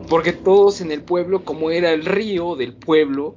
Porque 0.08 0.32
todos 0.32 0.80
en 0.80 0.90
el 0.90 1.02
pueblo, 1.02 1.44
como 1.44 1.70
era 1.70 1.92
el 1.92 2.04
río 2.04 2.56
del 2.56 2.74
pueblo, 2.74 3.34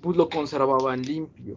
pues 0.00 0.16
lo 0.16 0.28
conservaban 0.28 1.02
limpio. 1.02 1.56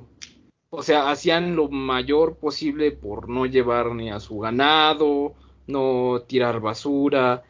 O 0.69 0.83
sea, 0.83 1.09
hacían 1.09 1.55
lo 1.55 1.69
mayor 1.69 2.35
posible 2.35 2.91
por 2.91 3.29
no 3.29 3.45
llevar 3.45 3.93
ni 3.93 4.09
a 4.09 4.19
su 4.19 4.39
ganado, 4.39 5.33
no 5.65 6.21
tirar 6.27 6.59
basura, 6.59 7.43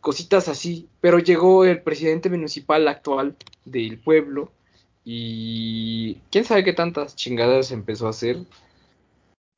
cositas 0.00 0.48
así. 0.48 0.88
Pero 1.00 1.18
llegó 1.18 1.64
el 1.64 1.82
presidente 1.82 2.30
municipal 2.30 2.88
actual 2.88 3.36
del 3.64 3.98
pueblo 3.98 4.50
y 5.04 6.14
quién 6.30 6.44
sabe 6.44 6.64
qué 6.64 6.72
tantas 6.72 7.14
chingadas 7.14 7.70
empezó 7.70 8.06
a 8.06 8.10
hacer. 8.10 8.38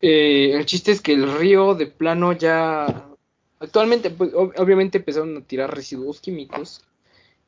Eh, 0.01 0.53
el 0.55 0.67
chiste 0.67 0.93
es 0.93 1.01
que 1.01 1.13
el 1.13 1.39
río 1.39 1.75
de 1.75 1.87
plano 1.87 2.33
ya 2.33 3.09
actualmente 3.61 4.11
pues 4.11 4.33
ob- 4.33 4.53
obviamente 4.59 4.99
empezaron 4.99 5.37
a 5.37 5.41
tirar 5.43 5.75
residuos 5.75 6.21
químicos 6.21 6.83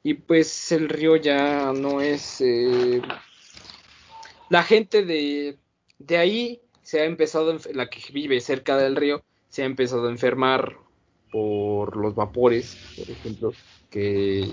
y 0.02 0.14
pues 0.14 0.72
el 0.72 0.88
río 0.88 1.16
ya 1.16 1.72
no 1.72 2.00
es 2.00 2.40
eh, 2.40 3.02
la 4.48 4.62
gente 4.62 5.04
de, 5.04 5.58
de 5.98 6.16
ahí 6.16 6.60
se 6.82 7.00
ha 7.00 7.04
empezado 7.04 7.58
la 7.74 7.90
que 7.90 8.00
vive 8.12 8.40
cerca 8.40 8.76
del 8.76 8.96
río 8.96 9.22
se 9.48 9.62
ha 9.62 9.66
empezado 9.66 10.08
a 10.08 10.10
enfermar 10.10 10.76
por 11.30 11.96
los 11.96 12.14
vapores 12.14 12.78
por 12.96 13.10
ejemplo 13.10 13.54
que 13.90 14.48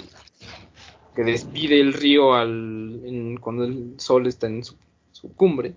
que 1.15 1.23
despide 1.23 1.79
el 1.79 1.93
río 1.93 2.33
al, 2.33 2.99
en- 3.05 3.37
cuando 3.37 3.63
el 3.63 3.93
sol 3.97 4.27
está 4.27 4.47
en 4.47 4.65
su, 4.65 4.75
su 5.13 5.33
cumbre. 5.33 5.73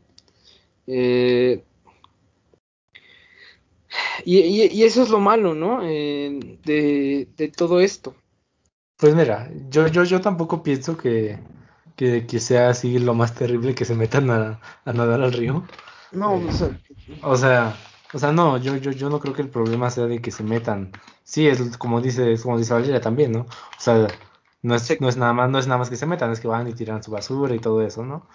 Eh, 0.88 1.62
y, 4.24 4.38
y- 4.40 4.66
y 4.72 4.84
eso 4.84 5.02
es 5.02 5.10
lo 5.10 5.20
malo, 5.20 5.54
¿no? 5.54 5.80
Eh, 5.84 6.58
de, 6.64 7.28
de 7.36 7.48
todo 7.48 7.80
esto. 7.80 8.14
Pues 8.96 9.14
mira, 9.14 9.48
yo, 9.70 9.86
yo, 9.86 10.02
yo 10.04 10.20
tampoco 10.20 10.62
pienso 10.62 10.96
que, 10.96 11.38
que, 11.96 12.26
que 12.26 12.40
sea 12.40 12.70
así 12.70 12.98
lo 12.98 13.14
más 13.14 13.34
terrible 13.34 13.74
que 13.74 13.84
se 13.84 13.94
metan 13.94 14.30
a, 14.30 14.60
a 14.84 14.92
nadar 14.92 15.20
al 15.22 15.32
río. 15.32 15.64
No, 16.12 16.34
Eh, 16.34 16.48
o 16.48 16.52
sea, 16.52 16.68
O 17.22 17.36
sea, 17.36 17.76
o 18.14 18.18
sea, 18.18 18.32
no, 18.32 18.58
yo, 18.58 18.76
yo, 18.76 18.92
yo 18.92 19.10
no 19.10 19.20
creo 19.20 19.34
que 19.34 19.42
el 19.42 19.50
problema 19.50 19.90
sea 19.90 20.06
de 20.06 20.20
que 20.22 20.30
se 20.32 20.44
metan. 20.44 20.92
Sí, 21.24 21.48
es 21.48 21.76
como 21.78 22.00
dice, 22.00 22.32
es 22.32 22.42
como 22.42 22.58
dice 22.58 22.74
Valeria 22.74 23.00
también, 23.00 23.32
¿no? 23.32 23.40
O 23.42 23.48
sea, 23.80 24.08
no 24.62 24.74
es, 24.76 25.00
no 25.00 25.08
es 25.08 25.16
nada 25.18 25.32
más, 25.34 25.50
no 25.50 25.58
es 25.58 25.66
nada 25.68 25.78
más 25.78 25.90
que 25.90 25.96
se 25.96 26.06
metan, 26.06 26.32
es 26.32 26.40
que 26.40 26.48
van 26.48 26.68
y 26.68 26.74
tiran 26.74 27.02
su 27.02 27.10
basura 27.12 27.54
y 27.54 27.60
todo 27.60 27.82
eso, 27.82 28.04
¿no? 28.04 28.28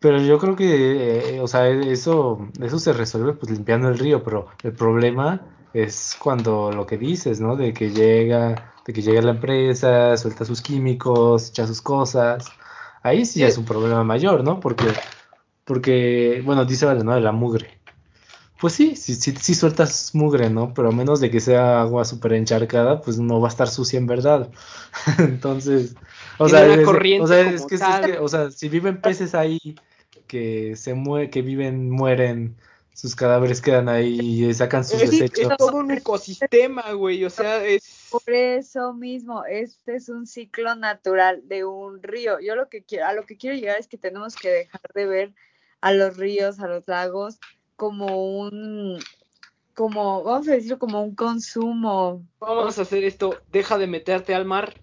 Pero 0.00 0.20
yo 0.20 0.38
creo 0.38 0.54
que, 0.56 1.36
eh, 1.36 1.40
o 1.40 1.46
sea, 1.48 1.68
eso, 1.68 2.48
eso 2.60 2.78
se 2.78 2.92
resuelve 2.92 3.32
pues 3.32 3.50
limpiando 3.52 3.88
el 3.88 3.98
río, 3.98 4.22
pero 4.22 4.48
el 4.62 4.72
problema 4.72 5.40
es 5.72 6.16
cuando 6.18 6.70
lo 6.72 6.86
que 6.86 6.98
dices, 6.98 7.40
¿no? 7.40 7.56
De 7.56 7.72
que 7.72 7.90
llega, 7.90 8.74
de 8.86 8.92
que 8.92 9.02
llega 9.02 9.22
la 9.22 9.30
empresa, 9.32 10.16
suelta 10.16 10.44
sus 10.44 10.60
químicos, 10.62 11.48
echa 11.50 11.66
sus 11.66 11.80
cosas. 11.82 12.46
Ahí 13.02 13.24
sí 13.24 13.40
Sí. 13.40 13.42
es 13.44 13.58
un 13.58 13.64
problema 13.64 14.04
mayor, 14.04 14.44
¿no? 14.44 14.60
Porque, 14.60 14.86
porque, 15.64 16.42
bueno, 16.44 16.64
dice 16.64 16.86
Vale, 16.86 17.04
¿no? 17.04 17.14
De 17.14 17.20
la 17.20 17.32
mugre. 17.32 17.80
Pues 18.60 18.72
sí, 18.74 18.96
sí, 18.96 19.14
sí, 19.14 19.34
sí 19.40 19.54
sueltas 19.54 20.12
mugre, 20.14 20.48
¿no? 20.50 20.72
Pero 20.74 20.88
a 20.88 20.92
menos 20.92 21.20
de 21.20 21.30
que 21.30 21.40
sea 21.40 21.82
agua 21.82 22.04
súper 22.04 22.34
encharcada, 22.34 23.00
pues 23.00 23.18
no 23.18 23.40
va 23.40 23.48
a 23.48 23.50
estar 23.50 23.68
sucia 23.68 23.98
en 23.98 24.06
verdad. 24.06 24.50
Entonces, 25.18 25.94
o 26.38 26.48
sea, 26.48 26.64
una 26.64 26.74
es, 26.74 26.84
corriente 26.84 27.24
o 27.24 27.26
sea, 27.26 27.40
es 27.50 27.66
que, 27.66 27.74
es 27.74 27.82
que, 27.82 28.18
o 28.18 28.28
sea, 28.28 28.50
si 28.50 28.68
viven 28.68 29.00
peces 29.00 29.34
ahí 29.34 29.76
que 30.26 30.76
se 30.76 30.94
mue 30.94 31.30
que 31.30 31.42
viven, 31.42 31.90
mueren 31.90 32.56
sus 32.94 33.16
cadáveres 33.16 33.60
quedan 33.60 33.88
ahí 33.88 34.44
y 34.44 34.54
sacan 34.54 34.84
sus 34.84 35.02
Es, 35.02 35.10
desechos. 35.10 35.50
es 35.50 35.56
todo 35.56 35.76
un 35.78 35.90
ecosistema, 35.90 36.92
güey. 36.92 37.24
O 37.24 37.30
sea, 37.30 37.64
es. 37.64 38.08
Por 38.10 38.32
eso 38.32 38.94
mismo, 38.94 39.44
este 39.44 39.96
es 39.96 40.08
un 40.08 40.26
ciclo 40.26 40.76
natural 40.76 41.42
de 41.48 41.64
un 41.64 42.02
río. 42.02 42.38
Yo 42.38 42.54
lo 42.54 42.68
que 42.68 42.84
quiero, 42.84 43.06
a 43.06 43.12
lo 43.12 43.26
que 43.26 43.36
quiero 43.36 43.56
llegar 43.56 43.78
es 43.78 43.88
que 43.88 43.98
tenemos 43.98 44.36
que 44.36 44.48
dejar 44.48 44.80
de 44.94 45.06
ver 45.06 45.34
a 45.80 45.92
los 45.92 46.16
ríos, 46.16 46.60
a 46.60 46.68
los 46.68 46.86
lagos, 46.86 47.40
como 47.74 48.38
un, 48.38 49.00
como, 49.74 50.22
vamos 50.22 50.46
a 50.46 50.52
decirlo, 50.52 50.78
como 50.78 51.02
un 51.02 51.16
consumo. 51.16 52.24
Vamos 52.38 52.78
a 52.78 52.82
hacer 52.82 53.02
esto. 53.02 53.40
Deja 53.50 53.76
de 53.76 53.88
meterte 53.88 54.36
al 54.36 54.44
mar. 54.44 54.80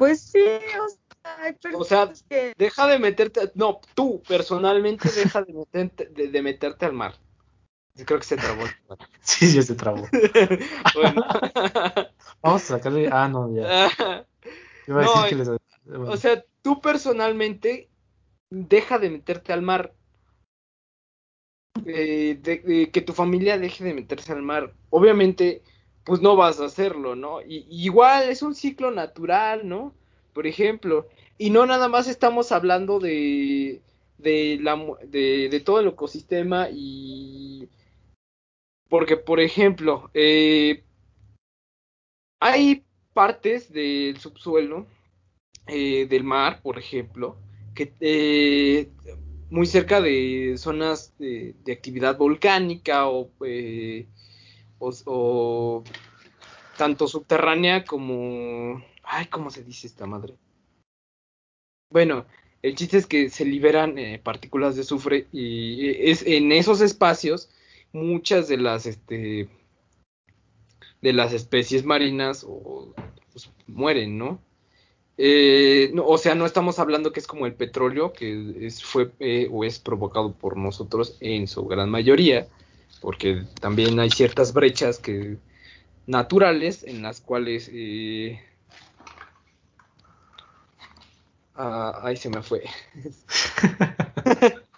Pues 0.00 0.20
sí, 0.22 0.40
o 0.40 0.88
sea, 0.88 1.36
hay 1.44 1.52
O 1.74 1.84
sea, 1.84 2.06
personas 2.06 2.24
que 2.28 2.54
deja 2.56 2.86
de 2.86 2.98
meterte. 2.98 3.52
No, 3.54 3.80
tú 3.94 4.22
personalmente 4.26 5.10
deja 5.10 5.42
de 5.42 5.52
meterte, 5.52 6.06
de, 6.06 6.28
de 6.28 6.42
meterte 6.42 6.86
al 6.86 6.94
mar. 6.94 7.14
Yo 7.96 8.06
creo 8.06 8.20
que 8.20 8.26
se 8.26 8.36
trabó. 8.36 8.64
Sí, 9.22 9.54
ya 9.54 9.62
se 9.62 9.74
trabó. 9.76 10.08
bueno. 10.94 11.24
Vamos 12.42 12.62
a 12.64 12.78
sacarle. 12.78 13.08
Ah, 13.12 13.28
no, 13.28 13.54
ya. 13.54 13.62
Iba 14.88 15.02
a 15.02 15.04
No, 15.04 15.12
decir 15.22 15.28
que 15.28 15.36
les. 15.36 15.48
O 16.08 16.16
sea, 16.16 16.44
tú 16.62 16.80
personalmente 16.80 17.90
deja 18.50 18.98
de 18.98 19.10
meterte 19.10 19.52
al 19.52 19.62
mar. 19.62 19.94
Eh, 21.86 22.38
de- 22.42 22.58
de 22.60 22.90
que 22.92 23.00
tu 23.02 23.12
familia 23.12 23.58
deje 23.58 23.84
de 23.84 23.94
meterse 23.94 24.32
al 24.32 24.42
mar. 24.42 24.74
Obviamente, 24.90 25.62
pues 26.04 26.20
no 26.20 26.36
vas 26.36 26.60
a 26.60 26.66
hacerlo, 26.66 27.16
¿no? 27.16 27.42
Y, 27.42 27.66
igual 27.70 28.28
es 28.28 28.42
un 28.42 28.54
ciclo 28.54 28.90
natural, 28.90 29.68
¿no? 29.68 29.94
Por 30.32 30.46
ejemplo, 30.46 31.08
y 31.38 31.50
no 31.50 31.66
nada 31.66 31.88
más 31.88 32.08
estamos 32.08 32.52
hablando 32.52 32.98
de 33.00 33.80
de 34.18 34.58
la 34.60 34.78
de 35.04 35.62
todo 35.64 35.80
el 35.80 35.88
ecosistema 35.88 36.68
y 36.70 37.68
porque 38.88 39.16
por 39.16 39.40
ejemplo 39.40 40.10
eh, 40.14 40.84
hay 42.40 42.84
partes 43.14 43.72
del 43.72 44.18
subsuelo 44.18 44.86
eh, 45.66 46.06
del 46.06 46.24
mar, 46.24 46.62
por 46.62 46.78
ejemplo, 46.78 47.36
que 47.74 47.92
eh, 48.00 48.90
muy 49.50 49.66
cerca 49.66 50.00
de 50.00 50.54
zonas 50.56 51.16
de, 51.18 51.54
de 51.64 51.72
actividad 51.72 52.16
volcánica 52.16 53.08
o, 53.08 53.30
eh, 53.44 54.06
o, 54.80 55.84
tanto 56.76 57.06
subterránea 57.06 57.84
como... 57.84 58.82
Ay, 59.02 59.26
¿cómo 59.26 59.50
se 59.50 59.62
dice 59.62 59.86
esta 59.86 60.06
madre? 60.06 60.34
Bueno, 61.90 62.26
el 62.62 62.74
chiste 62.74 62.96
es 62.96 63.06
que 63.06 63.30
se 63.30 63.44
liberan 63.44 63.98
eh, 63.98 64.20
partículas 64.22 64.76
de 64.76 64.82
azufre 64.82 65.26
y 65.32 66.10
es 66.10 66.26
en 66.26 66.52
esos 66.52 66.80
espacios 66.80 67.50
muchas 67.92 68.48
de 68.48 68.56
las 68.56 68.86
este 68.86 69.48
de 71.02 71.12
las 71.12 71.32
especies 71.32 71.84
marinas 71.84 72.44
o, 72.46 72.94
pues, 73.32 73.50
mueren, 73.66 74.18
¿no? 74.18 74.40
Eh, 75.16 75.92
o 76.02 76.18
sea, 76.18 76.34
no 76.34 76.46
estamos 76.46 76.78
hablando 76.78 77.12
que 77.12 77.20
es 77.20 77.26
como 77.26 77.46
el 77.46 77.54
petróleo, 77.54 78.12
que 78.12 78.66
es, 78.66 78.82
fue 78.82 79.10
eh, 79.20 79.48
o 79.50 79.64
es 79.64 79.78
provocado 79.78 80.32
por 80.32 80.56
nosotros 80.56 81.16
en 81.20 81.46
su 81.46 81.66
gran 81.66 81.90
mayoría, 81.90 82.48
porque 83.00 83.44
también 83.60 83.98
hay 84.00 84.10
ciertas 84.10 84.52
brechas 84.52 84.98
que 84.98 85.38
naturales 86.06 86.84
en 86.84 87.02
las 87.02 87.20
cuales 87.20 87.70
eh, 87.72 88.40
ah, 91.54 92.00
ahí 92.02 92.16
se 92.16 92.28
me 92.30 92.42
fue. 92.42 92.64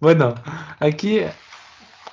Bueno, 0.00 0.34
aquí, 0.80 1.20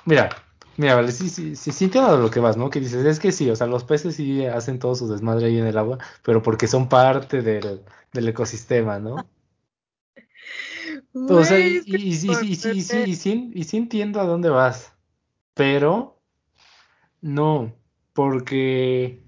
mira, 0.06 0.30
mira, 0.78 0.96
vale, 0.96 1.12
sí, 1.12 1.30
sí, 1.30 1.56
sí, 1.56 1.72
sí 1.72 1.86
entiendo 1.86 2.12
a 2.12 2.18
lo 2.18 2.30
que 2.32 2.40
vas, 2.40 2.58
¿no? 2.58 2.70
Que 2.70 2.80
dices, 2.80 3.06
es 3.06 3.20
que 3.20 3.32
sí, 3.32 3.50
o 3.50 3.56
sea, 3.56 3.68
los 3.68 3.84
peces 3.84 4.16
sí 4.16 4.46
hacen 4.46 4.80
todo 4.80 4.96
su 4.96 5.08
desmadre 5.12 5.48
ahí 5.48 5.58
en 5.60 5.68
el 5.68 5.78
agua, 5.78 5.98
pero 6.24 6.42
porque 6.44 6.68
son 6.68 6.90
parte 6.90 7.42
del, 7.42 7.84
del 8.14 8.30
ecosistema, 8.30 9.00
¿no? 9.00 9.30
O 11.30 11.44
sea, 11.44 11.60
y, 11.60 11.84
que 11.86 11.98
y, 11.98 12.10
y, 12.10 12.16
sí, 12.16 12.28
por 12.28 12.36
sí, 12.36 12.56
sí, 12.56 12.82
sí, 12.84 12.98
perder- 12.98 13.08
y 13.08 13.16
sí, 13.16 13.52
y 13.54 13.64
sí 13.66 13.78
entiendo 13.78 14.20
a 14.22 14.26
dónde 14.26 14.50
vas, 14.50 14.94
pero 15.60 16.16
no, 17.20 17.74
porque, 18.14 19.22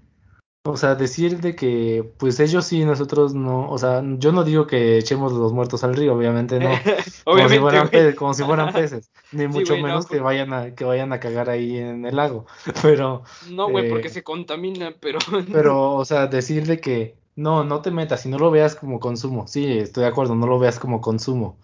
o 0.64 0.78
sea, 0.78 0.94
decir 0.94 1.42
de 1.42 1.54
que, 1.54 2.10
pues 2.18 2.40
ellos 2.40 2.64
sí, 2.64 2.86
nosotros 2.86 3.34
no, 3.34 3.68
o 3.70 3.76
sea, 3.76 4.02
yo 4.16 4.32
no 4.32 4.42
digo 4.42 4.66
que 4.66 4.96
echemos 4.96 5.34
los 5.34 5.52
muertos 5.52 5.84
al 5.84 5.94
río, 5.94 6.14
obviamente 6.14 6.58
no, 6.58 6.70
como 7.26 7.48
si 7.50 7.58
fueran 7.58 7.88
güey. 7.90 8.02
pe- 8.12 8.14
como 8.14 8.32
si 8.32 8.44
fueran 8.44 8.72
peces, 8.72 9.10
ni 9.30 9.42
Sí, 9.42 9.48
mucho 9.48 9.76
no, 9.76 9.82
menos 9.82 10.06
que 10.06 10.20
vayan 10.20 10.54
a, 10.54 10.74
que 10.74 10.86
vayan 10.86 11.12
a 11.12 11.20
cagar 11.20 11.50
ahí 11.50 11.76
en 11.76 12.06
el 12.06 12.16
lago, 12.16 12.46
pero, 12.80 13.24
No, 13.50 13.68
güey, 13.68 13.90
porque 13.90 14.08
eh, 14.08 14.10
se 14.10 14.24
contamina, 14.24 14.94
pero... 14.98 15.18
pero, 15.52 15.92
o 15.96 16.04
sea, 16.06 16.28
decir 16.28 16.66
de 16.66 16.80
que 16.80 17.14
no, 17.36 17.62
no 17.62 17.82
te 17.82 17.90
metas 17.90 18.24
y 18.24 18.30
no 18.30 18.38
lo 18.38 18.50
veas 18.50 18.74
como 18.74 19.00
consumo, 19.00 19.46
sí, 19.48 19.66
estoy 19.78 20.04
de 20.04 20.08
acuerdo, 20.08 20.34
no 20.34 20.46
lo 20.46 20.58
veas 20.58 20.78
como 20.78 21.02
consumo, 21.02 21.58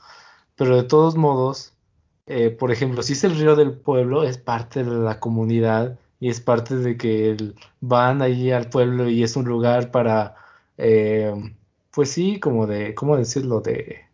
pero 0.56 0.76
de 0.76 0.82
todos 0.82 1.16
modos, 1.16 1.72
eh, 2.29 2.51
por 2.51 2.70
ejemplo, 2.70 3.03
si 3.03 3.14
es 3.14 3.24
el 3.24 3.37
río 3.39 3.57
del 3.57 3.72
pueblo, 3.72 4.22
es 4.22 4.37
parte 4.39 4.85
de 4.85 4.91
la 4.91 5.18
comunidad 5.18 5.99
y 6.20 6.29
es 6.29 6.41
parte 6.41 6.76
de 6.76 6.97
que 6.99 7.37
van 7.81 8.20
ahí 8.22 8.51
al 8.51 8.68
pueblo 8.68 9.09
y 9.09 9.22
es 9.22 9.35
un 9.37 9.47
lugar 9.47 9.91
para, 9.91 10.37
eh, 10.76 11.33
pues 11.91 12.11
sí, 12.11 12.39
como 12.39 12.66
de, 12.66 12.95
¿cómo 12.95 13.16
decirlo? 13.16 13.61
De, 13.61 14.05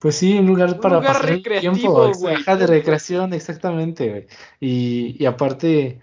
pues 0.00 0.16
sí, 0.16 0.36
un 0.36 0.46
lugar 0.46 0.72
Un 0.74 0.80
para 0.80 0.96
lugar 0.96 1.12
pasar 1.12 1.30
el 1.30 1.42
tiempo, 1.42 2.10
ajá, 2.28 2.56
de 2.56 2.66
recreación, 2.66 3.32
exactamente. 3.34 4.26
Y, 4.60 5.16
y 5.22 5.26
aparte, 5.26 6.00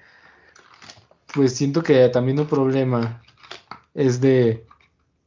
pues 1.34 1.54
siento 1.54 1.84
que 1.84 2.08
también 2.10 2.40
un 2.40 2.48
problema 2.48 3.22
es 3.94 4.22
de, 4.22 4.66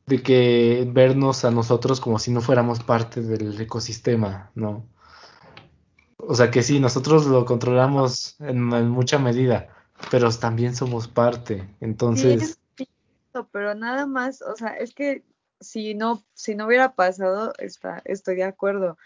de 0.07 0.23
que 0.23 0.89
vernos 0.91 1.45
a 1.45 1.51
nosotros 1.51 2.01
como 2.01 2.19
si 2.19 2.31
no 2.31 2.41
fuéramos 2.41 2.81
parte 2.83 3.21
del 3.21 3.61
ecosistema, 3.61 4.51
¿no? 4.55 4.87
O 6.27 6.35
sea 6.35 6.51
que 6.51 6.62
sí, 6.62 6.81
nosotros 6.81 7.27
lo 7.27 7.45
controlamos 7.45 8.41
en, 8.41 8.72
en 8.72 8.89
mucha 8.89 9.18
medida, 9.18 9.68
pero 10.11 10.31
también 10.31 10.75
somos 10.75 11.09
parte. 11.09 11.59
Sí, 11.59 11.77
Entonces, 11.81 12.43
es 12.43 12.59
cierto, 12.77 13.49
pero 13.53 13.75
nada 13.75 14.07
más, 14.07 14.43
o 14.43 14.57
sea, 14.57 14.70
es 14.70 14.95
que 14.95 15.25
si 15.61 15.95
no, 15.95 16.25
si 16.35 16.55
no 16.55 16.66
hubiera 16.66 16.95
pasado, 16.95 17.53
está, 17.59 18.03
estoy 18.05 18.37
de 18.37 18.45
acuerdo. 18.45 18.97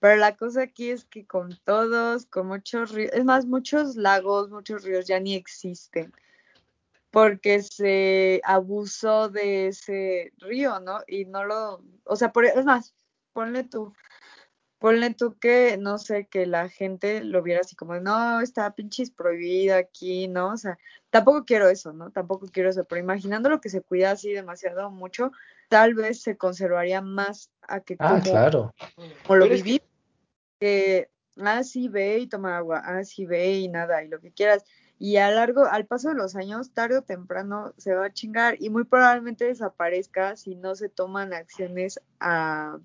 Pero 0.00 0.16
la 0.16 0.36
cosa 0.36 0.62
aquí 0.62 0.90
es 0.90 1.04
que 1.04 1.26
con 1.26 1.58
todos, 1.64 2.26
con 2.26 2.48
muchos 2.48 2.92
ríos, 2.92 3.12
es 3.14 3.24
más, 3.24 3.46
muchos 3.46 3.96
lagos, 3.96 4.50
muchos 4.50 4.82
ríos 4.82 5.06
ya 5.06 5.18
ni 5.20 5.34
existen, 5.34 6.12
porque 7.10 7.62
se 7.62 8.40
abusó 8.44 9.28
de 9.30 9.68
ese 9.68 10.32
río, 10.38 10.80
¿no? 10.80 11.00
Y 11.06 11.24
no 11.24 11.44
lo, 11.44 11.82
o 12.04 12.16
sea, 12.16 12.32
por, 12.32 12.44
es 12.44 12.64
más, 12.64 12.94
ponle 13.32 13.64
tú, 13.64 13.94
ponle 14.78 15.14
tú 15.14 15.38
que, 15.38 15.76
no 15.78 15.98
sé, 15.98 16.26
que 16.26 16.46
la 16.46 16.68
gente 16.68 17.24
lo 17.24 17.42
viera 17.42 17.60
así 17.60 17.76
como, 17.76 17.98
no, 17.98 18.40
está 18.40 18.74
pinches 18.74 19.10
prohibido 19.10 19.76
aquí, 19.76 20.28
¿no? 20.28 20.52
O 20.52 20.56
sea, 20.56 20.78
tampoco 21.10 21.44
quiero 21.44 21.68
eso, 21.68 21.92
¿no? 21.92 22.10
Tampoco 22.10 22.46
quiero 22.52 22.68
eso, 22.68 22.84
pero 22.84 23.00
imaginando 23.00 23.48
lo 23.48 23.60
que 23.60 23.70
se 23.70 23.80
cuida 23.80 24.10
así 24.10 24.32
demasiado 24.32 24.90
mucho, 24.90 25.32
tal 25.68 25.94
vez 25.94 26.22
se 26.22 26.36
conservaría 26.36 27.00
más 27.00 27.50
a 27.62 27.80
que 27.80 27.96
ah, 27.98 28.08
como, 28.08 28.22
claro. 28.22 28.74
como 29.26 29.36
lo 29.36 29.48
viví, 29.48 29.80
que, 30.60 31.10
ah, 31.38 31.62
sí, 31.62 31.88
ve 31.88 32.18
y 32.18 32.26
toma 32.26 32.56
agua, 32.56 32.82
ah, 32.84 33.04
sí, 33.04 33.26
ve 33.26 33.54
y 33.54 33.68
nada, 33.68 34.04
y 34.04 34.08
lo 34.08 34.20
que 34.20 34.32
quieras. 34.32 34.64
Y 34.98 35.16
a 35.16 35.30
largo, 35.30 35.66
al 35.66 35.86
paso 35.86 36.08
de 36.08 36.14
los 36.14 36.36
años, 36.36 36.72
tarde 36.72 36.98
o 36.98 37.02
temprano 37.02 37.74
se 37.76 37.94
va 37.94 38.06
a 38.06 38.12
chingar 38.12 38.56
y 38.58 38.70
muy 38.70 38.84
probablemente 38.84 39.44
desaparezca 39.44 40.36
si 40.36 40.54
no 40.54 40.74
se 40.74 40.88
toman 40.88 41.34
acciones 41.34 42.00
a, 42.18 42.78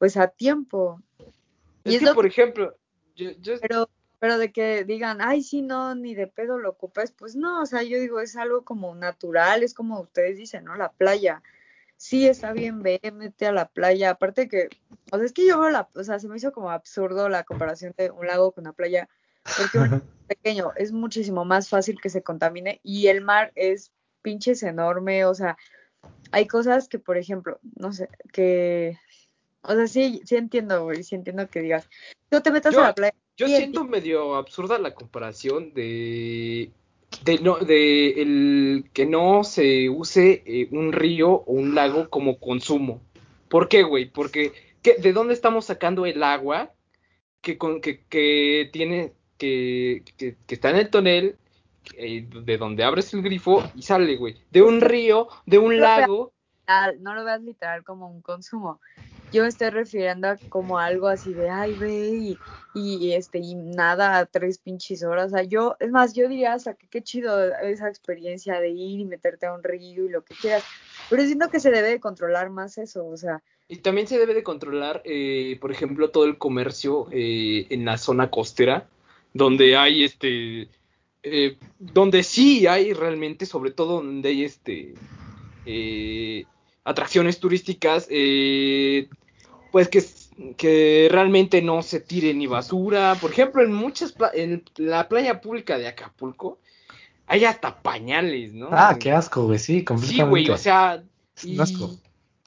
pues 0.00 0.16
a 0.16 0.28
tiempo. 0.28 1.02
Y 1.84 1.94
Es 1.94 2.02
es 2.02 2.08
que, 2.08 2.14
por 2.14 2.26
ejemplo, 2.26 2.74
yo, 3.14 3.32
yo- 3.32 3.60
pero, 3.60 3.90
pero 4.18 4.38
de 4.38 4.50
que 4.50 4.84
digan, 4.84 5.18
ay, 5.20 5.42
sí, 5.42 5.60
no, 5.60 5.94
ni 5.94 6.14
de 6.14 6.26
pedo 6.26 6.58
lo 6.58 6.70
ocupes, 6.70 7.12
pues 7.12 7.36
no, 7.36 7.60
o 7.60 7.66
sea, 7.66 7.82
yo 7.82 8.00
digo, 8.00 8.18
es 8.20 8.34
algo 8.34 8.64
como 8.64 8.94
natural, 8.94 9.62
es 9.62 9.74
como 9.74 10.00
ustedes 10.00 10.38
dicen, 10.38 10.64
¿no? 10.64 10.74
La 10.74 10.90
playa. 10.90 11.42
Sí, 11.98 12.26
está 12.26 12.54
bien, 12.54 12.82
ve, 12.82 12.98
mete 13.12 13.46
a 13.46 13.52
la 13.52 13.68
playa. 13.68 14.08
Aparte 14.08 14.48
que, 14.48 14.70
o 15.12 15.18
sea, 15.18 15.26
es 15.26 15.34
que 15.34 15.46
yo 15.46 15.60
veo 15.60 15.68
la, 15.68 15.90
o 15.94 16.02
sea, 16.02 16.18
se 16.18 16.28
me 16.28 16.38
hizo 16.38 16.50
como 16.50 16.70
absurdo 16.70 17.28
la 17.28 17.44
comparación 17.44 17.92
de 17.98 18.10
un 18.10 18.26
lago 18.26 18.52
con 18.52 18.62
una 18.64 18.72
playa, 18.72 19.06
porque 19.58 19.76
un 19.78 19.90
lago 19.90 20.02
pequeño 20.26 20.72
es 20.76 20.92
muchísimo 20.92 21.44
más 21.44 21.68
fácil 21.68 22.00
que 22.00 22.08
se 22.08 22.22
contamine 22.22 22.80
y 22.82 23.08
el 23.08 23.20
mar 23.20 23.52
es 23.54 23.92
pinches 24.22 24.62
enorme, 24.62 25.26
o 25.26 25.34
sea, 25.34 25.58
hay 26.32 26.46
cosas 26.46 26.88
que, 26.88 26.98
por 26.98 27.18
ejemplo, 27.18 27.58
no 27.76 27.92
sé, 27.92 28.08
que, 28.32 28.98
o 29.62 29.74
sea, 29.74 29.86
sí, 29.86 30.20
sí 30.24 30.36
entiendo, 30.36 30.84
güey, 30.84 31.02
sí 31.02 31.14
entiendo 31.14 31.48
que 31.48 31.60
digas, 31.60 31.88
no 32.30 32.42
te 32.42 32.50
metas 32.50 32.74
Yo- 32.74 32.80
a 32.80 32.88
la 32.88 32.94
playa. 32.94 33.14
yo 33.36 33.46
siento 33.48 33.84
medio 33.84 34.34
absurda 34.36 34.78
la 34.78 34.94
comparación 34.94 35.72
de, 35.74 36.70
de, 37.24 37.38
no, 37.40 37.58
de 37.58 38.22
el 38.22 38.84
que 38.92 39.06
no 39.06 39.44
se 39.44 39.88
use 39.88 40.42
eh, 40.46 40.68
un 40.70 40.92
río 40.92 41.30
o 41.30 41.52
un 41.52 41.74
lago 41.74 42.08
como 42.08 42.38
consumo. 42.38 43.00
¿Por 43.48 43.68
qué, 43.68 43.82
güey? 43.82 44.10
Porque 44.10 44.52
¿qué- 44.82 44.94
¿de 44.96 45.12
dónde 45.12 45.34
estamos 45.34 45.64
sacando 45.66 46.06
el 46.06 46.22
agua 46.22 46.72
que, 47.40 47.58
con, 47.58 47.80
que, 47.80 48.04
que 48.04 48.68
tiene, 48.72 49.12
que, 49.38 50.04
que, 50.16 50.36
que 50.46 50.54
está 50.54 50.70
en 50.70 50.76
el 50.76 50.90
tonel, 50.90 51.36
eh, 51.96 52.26
de 52.30 52.58
donde 52.58 52.84
abres 52.84 53.12
el 53.14 53.22
grifo 53.22 53.62
y 53.74 53.82
sale, 53.82 54.16
güey. 54.16 54.36
De 54.50 54.62
un 54.62 54.80
río, 54.80 55.28
de 55.46 55.58
un 55.58 55.80
lago. 55.80 56.32
No 57.00 57.14
lo 57.14 57.24
veas 57.24 57.40
literal 57.42 57.82
como 57.82 58.08
un 58.08 58.20
consumo. 58.22 58.80
Yo 59.32 59.42
me 59.42 59.48
estoy 59.48 59.70
refiriendo 59.70 60.28
a 60.28 60.36
como 60.48 60.78
algo 60.78 61.08
así 61.08 61.32
de, 61.32 61.48
ay, 61.48 61.74
ve, 61.78 62.08
y, 62.08 62.38
y, 62.74 63.12
este, 63.12 63.38
y 63.38 63.54
nada, 63.54 64.26
tres 64.26 64.58
pinches 64.58 65.02
horas. 65.04 65.26
O 65.32 65.36
sea, 65.36 65.42
yo, 65.44 65.76
es 65.78 65.90
más, 65.90 66.14
yo 66.14 66.28
diría 66.28 66.54
hasta 66.54 66.74
que 66.74 66.88
qué 66.88 67.02
chido 67.02 67.54
esa 67.56 67.88
experiencia 67.88 68.60
de 68.60 68.70
ir 68.70 69.00
y 69.00 69.04
meterte 69.04 69.46
a 69.46 69.54
un 69.54 69.62
río 69.62 70.04
y 70.04 70.08
lo 70.08 70.24
que 70.24 70.34
quieras. 70.34 70.64
Pero 71.08 71.24
siento 71.24 71.48
que 71.48 71.60
se 71.60 71.70
debe 71.70 71.88
de 71.88 72.00
controlar 72.00 72.50
más 72.50 72.78
eso, 72.78 73.06
o 73.06 73.16
sea, 73.16 73.42
Y 73.68 73.76
también 73.76 74.06
se 74.06 74.18
debe 74.18 74.34
de 74.34 74.42
controlar, 74.42 75.02
eh, 75.04 75.56
por 75.60 75.70
ejemplo, 75.70 76.10
todo 76.10 76.24
el 76.24 76.38
comercio 76.38 77.06
eh, 77.12 77.66
en 77.70 77.84
la 77.84 77.98
zona 77.98 78.30
costera, 78.30 78.88
donde 79.32 79.76
hay 79.76 80.04
este, 80.04 80.68
eh, 81.22 81.56
donde 81.78 82.22
sí 82.22 82.66
hay 82.66 82.92
realmente, 82.94 83.46
sobre 83.46 83.70
todo 83.70 83.96
donde 83.96 84.28
hay 84.28 84.44
este, 84.44 84.94
eh, 85.66 86.44
atracciones 86.82 87.38
turísticas, 87.38 88.06
eh, 88.10 89.08
pues 89.70 89.88
que, 89.88 90.04
que 90.56 91.08
realmente 91.10 91.62
no 91.62 91.82
se 91.82 92.00
tire 92.00 92.34
ni 92.34 92.46
basura. 92.46 93.14
Por 93.20 93.30
ejemplo, 93.30 93.62
en 93.62 93.72
muchas, 93.72 94.14
en 94.34 94.64
la 94.76 95.08
playa 95.08 95.40
pública 95.40 95.78
de 95.78 95.88
Acapulco 95.88 96.58
hay 97.26 97.44
hasta 97.44 97.80
pañales, 97.80 98.52
¿no? 98.52 98.68
Ah, 98.72 98.96
qué 98.98 99.12
asco, 99.12 99.44
güey, 99.44 99.58
sí, 99.58 99.78
Sí, 99.78 99.84
completamente. 99.84 100.30
güey, 100.30 100.50
o 100.50 100.56
sea, 100.56 101.04
y- 101.44 101.60
asco. 101.60 101.90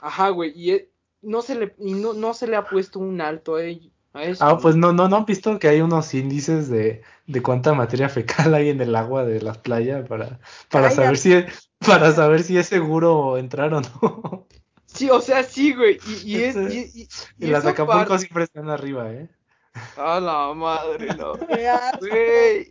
ajá, 0.01 0.29
güey, 0.29 0.51
y 0.55 0.71
eh, 0.71 0.89
no 1.21 1.41
se 1.41 1.55
le, 1.55 1.73
y 1.79 1.93
no, 1.93 2.13
no 2.13 2.33
se 2.33 2.47
le 2.47 2.57
ha 2.57 2.67
puesto 2.67 2.99
un 2.99 3.21
alto 3.21 3.55
a 3.55 3.63
ello. 3.63 3.89
eso, 4.15 4.45
Ah, 4.45 4.57
pues 4.57 4.75
no, 4.75 4.91
no, 4.91 5.07
no 5.07 5.15
han 5.15 5.25
visto 5.25 5.57
que 5.57 5.69
hay 5.69 5.79
unos 5.79 6.13
índices 6.13 6.69
de, 6.69 7.01
de 7.27 7.41
cuánta 7.41 7.73
materia 7.73 8.09
fecal 8.09 8.53
hay 8.53 8.69
en 8.69 8.81
el 8.81 8.93
agua 8.95 9.23
de 9.23 9.41
las 9.41 9.57
playas 9.57 10.05
para, 10.07 10.39
para 10.69 10.91
saber 10.91 11.17
si 11.17 11.33
para 11.79 12.11
saber 12.11 12.43
si 12.43 12.57
es 12.57 12.67
seguro 12.67 13.37
entrar 13.37 13.73
o 13.73 13.81
no. 13.81 14.47
Sí, 14.93 15.09
o 15.09 15.19
sea, 15.21 15.43
sí, 15.43 15.73
güey, 15.73 15.99
y, 16.07 16.33
y 16.35 16.43
es, 16.43 16.55
Este- 16.55 16.75
y, 16.75 17.01
y- 17.01 17.07
Y 17.39 17.45
y 17.45 17.47
las 17.47 17.63
de 17.63 17.71
Acapulco 17.71 17.97
parte- 17.99 18.17
siempre 18.19 18.43
están 18.43 18.69
arriba, 18.69 19.11
¿eh? 19.11 19.27
A 19.97 20.19
la 20.19 20.53
madre, 20.53 21.07
no. 21.17 21.33
Güey, 21.99 22.67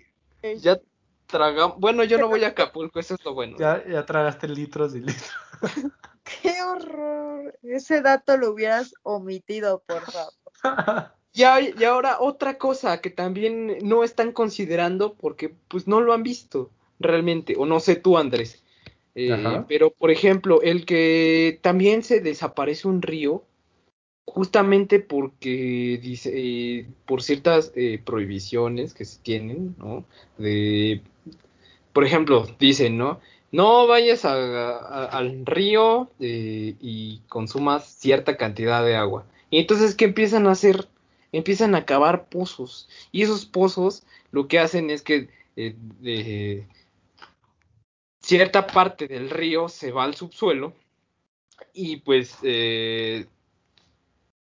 ya 0.60 0.78
tragamos. 1.26 1.78
Bueno, 1.80 2.04
yo 2.04 2.18
no 2.18 2.28
voy 2.28 2.44
a 2.44 2.48
Acapulco, 2.48 3.00
eso 3.00 3.14
es 3.14 3.24
lo 3.24 3.34
bueno. 3.34 3.56
Ya, 3.58 3.82
ya 3.86 4.04
tragaste 4.06 4.46
litros 4.48 4.94
y 4.94 5.00
litros. 5.00 5.30
qué 6.42 6.62
horror. 6.62 7.58
Ese 7.62 8.00
dato 8.02 8.36
lo 8.36 8.50
hubieras 8.52 8.94
omitido, 9.02 9.82
por 9.86 10.02
favor. 10.02 11.10
Y, 11.32 11.42
a- 11.44 11.60
y 11.60 11.84
ahora 11.84 12.18
otra 12.20 12.58
cosa 12.58 13.00
que 13.00 13.10
también 13.10 13.78
no 13.82 14.04
están 14.04 14.32
considerando 14.32 15.14
porque 15.14 15.54
pues 15.68 15.88
no 15.88 16.00
lo 16.00 16.12
han 16.12 16.22
visto 16.22 16.70
realmente, 17.00 17.54
o 17.58 17.66
no 17.66 17.80
sé 17.80 17.96
tú 17.96 18.16
Andrés, 18.18 18.61
Eh, 19.14 19.28
pero 19.68 19.90
por 19.90 20.10
ejemplo 20.10 20.62
el 20.62 20.86
que 20.86 21.58
también 21.62 22.02
se 22.02 22.20
desaparece 22.20 22.88
un 22.88 23.02
río 23.02 23.44
justamente 24.26 25.00
porque 25.00 25.98
dice 26.02 26.30
eh, 26.34 26.86
por 27.06 27.22
ciertas 27.22 27.72
eh, 27.74 28.00
prohibiciones 28.04 28.94
que 28.94 29.04
se 29.04 29.20
tienen, 29.20 29.74
¿no? 29.78 30.04
De, 30.38 31.02
por 31.92 32.04
ejemplo, 32.04 32.46
dicen, 32.58 32.96
¿no? 32.98 33.20
No 33.50 33.86
vayas 33.86 34.24
a- 34.24 34.78
a- 34.78 35.04
al 35.06 35.44
río 35.44 36.10
eh, 36.20 36.74
y 36.80 37.20
consumas 37.28 37.84
cierta 37.86 38.36
cantidad 38.36 38.84
de 38.84 38.96
agua. 38.96 39.26
Y 39.50 39.58
entonces, 39.58 39.94
¿qué 39.94 40.06
empiezan 40.06 40.46
a 40.46 40.52
hacer? 40.52 40.88
Empiezan 41.32 41.74
a 41.74 41.84
cavar 41.84 42.26
pozos. 42.28 42.88
Y 43.12 43.22
esos 43.22 43.44
pozos 43.44 44.04
lo 44.30 44.48
que 44.48 44.58
hacen 44.58 44.88
es 44.90 45.02
que 45.02 45.28
eh, 45.56 46.66
cierta 48.22 48.66
parte 48.66 49.08
del 49.08 49.30
río 49.30 49.68
se 49.68 49.92
va 49.92 50.04
al 50.04 50.14
subsuelo 50.14 50.72
y 51.74 51.96
pues 51.96 52.38
eh, 52.42 53.26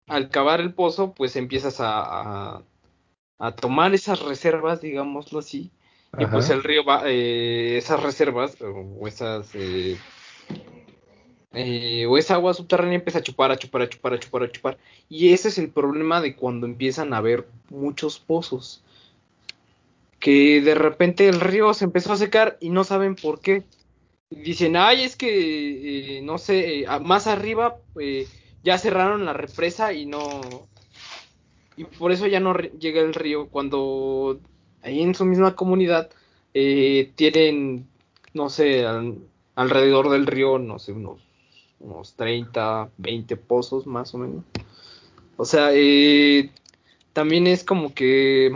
al 0.06 0.30
cavar 0.30 0.60
el 0.60 0.74
pozo 0.74 1.14
pues 1.14 1.36
empiezas 1.36 1.80
a, 1.80 2.56
a, 2.56 2.62
a 3.38 3.52
tomar 3.52 3.94
esas 3.94 4.20
reservas, 4.20 4.80
digámoslo 4.80 5.38
así, 5.38 5.70
y 6.18 6.26
pues 6.26 6.50
el 6.50 6.64
río 6.64 6.84
va, 6.84 7.02
eh, 7.06 7.76
esas 7.76 8.02
reservas 8.02 8.56
o 8.60 9.06
esas 9.06 9.54
eh, 9.54 9.98
eh, 11.52 12.06
o 12.06 12.18
esa 12.18 12.34
agua 12.34 12.54
subterránea 12.54 12.96
empieza 12.96 13.18
a 13.18 13.22
chupar, 13.22 13.50
a 13.50 13.56
chupar, 13.56 13.82
a 13.82 13.88
chupar, 13.88 14.12
a 14.12 14.18
chupar, 14.18 14.42
a 14.42 14.52
chupar. 14.52 14.78
Y 15.08 15.32
ese 15.32 15.48
es 15.48 15.58
el 15.58 15.70
problema 15.70 16.20
de 16.20 16.36
cuando 16.36 16.66
empiezan 16.66 17.12
a 17.12 17.18
haber 17.18 17.48
muchos 17.70 18.18
pozos. 18.18 18.82
Que 20.20 20.60
de 20.60 20.74
repente 20.74 21.28
el 21.28 21.40
río 21.40 21.72
se 21.74 21.84
empezó 21.84 22.12
a 22.12 22.16
secar 22.16 22.56
y 22.60 22.70
no 22.70 22.84
saben 22.84 23.14
por 23.14 23.40
qué. 23.40 23.62
Dicen, 24.30 24.76
ay, 24.76 25.02
es 25.04 25.16
que, 25.16 26.18
eh, 26.18 26.22
no 26.22 26.38
sé, 26.38 26.80
eh, 26.82 26.86
más 27.02 27.26
arriba 27.26 27.78
eh, 28.00 28.26
ya 28.62 28.78
cerraron 28.78 29.24
la 29.24 29.32
represa 29.32 29.92
y 29.92 30.06
no... 30.06 30.40
Y 31.76 31.84
por 31.84 32.10
eso 32.12 32.26
ya 32.26 32.40
no 32.40 32.54
llega 32.54 33.00
el 33.00 33.14
río. 33.14 33.48
Cuando 33.48 34.40
ahí 34.82 35.00
en 35.00 35.14
su 35.14 35.24
misma 35.24 35.54
comunidad 35.54 36.10
tienen, 37.14 37.86
no 38.34 38.50
sé, 38.50 38.84
al- 38.84 39.18
alrededor 39.54 40.10
del 40.10 40.26
río, 40.26 40.58
no 40.58 40.78
sé, 40.78 40.92
unos, 40.92 41.20
unos 41.78 42.14
30, 42.14 42.90
20 42.96 43.36
pozos 43.36 43.86
más 43.86 44.12
o 44.14 44.18
menos. 44.18 44.44
O 45.36 45.44
sea, 45.44 45.70
también 47.12 47.46
es 47.46 47.64
como 47.64 47.94
que... 47.94 48.52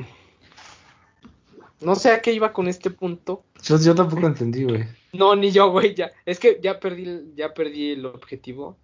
No 1.82 1.94
sé 1.94 2.10
a 2.10 2.22
qué 2.22 2.32
iba 2.32 2.52
con 2.52 2.68
este 2.68 2.90
punto. 2.90 3.44
Yo, 3.62 3.78
yo 3.78 3.94
tampoco 3.94 4.26
entendí, 4.26 4.64
güey. 4.64 4.84
No, 5.12 5.34
ni 5.36 5.50
yo, 5.50 5.70
güey, 5.70 5.94
ya. 5.94 6.12
Es 6.24 6.38
que 6.38 6.58
ya 6.62 6.78
perdí, 6.80 7.04
el- 7.04 7.32
ya 7.36 7.52
perdí 7.52 7.90
el 7.92 8.06
objetivo 8.06 8.76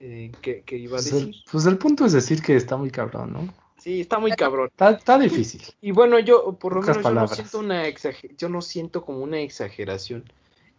eh, 0.00 0.32
que, 0.40 0.62
que 0.62 0.76
iba 0.76 0.98
a 0.98 1.00
Pues 1.00 1.10
decir. 1.12 1.28
el, 1.28 1.36
pues 1.50 1.66
el 1.66 1.78
punto 1.78 2.04
es 2.06 2.12
decir 2.12 2.42
que 2.42 2.56
está 2.56 2.76
muy 2.76 2.90
cabrón, 2.90 3.32
¿no? 3.32 3.54
Sí, 3.78 4.00
está 4.00 4.18
muy 4.18 4.32
cabrón. 4.32 4.68
Está, 4.68 4.90
está 4.90 5.18
difícil. 5.18 5.62
Y 5.80 5.92
bueno, 5.92 6.18
yo 6.18 6.52
por 6.54 6.74
lo 6.74 6.80
Pocas 6.80 6.96
menos 6.98 7.12
yo 7.12 7.20
no 7.20 7.28
siento 7.28 7.58
una 7.60 7.86
exager- 7.86 8.36
yo 8.36 8.48
no 8.48 8.60
siento 8.62 9.04
como 9.04 9.20
una 9.20 9.40
exageración 9.40 10.24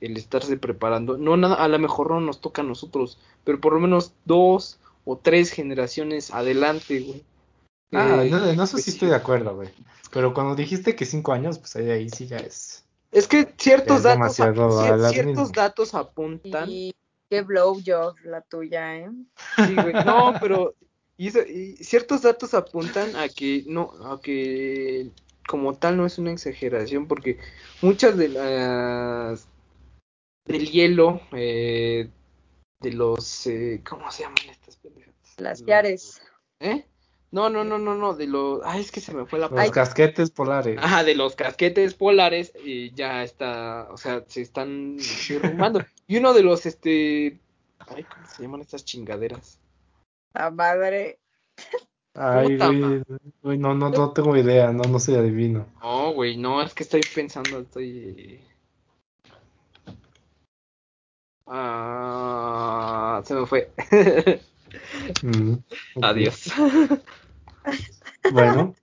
el 0.01 0.15
estarse 0.17 0.57
preparando. 0.57 1.17
No 1.17 1.35
nada, 1.37 1.55
a 1.55 1.67
lo 1.67 1.79
mejor 1.79 2.11
no 2.11 2.19
nos 2.21 2.39
toca 2.41 2.61
a 2.61 2.65
nosotros, 2.65 3.19
pero 3.43 3.59
por 3.59 3.73
lo 3.73 3.79
menos 3.79 4.13
dos 4.25 4.79
o 5.05 5.17
tres 5.17 5.51
generaciones 5.51 6.31
adelante, 6.31 6.99
güey. 7.01 7.23
Ah, 7.91 8.23
Eh, 8.23 8.29
no, 8.29 8.53
no 8.53 8.65
sé 8.67 8.73
pues 8.73 8.85
si 8.85 8.91
sí. 8.91 8.97
estoy 8.97 9.09
de 9.09 9.15
acuerdo, 9.15 9.55
güey. 9.55 9.69
Pero 10.11 10.33
cuando 10.33 10.55
dijiste 10.55 10.95
que 10.95 11.05
cinco 11.05 11.33
años, 11.33 11.59
pues 11.59 11.75
ahí, 11.75 11.89
ahí 11.89 12.09
sí 12.09 12.27
ya 12.27 12.37
es. 12.37 12.83
Es 13.11 13.27
que 13.27 13.53
ciertos 13.57 13.97
es 13.97 14.03
datos, 14.03 14.35
ciertos 14.35 15.51
datos 15.51 15.95
apuntan. 15.95 16.69
Y 16.69 16.93
qué 17.29 17.41
blowjob 17.41 18.15
la 18.23 18.41
tuya, 18.41 18.97
¿eh? 18.97 19.09
Sí, 19.65 19.75
güey. 19.75 19.93
No, 20.05 20.35
pero 20.39 20.75
y 21.17 21.27
eso- 21.27 21.45
y 21.45 21.75
ciertos 21.77 22.21
datos 22.21 22.53
apuntan 22.53 23.15
a 23.15 23.27
que 23.29 23.63
no, 23.67 23.91
a 24.05 24.21
que 24.21 25.09
como 25.47 25.73
tal 25.75 25.97
no 25.97 26.05
es 26.05 26.17
una 26.19 26.31
exageración, 26.31 27.07
porque 27.07 27.39
muchas 27.81 28.15
de 28.17 28.29
las 28.29 29.47
del 30.45 30.69
hielo, 30.69 31.21
eh, 31.31 32.09
de 32.79 32.91
los, 32.93 33.47
eh, 33.47 33.81
¿cómo 33.87 34.11
se 34.11 34.23
llaman 34.23 34.49
estas 34.49 34.77
pendejas? 34.77 35.13
Las 35.37 35.65
Yares. 35.65 36.21
¿Eh? 36.59 36.85
No, 37.31 37.49
no, 37.49 37.63
no, 37.63 37.77
no, 37.77 37.93
no, 37.93 38.15
de 38.15 38.25
los, 38.25 38.61
ay, 38.63 38.81
es 38.81 38.91
que 38.91 39.01
se 39.01 39.13
me 39.13 39.25
fue 39.25 39.37
la 39.37 39.49
Los 39.49 39.69
casquetes 39.69 40.31
polares. 40.31 40.79
Ajá, 40.81 41.03
de 41.03 41.13
los 41.13 41.35
casquetes 41.35 41.93
polares 41.93 42.51
eh, 42.55 42.91
ya 42.95 43.23
está, 43.23 43.87
o 43.91 43.97
sea, 43.97 44.23
se 44.27 44.41
están 44.41 44.97
derrumbando. 44.97 45.85
Y 46.07 46.17
uno 46.17 46.33
de 46.33 46.41
los, 46.41 46.65
este, 46.65 47.39
ay, 47.79 48.03
¿cómo 48.03 48.25
se 48.27 48.41
llaman 48.41 48.61
estas 48.61 48.83
chingaderas? 48.83 49.59
La 50.33 50.49
madre. 50.49 51.19
Ay, 52.15 52.57
güey, 52.57 53.03
güey, 53.43 53.57
no, 53.59 53.75
no, 53.75 53.91
no 53.91 54.11
tengo 54.11 54.35
idea, 54.35 54.71
no, 54.71 54.83
no 54.85 54.99
soy 54.99 55.15
adivino. 55.15 55.67
No, 55.83 56.11
güey, 56.13 56.35
no, 56.35 56.63
es 56.63 56.73
que 56.73 56.81
estoy 56.81 57.01
pensando, 57.13 57.59
estoy... 57.59 58.41
Ah, 61.45 63.21
se 63.23 63.35
me 63.35 63.45
fue. 63.45 63.71
Mm. 65.23 65.55
Adiós. 66.03 66.51
Bueno, 68.31 68.75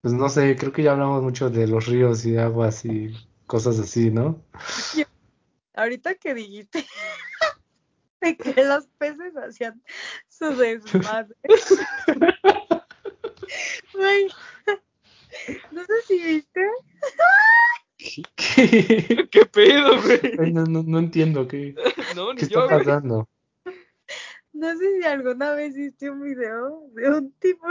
pues 0.00 0.14
no 0.14 0.28
sé, 0.28 0.56
creo 0.56 0.72
que 0.72 0.82
ya 0.82 0.92
hablamos 0.92 1.22
mucho 1.22 1.50
de 1.50 1.66
los 1.66 1.86
ríos 1.86 2.24
y 2.24 2.36
aguas 2.36 2.84
y 2.84 3.14
cosas 3.46 3.78
así, 3.78 4.10
¿no? 4.10 4.42
Ahorita 5.74 6.14
que 6.14 6.34
dijiste 6.34 6.84
de 8.20 8.36
que 8.36 8.64
los 8.64 8.86
peces 8.98 9.36
hacían 9.36 9.82
su 10.28 10.56
desmadre. 10.56 11.34
No 15.70 15.84
sé 15.84 15.92
si 16.06 16.22
viste. 16.22 16.66
¿Qué? 18.36 19.28
¿Qué 19.30 19.46
pedo, 19.46 20.00
güey? 20.02 20.52
No, 20.52 20.64
no, 20.64 20.82
no 20.82 20.98
entiendo 20.98 21.46
qué, 21.46 21.74
No, 22.16 22.32
ni 22.32 22.40
qué 22.40 22.48
yo, 22.48 22.62
está 22.62 22.74
güey. 22.76 22.86
pasando. 22.86 23.28
No 24.52 24.76
sé 24.76 24.98
si 24.98 25.06
alguna 25.06 25.52
vez 25.52 25.74
viste 25.74 26.10
un 26.10 26.22
video 26.22 26.88
de 26.92 27.10
un 27.10 27.32
tipo 27.34 27.66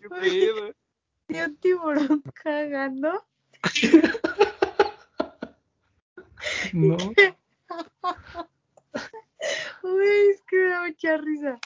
¿Qué 0.00 0.08
pedo? 0.08 0.74
¿Y 1.28 1.40
un 1.40 1.56
tiburón 1.56 2.22
cagando? 2.42 3.24
No. 6.72 6.96
Uy, 9.82 10.06
es 10.30 10.42
que 10.48 10.56
me 10.56 10.68
da 10.68 10.82
mucha 10.86 11.16
risa. 11.16 11.58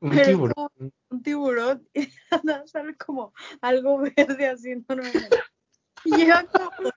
Un 0.00 0.10
Pero 0.10 0.20
es 0.20 0.26
tiburón. 0.28 0.54
como 0.54 0.70
un 1.10 1.22
tiburón 1.22 1.88
y 1.94 2.08
sale 2.66 2.96
como 2.96 3.32
algo 3.60 3.98
verde 3.98 4.48
así 4.48 4.70
enorme. 4.72 5.10
Y 6.04 6.16
llevan 6.16 6.46
como, 6.46 6.90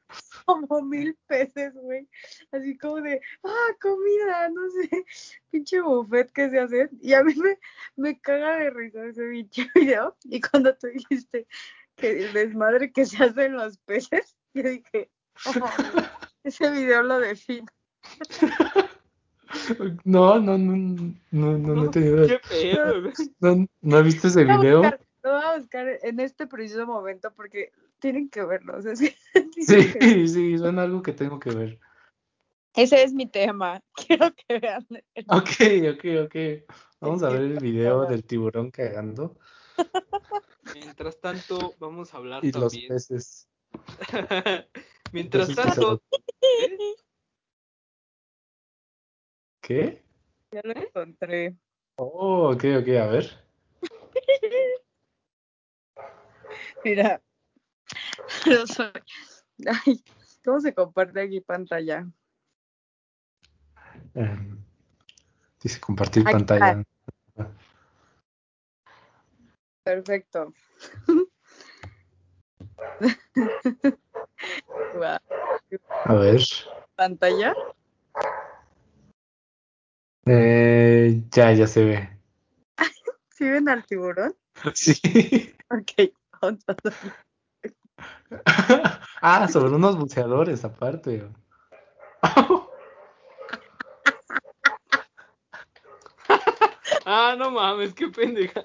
como 0.67 0.81
mil 0.81 1.17
peces, 1.27 1.73
güey. 1.73 2.07
Así 2.51 2.77
como 2.77 3.01
de, 3.01 3.21
ah, 3.43 3.67
comida, 3.81 4.49
no 4.49 4.61
sé, 4.69 5.05
pinche 5.51 5.81
buffet 5.81 6.31
que 6.31 6.49
se 6.49 6.59
hace. 6.59 6.89
Y 7.01 7.13
a 7.13 7.23
mí 7.23 7.33
me, 7.35 7.57
me 7.95 8.19
caga 8.19 8.57
de 8.57 8.69
risa 8.69 9.05
ese 9.05 9.23
pinche 9.29 9.67
video. 9.75 10.15
Y 10.23 10.41
cuando 10.41 10.75
tú 10.75 10.87
dijiste 10.87 11.47
que 11.95 12.25
el 12.25 12.33
desmadre 12.33 12.91
que 12.91 13.05
se 13.05 13.23
hace 13.23 13.45
en 13.45 13.53
los 13.53 13.77
peces, 13.79 14.35
yo 14.53 14.63
dije, 14.63 15.09
oh, 15.45 15.69
ese 16.43 16.69
video 16.71 17.03
lo 17.03 17.19
define. 17.19 17.65
No, 20.03 20.39
no, 20.39 20.57
no, 20.57 20.75
no, 20.75 21.13
no, 21.31 21.57
no 21.57 21.85
he 21.85 21.89
tenido. 21.89 22.27
¿Qué 22.27 22.39
pedo, 22.49 23.01
güey? 23.01 23.13
No, 23.39 23.67
no 23.81 23.99
he 23.99 24.03
visto 24.03 24.27
ese 24.27 24.43
video. 24.43 24.81
lo 24.81 25.31
voy 25.31 25.41
a 25.43 25.57
buscar 25.57 25.99
en 26.01 26.19
este 26.19 26.47
preciso 26.47 26.85
momento 26.85 27.31
porque 27.35 27.71
tienen 28.03 28.29
que 28.29 28.43
verlo. 28.43 28.77
o 28.77 28.81
sea, 28.81 28.95
sí, 28.97 29.15
Sí, 29.53 29.91
que 29.93 29.99
verlo. 29.99 30.27
sí, 30.27 30.57
suena 30.57 30.81
algo 30.83 31.01
que 31.01 31.13
tengo 31.13 31.39
que 31.39 31.51
ver. 31.51 31.79
Ese 32.75 33.01
es 33.01 33.13
mi 33.13 33.27
tema. 33.27 33.81
Quiero 34.07 34.33
que 34.35 34.59
vean. 34.59 34.85
el- 34.89 35.25
Ok, 35.29 35.47
ok, 35.93 36.05
ok. 36.25 36.35
Vamos 36.99 37.23
a 37.23 37.29
ver 37.29 37.41
el 37.43 37.59
video 37.59 38.05
del 38.05 38.23
tiburón 38.25 38.71
cagando 38.71 39.37
Mientras 40.73 41.19
tanto, 41.21 41.75
vamos 41.79 42.13
a 42.13 42.17
hablar 42.17 42.43
y 42.43 42.51
los 42.51 42.77
peces. 42.77 43.47
Mientras 45.13 45.47
Los 45.49 45.55
tanto. 45.55 46.01
¿Qué? 49.61 50.03
Ya 50.51 50.61
lo 50.63 50.71
encontré. 50.73 51.55
Oh, 51.95 52.51
ok, 52.51 52.63
ok, 52.81 52.87
a 52.99 53.07
ver. 53.07 53.45
Mira. 56.83 57.21
Pero 58.45 58.67
soy- 58.67 58.91
Ay, 59.85 60.03
¿cómo 60.43 60.59
se 60.59 60.73
comparte 60.73 61.21
aquí 61.21 61.39
pantalla? 61.41 62.07
Em, 64.15 64.57
dice 65.61 65.79
compartir 65.79 66.23
Aquí 66.23 66.31
pantalla. 66.33 66.83
Perfecto. 69.83 70.53
Guau, 74.93 75.19
A 76.05 76.13
ver. 76.15 76.41
¿Pantalla? 76.95 77.53
Eh, 80.25 81.21
ya, 81.31 81.51
ya 81.53 81.67
se 81.67 81.83
ve. 81.83 82.09
¿Sí 83.31 83.49
ven 83.49 83.67
al 83.69 83.85
tiburón? 83.85 84.35
Sí. 84.73 85.53
Ok, 85.69 86.11
vamos 86.41 86.63
a 86.67 86.75
Ah, 89.25 89.47
sobre 89.47 89.73
unos 89.73 89.97
buceadores 89.97 90.65
aparte. 90.65 91.25
Ah, 97.05 97.35
no 97.37 97.51
mames, 97.51 97.93
qué 97.93 98.07
pendeja. 98.09 98.63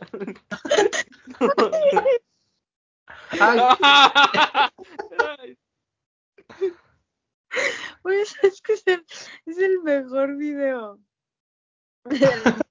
Oye, 8.02 8.22
es 8.42 8.60
que 8.62 8.72
es 8.72 8.82
el, 8.86 9.04
es 9.46 9.58
el 9.58 9.82
mejor 9.82 10.36
video 10.36 10.98
del 12.04 12.42
mundo, 12.44 12.66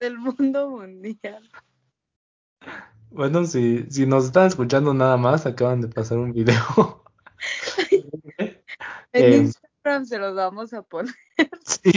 del 0.00 0.18
mundo 0.18 0.70
mundial. 0.70 1.50
Bueno, 3.10 3.44
si, 3.44 3.84
si 3.90 4.06
nos 4.06 4.26
están 4.26 4.46
escuchando 4.46 4.94
nada 4.94 5.16
más, 5.16 5.46
acaban 5.46 5.80
de 5.80 5.88
pasar 5.88 6.18
un 6.18 6.32
video. 6.32 7.04
En 9.12 9.32
Em. 9.32 9.40
Instagram 9.42 10.06
se 10.06 10.18
los 10.18 10.34
vamos 10.36 10.72
a 10.72 10.82
poner. 10.82 11.14
Sí. 11.64 11.92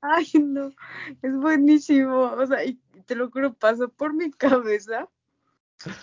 Ay, 0.00 0.26
no, 0.38 0.70
es 1.22 1.36
buenísimo. 1.36 2.32
O 2.32 2.46
sea, 2.46 2.64
y 2.64 2.78
te 3.06 3.14
lo 3.14 3.30
juro, 3.30 3.54
pasó 3.54 3.88
por 3.88 4.12
mi 4.12 4.30
cabeza. 4.30 5.08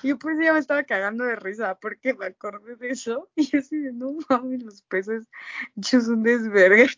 Yo 0.04 0.18
pues 0.20 0.38
ya 0.42 0.54
me 0.54 0.60
estaba 0.60 0.84
cagando 0.84 1.24
de 1.24 1.36
risa 1.36 1.76
porque 1.80 2.14
me 2.14 2.28
acordé 2.28 2.76
de 2.76 2.90
eso. 2.90 3.30
Y 3.36 3.48
yo 3.48 3.60
así 3.60 3.78
de, 3.78 3.94
no 3.94 4.18
mames, 4.30 4.64
los 4.64 4.82
peces 4.84 5.28
hechos 5.78 6.08
un 6.08 6.24
desvergue. 6.24 6.90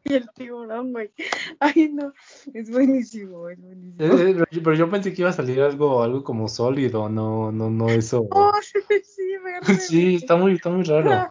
Y 0.04 0.14
el 0.14 0.30
tiburón, 0.34 0.92
güey. 0.92 1.12
Ay, 1.60 1.90
no, 1.92 2.12
es 2.54 2.70
buenísimo, 2.70 3.48
es 3.50 3.60
buenísimo. 3.60 4.04
Eh, 4.18 4.32
pero 4.34 4.46
yo- 4.50 4.62
pero 4.62 4.76
yo 4.76 4.90
pensé 4.90 5.12
que 5.12 5.22
iba 5.22 5.30
a 5.30 5.34
salir 5.34 5.60
algo, 5.60 6.02
algo 6.02 6.24
como 6.24 6.48
sólido, 6.48 7.08
no, 7.08 7.52
no, 7.52 7.70
no 7.70 7.88
eso. 7.88 8.26
Oh, 8.30 8.52
sí, 8.62 8.78
sí, 9.04 9.78
Sí, 9.78 10.14
está 10.22 10.36
muy, 10.36 10.54
está 10.54 10.70
muy 10.70 10.84
raro. 10.84 11.30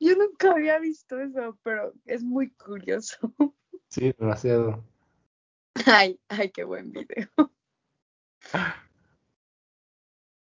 Yo 0.00 0.16
nunca 0.16 0.50
había 0.52 0.78
visto 0.80 1.18
eso, 1.20 1.56
pero 1.62 1.92
es 2.04 2.22
muy 2.24 2.50
curioso. 2.50 3.32
Sí, 3.88 4.12
demasiado. 4.18 4.84
Ay, 5.86 6.18
ay, 6.28 6.50
qué 6.50 6.64
buen 6.64 6.90
video. 6.92 7.28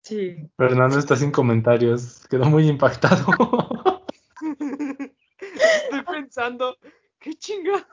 Sí. 0.03 0.49
Fernando 0.57 0.99
está 0.99 1.15
sin 1.15 1.31
comentarios, 1.31 2.25
quedó 2.27 2.45
muy 2.45 2.67
impactado. 2.67 3.25
Pensando, 6.35 6.77
qué 7.19 7.33
chinga. 7.35 7.87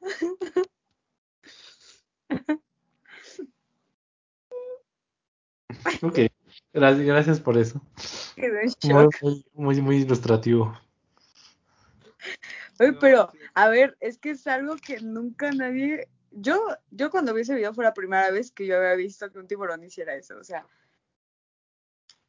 Ok, 6.02 6.18
gracias, 6.72 7.06
gracias 7.06 7.40
por 7.40 7.56
eso. 7.56 7.80
Muy, 8.82 9.06
muy, 9.22 9.44
muy, 9.52 9.80
muy 9.80 9.96
ilustrativo. 9.98 10.76
Oye, 12.80 12.92
No, 12.92 12.98
pero, 12.98 13.32
a 13.54 13.68
ver, 13.68 13.96
es 14.00 14.18
que 14.18 14.30
es 14.30 14.46
algo 14.48 14.76
que 14.76 15.00
nunca 15.00 15.52
nadie. 15.52 16.08
Yo, 16.32 16.60
yo 16.90 17.10
cuando 17.10 17.32
vi 17.34 17.42
ese 17.42 17.54
video 17.54 17.72
fue 17.72 17.84
la 17.84 17.94
primera 17.94 18.30
vez 18.32 18.50
que 18.50 18.66
yo 18.66 18.76
había 18.76 18.94
visto 18.96 19.30
que 19.30 19.38
un 19.38 19.46
tiburón 19.46 19.84
hiciera 19.84 20.16
eso. 20.16 20.36
O 20.38 20.44
sea, 20.44 20.66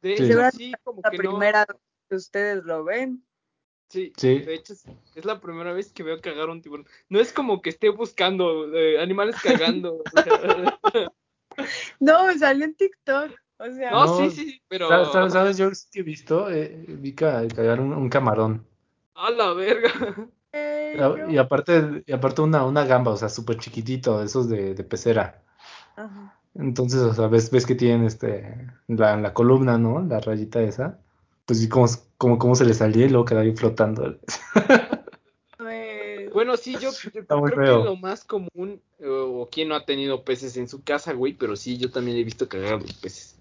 De 0.02 0.10
Sí. 0.10 0.14
hecho, 0.14 0.26
Seguramente 0.26 0.56
sí, 0.56 0.72
como 0.84 1.00
la 1.02 1.10
que 1.10 1.16
no. 1.18 1.22
primera 1.30 1.66
vez 1.66 1.78
que 2.08 2.14
ustedes 2.14 2.64
lo 2.64 2.84
ven. 2.84 3.27
Sí, 3.88 4.12
Sí. 4.16 4.40
de 4.40 4.54
hecho, 4.54 4.74
es 5.14 5.24
la 5.24 5.40
primera 5.40 5.72
vez 5.72 5.92
que 5.92 6.02
veo 6.02 6.20
cagar 6.20 6.50
un 6.50 6.60
tiburón. 6.60 6.86
No 7.08 7.20
es 7.20 7.32
como 7.32 7.62
que 7.62 7.70
esté 7.70 7.88
buscando 7.88 8.72
eh, 8.74 9.00
animales 9.00 9.36
cagando. 9.42 10.04
No, 12.00 12.38
salió 12.38 12.64
en 12.66 12.74
TikTok. 12.74 13.32
O 13.58 13.66
sea, 13.72 13.90
no, 13.90 14.06
No, 14.06 14.30
sí, 14.30 14.30
sí, 14.30 14.62
pero. 14.68 14.88
¿Sabes, 14.88 15.32
sabes? 15.32 15.56
Yo 15.58 15.74
sí 15.74 15.86
que 15.90 16.00
he 16.00 16.02
visto, 16.04 16.48
eh, 16.50 16.84
vi 16.86 17.14
ca- 17.14 17.46
cagar 17.48 17.80
un, 17.80 17.92
un 17.92 18.08
camarón. 18.08 18.64
A 19.14 19.30
la 19.30 19.52
verga. 19.52 19.90
Ah, 20.52 21.16
Y 21.28 21.36
aparte, 21.36 22.02
y 22.06 22.12
aparte 22.12 22.40
una, 22.40 22.64
una 22.64 22.84
gamba, 22.84 23.10
o 23.12 23.16
sea, 23.16 23.28
súper 23.28 23.58
chiquitito, 23.58 24.22
esos 24.22 24.48
de, 24.48 24.74
de 24.74 24.84
pecera. 24.84 25.42
Ajá. 25.96 26.38
Entonces, 26.54 27.00
o 27.00 27.12
sea, 27.12 27.26
ves, 27.26 27.50
ves 27.50 27.66
que 27.66 27.74
tienen 27.74 28.04
este, 28.06 28.66
la, 28.86 29.16
la 29.16 29.34
columna, 29.34 29.76
¿no? 29.76 30.00
La 30.02 30.20
rayita 30.20 30.60
esa. 30.62 30.98
Pues 31.44 31.62
y 31.62 31.68
cómo, 31.68 31.86
cómo, 32.18 32.38
cómo 32.38 32.54
se 32.54 32.64
le 32.64 32.74
salía 32.74 33.06
y 33.06 33.10
luego 33.10 33.24
quedaba 33.24 33.44
ahí 33.44 33.54
flotando. 33.56 34.18
Pues, 35.56 36.30
Bueno, 36.32 36.56
sí, 36.56 36.78
yo, 36.78 36.90
yo 37.12 37.22
Está 37.22 37.36
muy 37.36 37.50
creo 37.50 37.64
feo. 37.64 37.78
que 37.78 37.84
lo 37.84 37.96
más 37.96 38.24
común, 38.24 38.82
eh, 38.98 39.06
o 39.08 39.48
quien 39.50 39.68
no 39.68 39.74
ha 39.74 39.84
tenido 39.84 40.24
peces 40.24 40.56
en 40.56 40.68
su 40.68 40.82
casa, 40.82 41.12
güey, 41.12 41.32
pero 41.34 41.56
sí, 41.56 41.78
yo 41.78 41.90
también 41.90 42.16
he 42.18 42.24
visto 42.24 42.48
cagar 42.48 42.80
los 42.82 42.92
peces. 42.94 43.36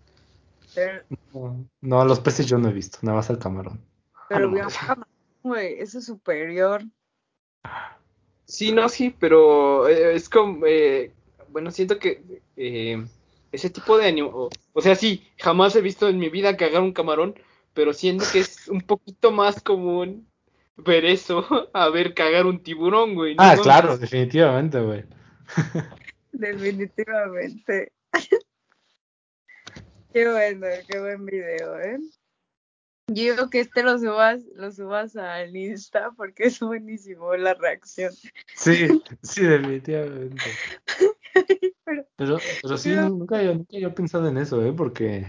No, 1.82 2.06
los 2.06 2.20
peces 2.20 2.46
yo 2.48 2.58
no 2.58 2.70
he 2.70 2.74
visto, 2.74 3.00
nada 3.02 3.18
más 3.18 3.30
al 3.30 3.40
camarón. 3.40 3.82
pero 4.28 4.48
no 4.48 4.52
vi 4.52 4.60
a 4.60 4.68
un 4.68 4.74
mames. 4.74 4.78
camarón, 4.78 5.06
güey, 5.44 5.80
eso 5.80 6.00
es 6.00 6.06
superior. 6.06 6.84
Sí, 8.46 8.72
no, 8.72 8.88
sí, 8.90 9.10
pero 9.20 9.88
eh, 9.88 10.16
es 10.16 10.30
como, 10.30 10.66
eh, 10.66 11.12
bueno, 11.50 11.72
siento 11.72 12.00
que 12.00 12.42
eh, 12.56 13.06
ese 13.52 13.70
tipo 13.70 13.98
de 13.98 14.08
animal, 14.08 14.32
o, 14.34 14.50
o 14.74 14.82
sea, 14.82 14.96
sí, 14.96 15.28
jamás 15.38 15.76
he 15.76 15.82
visto 15.82 16.08
en 16.08 16.18
mi 16.20 16.30
vida 16.30 16.56
cagar 16.56 16.82
un 16.82 16.94
camarón, 16.94 17.36
pero 17.78 17.94
siento 17.94 18.26
que 18.34 18.40
es 18.40 18.68
un 18.70 18.82
poquito 18.82 19.32
más 19.32 19.62
común 19.62 20.28
ver 20.78 21.06
eso 21.06 21.46
a 21.74 21.90
ver 21.90 22.16
cagar 22.16 22.48
un 22.48 22.64
tiburón, 22.64 23.14
güey. 23.14 23.36
no 23.36 23.44
Ah, 23.44 23.56
claro, 23.62 24.00
definitivamente, 24.00 24.82
güey. 24.82 25.06
Definitivamente. 26.32 27.92
Qué 30.12 30.28
bueno, 30.28 30.66
qué 30.88 31.00
buen 31.00 31.26
video, 31.26 31.80
¿eh? 31.80 32.00
Yo 33.10 33.34
digo 33.34 33.50
que 33.52 33.60
este 33.60 33.84
lo 33.84 34.00
subas, 34.00 34.42
lo 34.56 34.72
subas 34.72 35.16
al 35.16 35.56
Insta 35.56 36.10
porque 36.18 36.46
es 36.46 36.60
buenísimo 36.60 37.36
la 37.36 37.54
reacción. 37.54 38.12
Sí, 38.56 38.88
sí, 39.22 39.44
definitivamente. 39.44 40.42
Pero, 41.84 42.06
Pero, 42.16 42.40
pero 42.64 42.78
sí, 42.80 42.90
Pero- 42.90 43.10
nunca, 43.10 43.44
yo, 43.44 43.54
nunca 43.54 43.78
yo 43.78 43.90
he 43.90 43.92
pensado 43.92 44.28
en 44.28 44.38
eso, 44.38 44.66
¿eh? 44.66 44.74
Porque 44.76 45.28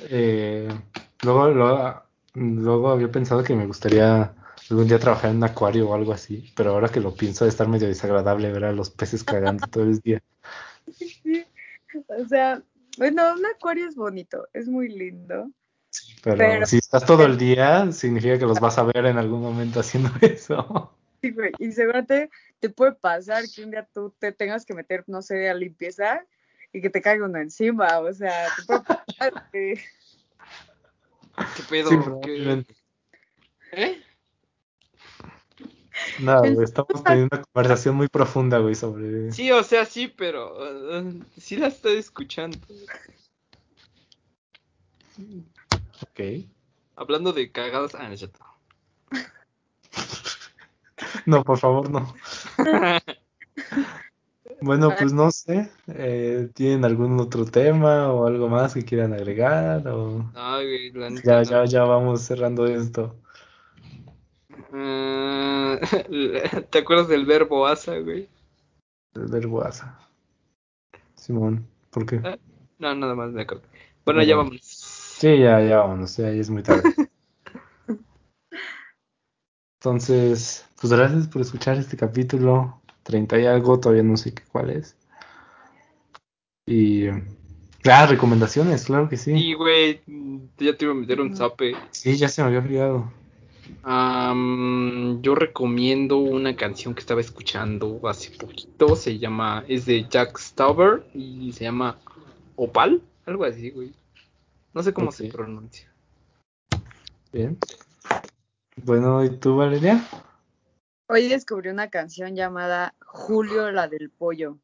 eh, 0.00 0.68
luego, 1.22 1.48
luego, 1.50 2.02
luego 2.34 2.90
había 2.90 3.10
pensado 3.10 3.42
que 3.42 3.54
me 3.54 3.66
gustaría 3.66 4.34
algún 4.70 4.88
día 4.88 4.98
trabajar 4.98 5.30
en 5.30 5.36
un 5.38 5.44
acuario 5.44 5.88
o 5.88 5.94
algo 5.94 6.12
así, 6.12 6.52
pero 6.56 6.70
ahora 6.72 6.88
que 6.88 7.00
lo 7.00 7.14
pienso, 7.14 7.44
de 7.44 7.50
estar 7.50 7.68
medio 7.68 7.88
desagradable 7.88 8.52
ver 8.52 8.64
a 8.64 8.72
los 8.72 8.90
peces 8.90 9.22
cagando 9.24 9.66
todo 9.68 9.84
el 9.84 10.00
día. 10.00 10.22
o 12.08 12.28
sea, 12.28 12.62
bueno, 12.98 13.34
un 13.34 13.46
acuario 13.46 13.88
es 13.88 13.94
bonito, 13.94 14.48
es 14.52 14.68
muy 14.68 14.88
lindo. 14.88 15.50
Pero, 16.22 16.38
Pero- 16.38 16.66
si 16.66 16.78
estás 16.78 17.04
todo 17.06 17.24
el 17.24 17.38
día, 17.38 17.90
significa 17.92 18.38
que 18.38 18.46
los 18.46 18.60
vas 18.60 18.78
a 18.78 18.82
ver 18.82 19.06
en 19.06 19.18
algún 19.18 19.40
momento 19.40 19.80
haciendo 19.80 20.10
eso. 20.20 20.92
Sí, 21.22 21.30
güey, 21.30 21.52
y 21.58 21.72
seguramente 21.72 22.30
te 22.60 22.68
puede 22.70 22.92
pasar 22.92 23.44
que 23.54 23.64
un 23.64 23.70
día 23.70 23.88
tú 23.92 24.14
te 24.18 24.32
tengas 24.32 24.64
que 24.66 24.74
meter, 24.74 25.04
no 25.06 25.22
sé, 25.22 25.48
a 25.48 25.54
limpieza 25.54 26.24
y 26.72 26.80
que 26.80 26.90
te 26.90 27.00
caiga 27.00 27.24
uno 27.24 27.38
encima, 27.38 27.98
o 28.00 28.12
sea, 28.12 28.48
te 28.56 28.62
puede 28.64 28.80
pasar. 28.82 29.05
¿Qué 29.18 29.80
pedo? 31.68 31.90
Sí, 31.90 31.96
¿Qué-. 32.22 32.66
¿Eh? 33.72 34.02
Nada, 36.20 36.46
El- 36.46 36.54
güey, 36.54 36.64
estamos 36.64 37.02
teniendo 37.04 37.36
una 37.36 37.42
conversación 37.44 37.94
muy 37.96 38.08
profunda, 38.08 38.58
güey, 38.58 38.74
sobre... 38.74 39.32
Sí, 39.32 39.50
o 39.50 39.62
sea, 39.62 39.84
sí, 39.84 40.08
pero 40.08 40.56
uh, 41.00 41.24
sí 41.36 41.56
la 41.56 41.68
estoy 41.68 41.96
escuchando. 41.96 42.58
Ok. 46.02 46.20
Hablando 46.96 47.32
de 47.32 47.50
cagadas. 47.50 47.94
Ah, 47.94 48.08
no 48.08 48.14
es 48.14 48.20
cierto. 48.20 48.44
No, 51.26 51.44
por 51.44 51.58
favor, 51.58 51.90
no. 51.90 52.14
Bueno, 54.60 54.90
pues 54.98 55.12
no 55.12 55.30
sé. 55.30 55.70
eh, 55.88 56.48
¿tienen 56.54 56.84
algún 56.84 57.18
otro 57.20 57.44
tema 57.44 58.12
o 58.12 58.26
algo 58.26 58.48
más 58.48 58.74
que 58.74 58.84
quieran 58.84 59.12
agregar? 59.12 59.86
O... 59.88 60.30
Ay, 60.34 60.66
güey, 60.66 60.92
la 60.92 61.08
Ya, 61.22 61.36
no. 61.38 61.42
ya, 61.42 61.64
ya 61.66 61.84
vamos 61.84 62.22
cerrando 62.22 62.66
esto. 62.66 63.16
Ah, 64.72 65.78
¿Te 66.70 66.78
acuerdas 66.78 67.08
del 67.08 67.26
verbo 67.26 67.66
asa, 67.66 67.98
güey? 67.98 68.28
El 69.14 69.26
verbo 69.26 69.62
asa. 69.62 69.98
Simón, 71.14 71.66
¿por 71.90 72.06
qué? 72.06 72.20
No, 72.78 72.94
nada 72.94 73.14
más 73.14 73.30
me 73.32 73.42
acuerdo. 73.42 73.62
Bueno, 74.04 74.18
Bueno. 74.18 74.22
ya 74.22 74.36
vamos. 74.36 74.60
Sí, 74.62 75.38
ya, 75.38 75.60
ya 75.62 75.78
vámonos, 75.78 76.16
ya, 76.16 76.24
ya 76.30 76.40
es 76.40 76.50
muy 76.50 76.62
tarde. 76.62 76.82
Entonces, 79.80 80.66
pues 80.80 80.92
gracias 80.92 81.28
por 81.28 81.42
escuchar 81.42 81.76
este 81.78 81.96
capítulo 81.96 82.80
30 83.06 83.38
y 83.38 83.46
algo, 83.46 83.80
todavía 83.80 84.02
no 84.02 84.16
sé 84.16 84.34
qué 84.34 84.42
cuál 84.50 84.70
es. 84.70 84.96
Y... 86.66 87.06
Ah, 87.88 88.06
recomendaciones, 88.06 88.86
claro 88.86 89.08
que 89.08 89.16
sí. 89.16 89.32
Y, 89.32 89.54
güey, 89.54 90.00
ya 90.58 90.76
te 90.76 90.84
iba 90.84 90.92
a 90.92 90.96
meter 90.96 91.20
un 91.20 91.36
zape. 91.36 91.76
Sí, 91.92 92.16
ya 92.16 92.28
se 92.28 92.42
me 92.42 92.48
había 92.48 92.58
olvidado. 92.58 93.12
Am, 93.84 95.22
yo 95.22 95.36
recomiendo 95.36 96.16
una 96.16 96.56
canción 96.56 96.94
que 96.94 97.00
estaba 97.00 97.20
escuchando 97.20 98.00
hace 98.08 98.30
poquito. 98.32 98.96
Se 98.96 99.18
llama, 99.18 99.64
es 99.68 99.86
de 99.86 100.04
Jack 100.08 100.36
Stauber 100.38 101.06
y 101.14 101.52
se 101.52 101.64
llama 101.64 101.96
Opal, 102.56 103.02
algo 103.24 103.44
así, 103.44 103.70
güey. 103.70 103.92
No 104.74 104.82
sé 104.82 104.92
cómo 104.92 105.12
se 105.12 105.28
pronuncia. 105.28 105.88
Bien. 107.32 107.56
Bueno, 108.82 109.24
¿y 109.24 109.30
tú, 109.30 109.56
Valeria? 109.56 110.04
Hoy 111.08 111.28
descubrí 111.28 111.68
una 111.70 111.88
canción 111.88 112.34
llamada 112.34 112.94
Julio, 113.06 113.70
la 113.70 113.86
del 113.88 114.10
pollo. 114.10 114.58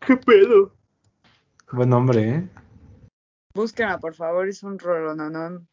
¿Qué 0.00 0.16
pedo? 0.16 0.72
Buen 1.72 1.88
nombre, 1.88 2.28
¿eh? 2.28 2.48
Búsquenla, 3.54 3.98
por 3.98 4.14
favor, 4.14 4.48
es 4.48 4.62
un 4.62 4.78
rolononón. 4.78 5.66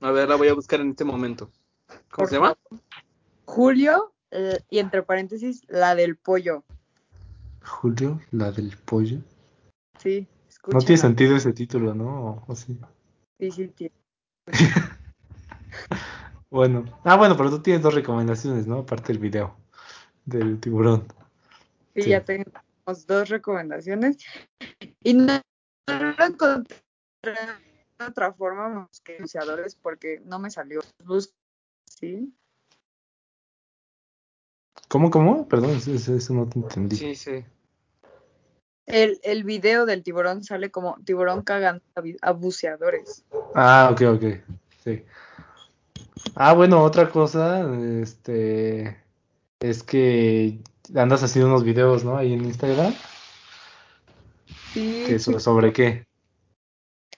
A 0.00 0.10
ver, 0.10 0.28
la 0.28 0.36
voy 0.36 0.48
a 0.48 0.54
buscar 0.54 0.80
en 0.80 0.90
este 0.90 1.04
momento. 1.04 1.50
¿Cómo 2.10 2.26
Por 2.26 2.28
se 2.28 2.34
llama? 2.34 2.58
Julio, 3.44 4.14
eh, 4.30 4.60
y 4.68 4.78
entre 4.78 5.02
paréntesis, 5.02 5.62
la 5.68 5.94
del 5.94 6.16
pollo. 6.16 6.64
Julio, 7.64 8.20
la 8.32 8.50
del 8.50 8.76
pollo. 8.78 9.18
Sí, 9.98 10.26
No 10.72 10.78
tiene 10.80 10.96
sentido 10.98 11.36
ese 11.36 11.52
título, 11.52 11.94
¿no? 11.94 12.24
¿O- 12.26 12.44
o 12.48 12.56
sí? 12.56 12.76
Sí, 13.38 13.50
sí, 13.52 13.68
tiene. 13.68 13.94
Bueno. 16.54 16.84
Ah, 17.02 17.16
bueno, 17.16 17.36
pero 17.36 17.50
tú 17.50 17.60
tienes 17.60 17.82
dos 17.82 17.92
recomendaciones, 17.92 18.64
¿no? 18.68 18.78
Aparte 18.78 19.08
del 19.12 19.18
video 19.18 19.56
del 20.24 20.60
tiburón. 20.60 21.04
Sí, 21.96 22.02
Sí. 22.02 22.10
ya 22.10 22.24
tenemos 22.24 23.06
dos 23.08 23.28
recomendaciones. 23.28 24.18
Y 25.02 25.14
no, 25.14 25.40
no 25.88 26.12
lo 26.16 26.24
encontré 26.24 26.76
de 27.24 28.06
otra 28.06 28.32
forma 28.32 28.68
más 28.68 29.00
que 29.00 29.16
anunciadores 29.16 29.74
porque 29.74 30.22
no 30.26 30.38
me 30.38 30.48
salió. 30.48 30.80
Sí. 31.90 32.32
¿Cómo, 34.88 35.10
cómo? 35.10 35.48
Perdón, 35.48 35.70
eso, 35.70 36.34
no 36.34 36.48
te 36.48 36.60
entendí. 36.60 36.94
Sí, 36.94 37.16
sí. 37.16 37.44
El, 38.86 39.18
el 39.24 39.42
video 39.42 39.86
del 39.86 40.04
tiburón 40.04 40.44
sale 40.44 40.70
como 40.70 40.98
tiburón 41.04 41.42
cagando 41.42 41.82
a 41.96 42.28
a 42.28 42.30
buceadores. 42.30 43.24
Ah, 43.56 43.90
ok, 43.90 44.02
ok. 44.02 44.24
Sí. 44.84 45.04
Ah, 46.34 46.52
bueno, 46.54 46.82
otra 46.82 47.10
cosa, 47.10 47.66
este, 48.00 48.96
es 49.60 49.82
que 49.82 50.58
andas 50.94 51.22
haciendo 51.22 51.48
unos 51.48 51.64
videos, 51.64 52.04
¿no? 52.04 52.16
Ahí 52.16 52.32
en 52.34 52.44
Instagram. 52.44 52.94
Sí. 54.72 55.04
¿Que 55.06 55.18
so- 55.18 55.38
¿Sobre 55.40 55.72
qué? 55.72 56.06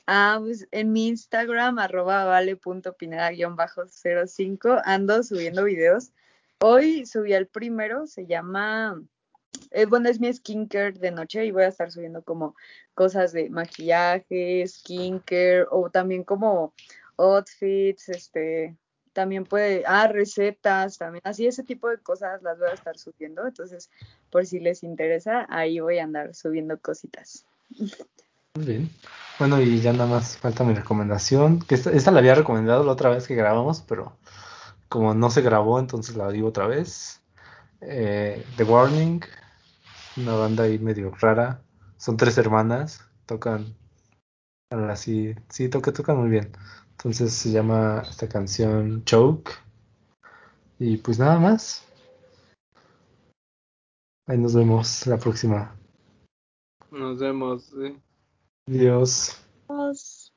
Ah, 0.07 0.39
pues 0.41 0.67
en 0.71 0.93
mi 0.93 1.09
Instagram, 1.09 1.79
arroba 1.79 2.25
vale.pineda-05, 2.25 4.81
ando 4.85 5.23
subiendo 5.23 5.65
videos. 5.65 6.13
Hoy 6.61 7.05
subí 7.07 7.33
el 7.33 7.47
primero, 7.49 8.07
se 8.07 8.27
llama, 8.27 9.03
eh, 9.73 9.87
bueno, 9.87 10.09
es 10.09 10.21
mi 10.21 10.33
skincare 10.33 10.93
de 10.93 11.11
noche 11.11 11.45
y 11.45 11.51
voy 11.51 11.65
a 11.65 11.69
estar 11.69 11.91
subiendo 11.91 12.23
como 12.23 12.55
cosas 12.95 13.33
de 13.33 13.51
maquillaje, 13.51 14.65
skincare 14.67 15.67
o 15.71 15.91
también 15.91 16.23
como 16.25 16.73
outfits, 17.19 18.09
este, 18.09 18.77
también 19.17 19.45
puede, 19.45 19.83
ah, 19.87 20.09
recetas, 20.09 20.99
también, 20.99 21.23
así 21.25 21.47
ese 21.47 21.65
tipo 21.65 21.89
de 21.89 21.97
cosas 21.97 22.43
las 22.43 22.59
voy 22.59 22.69
a 22.69 22.75
estar 22.75 22.99
subiendo. 22.99 23.47
Entonces, 23.47 23.89
por 24.31 24.45
si 24.45 24.61
les 24.61 24.83
interesa, 24.83 25.47
ahí 25.49 25.81
voy 25.81 25.99
a 25.99 26.05
andar 26.05 26.35
subiendo 26.35 26.79
cositas. 26.79 27.47
Muy 28.57 28.67
bien. 28.67 28.91
Bueno, 29.39 29.59
y 29.63 29.81
ya 29.81 29.95
nada 29.95 30.05
más 30.05 30.37
falta 30.37 30.65
mi 30.65 30.75
recomendación, 30.75 31.61
que 31.61 31.77
esta, 31.77 32.11
la 32.11 32.19
había 32.19 32.35
recomendado 32.35 32.85
la 32.85 32.93
otra 32.93 33.09
vez 33.09 33.27
que 33.27 33.35
grabamos, 33.35 33.81
pero 33.89 34.19
como 34.91 35.15
no 35.15 35.31
se 35.31 35.41
grabó, 35.41 35.81
entonces 35.81 36.15
la 36.15 36.31
digo 36.31 36.49
otra 36.49 36.67
vez. 36.67 37.23
Eh, 37.81 38.45
The 38.59 38.65
Warning, 38.65 39.23
una 40.19 40.35
banda 40.35 40.65
ahí 40.65 40.79
medio 40.79 41.11
rara. 41.19 41.63
Son 41.97 42.19
tres 42.19 42.37
hermanas, 42.37 43.03
tocan 43.25 43.75
así, 44.71 45.35
sí, 45.49 45.71
toca, 45.71 45.91
tocan 45.91 46.19
muy 46.19 46.29
bien. 46.29 46.53
Entonces 47.07 47.35
se 47.35 47.53
llama 47.53 48.03
esta 48.11 48.29
canción 48.29 49.05
Choke. 49.05 49.53
Y 50.81 50.97
pues 50.97 51.21
nada 51.21 51.39
más. 51.39 51.87
Ahí 54.27 54.37
nos 54.37 54.57
vemos 54.57 55.07
la 55.07 55.17
próxima. 55.17 55.79
Nos 56.91 57.21
vemos. 57.21 57.73
eh. 57.75 57.97
Adiós. 58.67 59.41
Adiós. 59.69 60.33